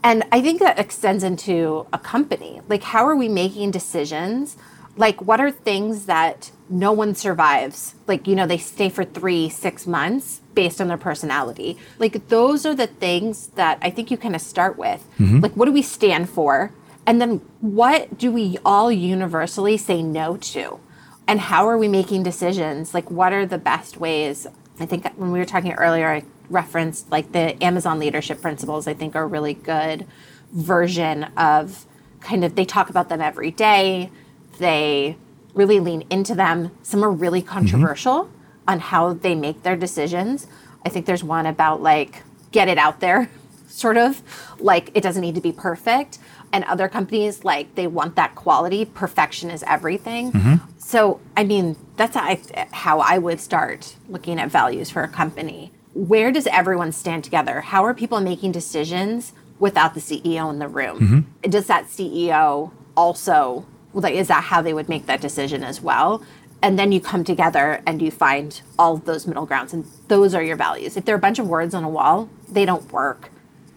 And 0.04 0.26
I 0.34 0.42
think 0.42 0.60
that 0.60 0.78
extends 0.78 1.24
into 1.24 1.88
a 1.94 1.98
company. 1.98 2.60
Like, 2.68 2.84
how 2.84 3.06
are 3.06 3.16
we 3.16 3.30
making 3.30 3.72
decisions? 3.72 4.58
Like, 4.98 5.22
what 5.22 5.40
are 5.40 5.50
things 5.50 6.08
that 6.08 6.52
no 6.70 6.92
one 6.92 7.16
survives. 7.16 7.96
Like, 8.08 8.28
you 8.28 8.36
know, 8.36 8.48
they 8.48 8.58
stay 8.58 8.90
for 8.90 9.04
three, 9.04 9.50
six 9.50 9.86
months 9.86 10.42
based 10.54 10.82
on 10.82 10.88
their 10.88 10.98
personality. 10.98 11.78
Like, 12.00 12.30
those 12.30 12.66
are 12.66 12.74
the 12.74 12.88
things 12.88 13.48
that 13.50 13.78
I 13.82 13.90
think 13.90 14.10
you 14.10 14.18
kind 14.18 14.36
of 14.36 14.42
start 14.42 14.78
with. 14.78 15.08
Mm-hmm. 15.20 15.42
Like, 15.42 15.54
what 15.54 15.66
do 15.66 15.72
we 15.72 15.82
stand 15.82 16.30
for? 16.30 16.72
And 17.06 17.22
then 17.22 17.42
what 17.62 18.18
do 18.18 18.32
we 18.32 18.58
all 18.66 18.92
universally 18.92 19.78
say 19.78 20.02
no 20.02 20.38
to? 20.38 20.80
And 21.28 21.40
how 21.40 21.68
are 21.68 21.78
we 21.78 21.88
making 21.88 22.24
decisions? 22.24 22.94
Like, 22.94 23.12
what 23.12 23.34
are 23.34 23.46
the 23.46 23.58
best 23.58 23.98
ways? 23.98 24.48
I 24.80 24.86
think 24.86 25.06
when 25.18 25.32
we 25.32 25.40
were 25.40 25.46
talking 25.46 25.74
earlier, 25.74 26.10
I 26.10 26.24
referenced 26.50 27.12
like 27.12 27.32
the 27.32 27.62
Amazon 27.64 28.00
leadership 28.00 28.42
principles, 28.42 28.88
I 28.88 28.94
think 28.94 29.16
are 29.16 29.24
a 29.24 29.28
really 29.28 29.54
good 29.54 30.06
version 30.52 31.26
of 31.38 31.86
kind 32.22 32.44
of, 32.44 32.56
they 32.56 32.66
talk 32.66 32.90
about 32.90 33.10
them 33.10 33.22
every 33.22 33.52
day. 33.52 34.12
They 34.58 35.18
really 35.56 35.80
lean 35.80 36.06
into 36.10 36.36
them. 36.36 36.72
Some 36.84 37.04
are 37.04 37.10
really 37.10 37.42
controversial 37.42 38.26
mm-hmm. 38.26 38.70
on 38.70 38.80
how 38.80 39.14
they 39.14 39.34
make 39.34 39.64
their 39.64 39.76
decisions. 39.76 40.48
I 40.86 40.90
think 40.90 41.08
there's 41.08 41.24
one 41.24 41.48
about 41.48 41.82
like, 41.82 42.22
get 42.52 42.68
it 42.68 42.78
out 42.78 43.00
there, 43.00 43.30
sort 43.68 43.98
of 43.98 44.22
like 44.60 44.92
it 44.94 45.02
doesn't 45.02 45.22
need 45.22 45.36
to 45.36 45.42
be 45.42 45.52
perfect. 45.52 46.20
And 46.54 46.64
other 46.66 46.88
companies, 46.88 47.44
like 47.44 47.74
they 47.76 47.88
want 47.88 48.16
that 48.16 48.36
quality. 48.36 48.86
Perfection 48.86 49.50
is 49.50 49.64
everything. 49.64 50.32
Mm-hmm. 50.32 50.72
So, 50.78 51.20
I 51.36 51.44
mean, 51.44 51.76
that's 51.98 52.16
how 52.16 52.24
I, 52.24 52.68
how 52.72 53.00
I 53.00 53.18
would 53.18 53.42
start 53.42 53.96
looking 54.08 54.40
at 54.40 54.52
values 54.52 54.92
for 54.92 55.02
a 55.04 55.08
company. 55.08 55.72
Where 55.94 56.32
does 56.32 56.48
everyone 56.48 56.92
stand 56.92 57.24
together? 57.24 57.62
How 57.62 57.84
are 57.84 57.94
people 57.94 58.20
making 58.22 58.52
decisions 58.52 59.34
without 59.60 59.96
the 59.96 60.00
CEO 60.00 60.50
in 60.50 60.60
the 60.60 60.68
room? 60.68 61.00
Mm-hmm. 61.00 61.50
Does 61.50 61.68
that 61.68 61.86
CEO 61.86 62.72
also, 62.96 63.66
like, 64.04 64.16
is 64.16 64.28
that 64.28 64.44
how 64.44 64.62
they 64.62 64.74
would 64.74 64.90
make 64.90 65.06
that 65.06 65.22
decision 65.22 65.64
as 65.64 65.82
well? 65.82 66.24
and 66.62 66.80
then 66.80 66.92
you 66.92 67.00
come 67.00 67.24
together 67.24 67.82
and 67.86 68.02
you 68.02 68.10
find 68.10 68.62
all 68.80 68.96
of 68.96 69.06
those 69.06 69.28
middle 69.28 69.46
grounds 69.46 69.72
and 69.74 69.86
those 70.08 70.34
are 70.34 70.42
your 70.42 70.56
values 70.56 70.98
if 70.98 71.06
there 71.06 71.14
are 71.14 71.18
a 71.18 71.22
bunch 71.22 71.40
of 71.40 71.48
words 71.48 71.74
on 71.74 71.84
a 71.84 71.90
wall 71.90 72.30
they 72.50 72.66
don't 72.66 72.92
work 72.92 73.30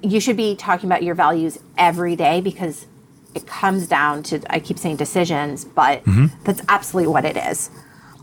you 0.03 0.21
should 0.21 0.37
be 0.37 0.55
talking 0.55 0.89
about 0.89 1.03
your 1.03 1.15
values 1.15 1.59
every 1.77 2.17
day 2.17 2.41
because 2.41 2.87
it 3.35 3.47
comes 3.47 3.87
down 3.87 4.23
to 4.23 4.41
i 4.53 4.59
keep 4.59 4.79
saying 4.79 4.97
decisions 4.97 5.65
but 5.65 6.03
mm-hmm. 6.05 6.27
that's 6.45 6.63
absolutely 6.69 7.13
what 7.13 7.25
it 7.25 7.37
is 7.37 7.71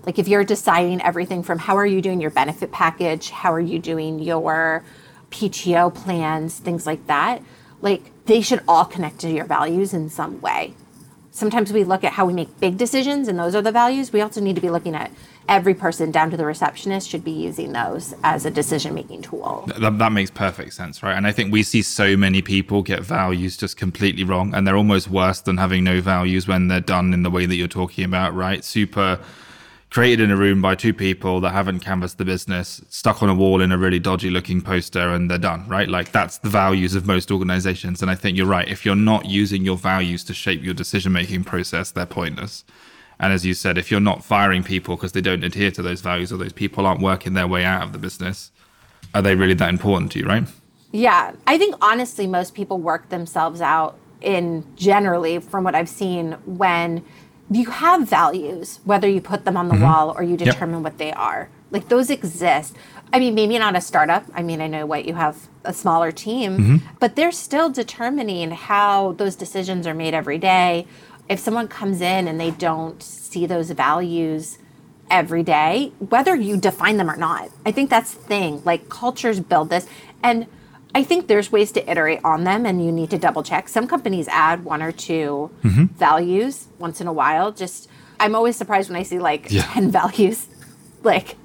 like 0.05 0.17
if 0.17 0.27
you're 0.27 0.43
deciding 0.43 1.01
everything 1.01 1.43
from 1.43 1.59
how 1.59 1.77
are 1.77 1.85
you 1.85 2.01
doing 2.01 2.19
your 2.19 2.31
benefit 2.31 2.71
package 2.71 3.29
how 3.29 3.53
are 3.53 3.59
you 3.59 3.77
doing 3.77 4.19
your 4.19 4.83
pto 5.29 5.93
plans 5.93 6.57
things 6.59 6.85
like 6.87 7.05
that 7.07 7.41
like 7.81 8.11
they 8.25 8.41
should 8.41 8.63
all 8.67 8.85
connect 8.85 9.19
to 9.19 9.29
your 9.29 9.45
values 9.45 9.93
in 9.93 10.09
some 10.09 10.41
way 10.41 10.73
sometimes 11.35 11.73
we 11.73 11.83
look 11.83 12.05
at 12.05 12.13
how 12.13 12.25
we 12.25 12.33
make 12.33 12.59
big 12.61 12.77
decisions 12.77 13.27
and 13.27 13.37
those 13.37 13.53
are 13.55 13.61
the 13.61 13.71
values. 13.71 14.13
We 14.13 14.21
also 14.21 14.39
need 14.39 14.55
to 14.55 14.61
be 14.61 14.69
looking 14.69 14.95
at 14.95 15.11
every 15.49 15.73
person 15.73 16.09
down 16.09 16.31
to 16.31 16.37
the 16.37 16.45
receptionist 16.45 17.09
should 17.09 17.25
be 17.25 17.31
using 17.31 17.73
those 17.73 18.15
as 18.23 18.45
a 18.45 18.49
decision 18.49 18.95
making 18.95 19.21
tool. 19.21 19.65
That, 19.77 19.99
that, 19.99 20.11
makes 20.13 20.31
perfect 20.31 20.73
sense, 20.73 21.03
right? 21.03 21.15
And 21.15 21.27
I 21.27 21.33
think 21.33 21.51
we 21.51 21.61
see 21.61 21.81
so 21.81 22.15
many 22.15 22.41
people 22.41 22.81
get 22.81 23.01
values 23.01 23.57
just 23.57 23.75
completely 23.75 24.23
wrong, 24.23 24.55
and 24.55 24.65
they're 24.65 24.77
almost 24.77 25.09
worse 25.09 25.41
than 25.41 25.57
having 25.57 25.83
no 25.83 25.99
values 25.99 26.47
when 26.47 26.69
they're 26.69 26.79
done 26.79 27.13
in 27.13 27.23
the 27.23 27.29
way 27.29 27.45
that 27.45 27.55
you're 27.55 27.67
talking 27.67 28.05
about, 28.05 28.33
right? 28.33 28.63
Super 28.63 29.19
created 29.95 30.25
in 30.25 30.29
a 30.29 30.35
room 30.35 30.61
by 30.61 30.75
two 30.75 30.93
people 30.93 31.39
that 31.39 31.51
haven't 31.51 31.79
canvassed 31.79 32.17
the 32.17 32.25
business, 32.25 32.81
stuck 32.89 33.23
on 33.23 33.29
a 33.29 33.33
wall 33.33 33.61
in 33.61 33.71
a 33.71 33.77
really 33.77 33.97
dodgy 33.97 34.29
looking 34.29 34.59
poster, 34.61 34.99
and 34.99 35.31
they're 35.31 35.37
done, 35.37 35.65
right? 35.69 35.87
Like 35.87 36.11
that's 36.11 36.39
the 36.39 36.49
values 36.49 36.95
of 36.95 37.07
most 37.07 37.31
organizations. 37.31 38.01
And 38.01 38.11
I 38.11 38.15
think 38.15 38.35
you're 38.35 38.45
right. 38.45 38.67
If 38.67 38.83
you're 38.85 38.97
not 38.97 39.23
using 39.27 39.63
your 39.63 39.77
values 39.77 40.25
to 40.25 40.33
shape 40.33 40.61
your 40.61 40.73
decision 40.73 41.13
making 41.13 41.45
process, 41.45 41.91
they're 41.91 42.05
pointless. 42.05 42.65
And 43.21 43.31
as 43.31 43.45
you 43.45 43.53
said, 43.53 43.77
if 43.77 43.89
you're 43.89 44.01
not 44.01 44.21
firing 44.21 44.63
people 44.65 44.97
because 44.97 45.13
they 45.13 45.21
don't 45.21 45.45
adhere 45.45 45.71
to 45.71 45.81
those 45.81 46.01
values 46.01 46.29
or 46.33 46.35
those 46.35 46.51
people 46.51 46.85
aren't 46.85 46.99
working 46.99 47.33
their 47.33 47.47
way 47.47 47.63
out 47.63 47.83
of 47.83 47.93
the 47.93 47.97
business, 47.97 48.51
are 49.13 49.21
they 49.21 49.35
really 49.35 49.53
that 49.53 49.69
important 49.69 50.11
to 50.11 50.19
you, 50.19 50.25
right? 50.25 50.43
Yeah. 50.91 51.31
I 51.47 51.57
think 51.57 51.73
honestly, 51.79 52.27
most 52.27 52.53
people 52.53 52.79
work 52.79 53.07
themselves 53.07 53.61
out 53.61 53.97
in 54.19 54.65
generally, 54.75 55.39
from 55.39 55.63
what 55.63 55.73
I've 55.73 55.87
seen, 55.87 56.33
when 56.45 57.01
you 57.49 57.65
have 57.65 58.07
values, 58.07 58.79
whether 58.83 59.07
you 59.07 59.21
put 59.21 59.45
them 59.45 59.55
on 59.57 59.67
the 59.67 59.75
mm-hmm. 59.75 59.83
wall 59.83 60.15
or 60.17 60.23
you 60.23 60.35
determine 60.35 60.77
yep. 60.77 60.83
what 60.83 60.97
they 60.97 61.11
are. 61.11 61.49
Like 61.71 61.89
those 61.89 62.09
exist. 62.09 62.75
I 63.13 63.19
mean, 63.19 63.35
maybe 63.35 63.57
not 63.59 63.75
a 63.75 63.81
startup. 63.81 64.25
I 64.33 64.41
mean, 64.41 64.61
I 64.61 64.67
know 64.67 64.85
what 64.85 65.05
you 65.05 65.13
have 65.13 65.47
a 65.63 65.73
smaller 65.73 66.11
team, 66.11 66.57
mm-hmm. 66.57 66.77
but 66.99 67.15
they're 67.15 67.31
still 67.31 67.69
determining 67.69 68.51
how 68.51 69.13
those 69.13 69.35
decisions 69.35 69.85
are 69.85 69.93
made 69.93 70.13
every 70.13 70.37
day. 70.37 70.87
If 71.29 71.39
someone 71.39 71.67
comes 71.67 72.01
in 72.01 72.27
and 72.27 72.39
they 72.39 72.51
don't 72.51 73.01
see 73.01 73.45
those 73.45 73.71
values 73.71 74.57
every 75.09 75.43
day, 75.43 75.91
whether 75.99 76.35
you 76.35 76.57
define 76.57 76.97
them 76.97 77.09
or 77.09 77.17
not, 77.17 77.49
I 77.65 77.71
think 77.71 77.89
that's 77.89 78.13
the 78.13 78.21
thing. 78.23 78.61
Like 78.65 78.89
cultures 78.89 79.39
build 79.39 79.69
this. 79.69 79.87
And 80.23 80.47
I 80.95 81.03
think 81.03 81.27
there's 81.27 81.51
ways 81.51 81.73
to 81.73 81.91
iterate 81.91 82.21
on 82.23 82.45
them 82.45 82.65
and 82.65 82.83
you 82.83 82.89
need 82.89 83.09
to 83.09 83.17
double 83.17 83.43
check. 83.43 83.67
Some 83.67 83.85
companies 83.85 84.29
add 84.29 84.63
one 84.63 84.81
or 84.81 84.93
2 84.93 85.51
mm-hmm. 85.61 85.85
values 85.87 86.69
once 86.79 87.01
in 87.01 87.07
a 87.07 87.11
while. 87.11 87.51
Just, 87.51 87.89
I'm 88.17 88.33
always 88.33 88.55
surprised 88.55 88.89
when 88.89 88.97
I 88.97 89.03
see 89.03 89.19
like 89.19 89.51
yeah. 89.51 89.63
10 89.73 89.91
values. 89.91 90.47
like, 91.03 91.35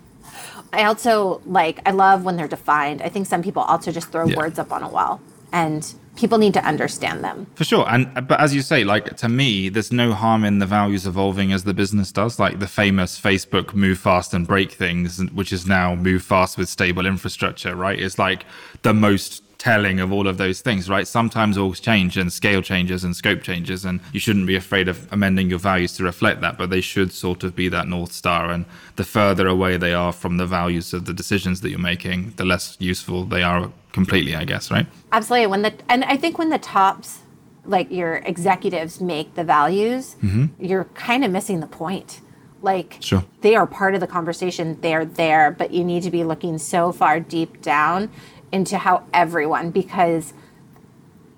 I 0.73 0.85
also 0.85 1.43
like, 1.45 1.81
I 1.85 1.91
love 1.91 2.25
when 2.25 2.37
they're 2.37 2.47
defined. 2.47 3.03
I 3.03 3.09
think 3.09 3.27
some 3.27 3.43
people 3.43 3.63
also 3.63 3.91
just 3.91 4.13
throw 4.13 4.27
yeah. 4.27 4.37
words 4.37 4.61
up 4.61 4.71
on 4.71 4.85
a 4.85 4.89
wall 4.89 5.21
and 5.53 5.95
people 6.21 6.39
need 6.39 6.55
to 6.55 6.65
understand 6.65 7.25
them. 7.25 7.47
For 7.55 7.65
sure. 7.65 7.89
And 7.89 8.13
but 8.29 8.39
as 8.41 8.55
you 8.55 8.63
say 8.63 8.85
like 8.85 9.17
to 9.17 9.29
me 9.29 9.69
there's 9.71 9.91
no 9.91 10.13
harm 10.13 10.45
in 10.45 10.59
the 10.59 10.67
values 10.67 11.07
evolving 11.07 11.53
as 11.53 11.65
the 11.65 11.75
business 11.75 12.13
does. 12.13 12.39
Like 12.39 12.59
the 12.59 12.69
famous 12.69 13.21
facebook 13.21 13.75
move 13.75 13.99
fast 13.99 14.35
and 14.35 14.47
break 14.47 14.71
things 14.73 15.21
which 15.33 15.53
is 15.53 15.67
now 15.67 15.95
move 15.95 16.23
fast 16.23 16.59
with 16.59 16.69
stable 16.69 17.07
infrastructure 17.07 17.75
right? 17.75 17.99
It's 17.99 18.19
like 18.19 18.45
the 18.83 18.95
most 18.95 19.43
telling 19.61 20.01
of 20.01 20.11
all 20.11 20.27
of 20.27 20.39
those 20.39 20.63
things, 20.63 20.89
right? 20.89 21.07
Sometimes 21.07 21.59
orgs 21.59 21.83
change 21.83 22.17
and 22.17 22.33
scale 22.33 22.63
changes 22.63 23.05
and 23.05 23.15
scope 23.15 23.43
changes, 23.43 23.85
and 23.85 24.01
you 24.11 24.19
shouldn't 24.19 24.47
be 24.47 24.57
afraid 24.57 24.89
of 24.89 25.07
amending 25.13 25.51
your 25.51 25.59
values 25.59 25.93
to 25.99 26.03
reflect 26.03 26.41
that, 26.41 26.57
but 26.57 26.71
they 26.71 26.81
should 26.81 27.13
sort 27.13 27.45
of 27.45 27.55
be 27.55 27.69
that 27.69 27.87
North 27.87 28.11
Star. 28.11 28.51
And 28.51 28.65
the 28.97 29.05
further 29.05 29.47
away 29.47 29.77
they 29.77 29.93
are 29.93 30.13
from 30.13 30.39
the 30.39 30.47
values 30.47 30.95
of 30.95 31.05
the 31.05 31.13
decisions 31.13 31.61
that 31.61 31.69
you're 31.69 31.79
making, 31.79 32.33
the 32.37 32.45
less 32.47 32.79
useful 32.81 33.27
they 33.27 33.43
are 33.43 33.71
completely, 33.93 34.35
I 34.35 34.45
guess, 34.45 34.71
right? 34.71 34.87
Absolutely. 35.13 35.49
When 35.49 35.63
the 35.63 35.75
and 35.91 36.05
I 36.05 36.17
think 36.17 36.39
when 36.39 36.49
the 36.49 36.59
tops 36.59 37.19
like 37.67 37.91
your 37.91 38.17
executives 38.25 38.99
make 38.99 39.35
the 39.35 39.45
values, 39.45 40.17
mm-hmm. 40.23 40.47
you're 40.59 40.85
kind 40.95 41.23
of 41.23 41.31
missing 41.31 41.61
the 41.61 41.67
point 41.67 42.23
like 42.63 42.97
sure. 43.01 43.25
they 43.41 43.55
are 43.55 43.67
part 43.67 43.95
of 43.95 44.01
the 44.01 44.07
conversation 44.07 44.79
they're 44.83 45.07
there 45.07 45.51
but 45.51 45.71
you 45.71 45.83
need 45.83 46.03
to 46.03 46.11
be 46.11 46.25
looking 46.25 46.59
so 46.59 46.93
far 46.93 47.19
deep 47.19 47.63
down 47.63 48.11
into 48.53 48.79
how 48.79 49.05
everyone, 49.13 49.71
because 49.71 50.33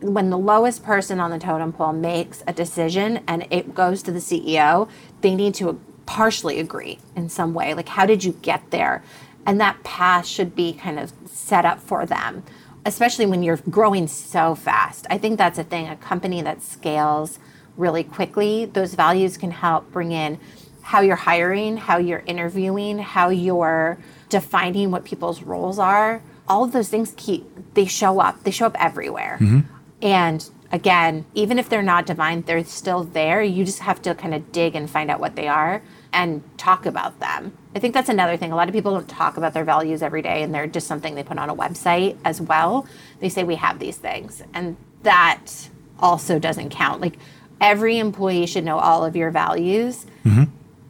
when 0.01 0.31
the 0.31 0.39
lowest 0.39 0.83
person 0.83 1.21
on 1.21 1.31
the 1.31 1.39
totem 1.39 1.73
pole 1.73 1.93
makes 1.93 2.43
a 2.47 2.53
decision 2.53 3.21
and 3.27 3.47
it 3.51 3.75
goes 3.75 4.03
to 4.03 4.11
the 4.11 4.19
CEO, 4.19 4.89
they 5.21 5.35
need 5.35 5.55
to 5.55 5.81
partially 6.07 6.59
agree 6.59 6.99
in 7.15 7.29
some 7.29 7.55
way. 7.55 7.75
Like, 7.75 7.89
how 7.89 8.07
did 8.07 8.25
you 8.25 8.33
get 8.43 8.71
there? 8.71 9.03
And 9.47 9.61
that 9.61 9.83
path 9.85 10.27
should 10.27 10.55
be 10.55 10.73
kind 10.73 10.99
of 10.99 11.13
set 11.27 11.65
up 11.65 11.81
for 11.81 12.05
them, 12.05 12.43
especially 12.85 13.27
when 13.27 13.43
you're 13.43 13.59
growing 13.71 14.09
so 14.09 14.55
fast. 14.55 15.07
I 15.11 15.19
think 15.19 15.39
that's 15.39 15.59
a 15.59 15.65
thing. 15.65 15.89
A 15.89 15.97
company 15.97 16.43
that 16.43 16.63
scales 16.63 17.39
really 17.77 18.05
quickly, 18.05 18.67
those 18.67 18.95
values 18.95 19.37
can 19.37 19.51
help 19.51 19.91
bring 19.93 20.13
in 20.13 20.39
how 20.83 21.01
you're 21.01 21.17
hiring, 21.17 21.77
how 21.77 21.97
you're 21.97 22.25
interviewing, 22.27 22.99
how 22.99 23.29
you're 23.31 23.99
defining 24.29 24.91
what 24.91 25.05
people's 25.05 25.43
roles 25.43 25.79
are 25.79 26.23
all 26.49 26.65
of 26.65 26.73
those 26.73 26.89
things 26.89 27.15
keep 27.17 27.45
they 27.75 27.87
show 27.87 28.21
up 28.21 28.43
they 28.45 28.51
show 28.51 28.67
up 28.67 28.77
everywhere. 28.79 29.39
Mm-hmm. 29.41 29.61
and 30.03 30.51
again 30.71 31.25
even 31.35 31.59
if 31.59 31.69
they're 31.69 31.83
not 31.83 32.07
divine 32.07 32.43
they're 32.43 32.65
still 32.65 33.05
there. 33.05 33.43
You 33.43 33.65
just 33.65 33.81
have 33.81 34.01
to 34.03 34.15
kind 34.15 34.35
of 34.35 34.53
dig 34.53 34.75
and 34.75 34.89
find 34.89 35.11
out 35.11 35.21
what 35.21 35.37
they 35.37 35.49
are 35.49 35.83
and 36.13 36.43
talk 36.59 36.85
about 36.87 37.19
them. 37.21 37.57
I 37.75 37.79
think 37.79 37.95
that's 37.95 38.09
another 38.09 38.37
thing. 38.37 38.53
A 38.53 38.57
lot 38.57 38.69
of 38.69 38.75
people 38.75 38.93
don't 38.93 39.09
talk 39.09 39.37
about 39.37 39.55
their 39.55 39.65
values 39.65 40.03
every 40.03 40.23
day 40.23 40.43
and 40.43 40.55
they're 40.55 40.67
just 40.67 40.87
something 40.87 41.15
they 41.15 41.23
put 41.23 41.39
on 41.39 41.49
a 41.49 41.55
website 41.55 42.19
as 42.25 42.41
well. 42.41 42.87
They 43.21 43.29
say 43.29 43.45
we 43.45 43.55
have 43.57 43.79
these 43.79 43.97
things. 43.97 44.43
And 44.53 44.77
that 45.03 45.71
also 45.99 46.39
doesn't 46.39 46.71
count. 46.71 47.01
Like 47.01 47.17
every 47.61 47.99
employee 47.99 48.47
should 48.47 48.65
know 48.65 48.79
all 48.79 49.05
of 49.05 49.17
your 49.17 49.31
values 49.31 50.05
mm-hmm. 50.25 50.45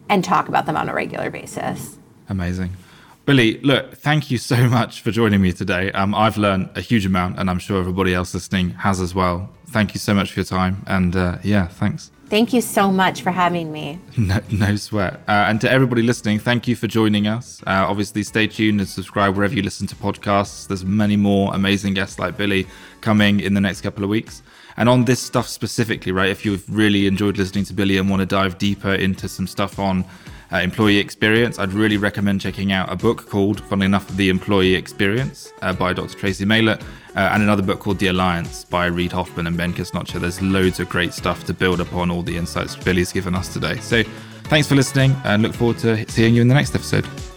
and 0.09 0.25
talk 0.25 0.49
about 0.49 0.67
them 0.67 0.77
on 0.77 0.89
a 0.89 0.95
regular 0.95 1.31
basis. 1.31 1.99
Amazing 2.29 2.77
Billy, 3.25 3.59
look, 3.61 3.95
thank 3.99 4.33
you 4.33 4.39
so 4.39 4.69
much 4.69 5.01
for 5.01 5.13
joining 5.13 5.41
me 5.41 5.53
today. 5.53 5.93
Um, 5.93 6.13
I've 6.15 6.37
learned 6.37 6.71
a 6.75 6.81
huge 6.81 7.07
amount, 7.07 7.39
and 7.39 7.49
I'm 7.49 7.61
sure 7.61 7.79
everybody 7.79 8.15
else 8.15 8.35
listening 8.35 8.71
has 8.71 9.01
as 9.01 9.15
well. 9.15 9.49
Thank 9.69 9.95
you 9.95 10.01
so 10.01 10.13
much 10.13 10.33
for 10.33 10.41
your 10.41 10.45
time, 10.45 10.83
and 10.89 11.15
uh, 11.15 11.39
yeah, 11.45 11.69
thanks. 11.69 12.11
Thank 12.29 12.53
you 12.53 12.61
so 12.61 12.91
much 12.91 13.23
for 13.23 13.31
having 13.31 13.71
me. 13.71 13.99
No, 14.17 14.41
no 14.51 14.75
sweat. 14.77 15.21
Uh, 15.29 15.47
and 15.49 15.61
to 15.61 15.71
everybody 15.71 16.03
listening, 16.03 16.39
thank 16.41 16.67
you 16.67 16.75
for 16.75 16.87
joining 16.89 17.27
us. 17.27 17.63
Uh, 17.67 17.87
obviously, 17.89 18.23
stay 18.25 18.47
tuned 18.49 18.81
and 18.81 18.89
subscribe 18.89 19.37
wherever 19.37 19.55
you 19.55 19.63
listen 19.63 19.87
to 19.89 19.97
podcasts. 19.97 20.67
There's 20.67 20.85
many 20.85 21.17
more 21.17 21.55
amazing 21.55 21.95
guests 21.95 22.19
like 22.19 22.37
Billy 22.37 22.67
coming 23.03 23.39
in 23.41 23.55
the 23.55 23.61
next 23.61 23.83
couple 23.83 24.03
of 24.03 24.11
weeks. 24.11 24.43
And 24.77 24.89
on 24.89 25.05
this 25.05 25.21
stuff 25.21 25.47
specifically, 25.47 26.11
right? 26.11 26.31
If 26.31 26.45
you've 26.45 26.65
really 26.75 27.07
enjoyed 27.07 27.37
listening 27.37 27.65
to 27.67 27.75
Billy 27.75 27.99
and 27.99 28.09
want 28.09 28.21
to 28.21 28.27
dive 28.27 28.59
deeper 28.59 28.95
into 28.95 29.29
some 29.29 29.47
stuff 29.47 29.79
on 29.79 30.05
uh, 30.53 30.59
employee 30.59 30.99
experience, 30.99 31.59
I'd 31.59 31.73
really 31.73 31.97
recommend 31.97 32.41
checking 32.41 32.73
out 32.73 32.93
a 32.93 32.97
book 32.97 33.29
called, 33.29 33.61
funnily 33.63 33.87
enough, 33.87 34.09
The 34.17 34.29
Employee 34.29 34.75
Experience 34.75 35.53
uh, 35.63 35.73
by 35.73 35.93
Dr. 35.93 36.17
Tracy 36.17 36.45
Maylett, 36.45 36.83
uh, 37.17 37.31
and 37.33 37.43
another 37.43 37.63
book 37.63 37.81
called 37.81 37.99
The 37.99 38.09
Alliance 38.09 38.65
by 38.65 38.87
Reid 38.87 39.13
Hoffman 39.13 39.47
and 39.47 39.57
Ben 39.57 39.73
Casnocha. 39.73 40.21
There's 40.21 40.43
loads 40.43 40.81
of 40.81 40.89
great 40.89 41.13
stuff 41.13 41.45
to 41.45 41.55
build 41.55 41.81
upon 41.81 42.11
all 42.11 42.23
the 42.23 42.37
insights 42.37 42.77
Billy's 42.77 43.13
given 43.13 43.35
us 43.35 43.53
today. 43.53 43.77
So 43.77 44.03
thanks 44.45 44.69
for 44.69 44.75
listening 44.75 45.17
and 45.25 45.43
look 45.43 45.55
forward 45.55 45.79
to 45.79 46.09
seeing 46.11 46.35
you 46.35 46.43
in 46.43 46.49
the 46.49 46.55
next 46.55 46.75
episode. 46.75 47.32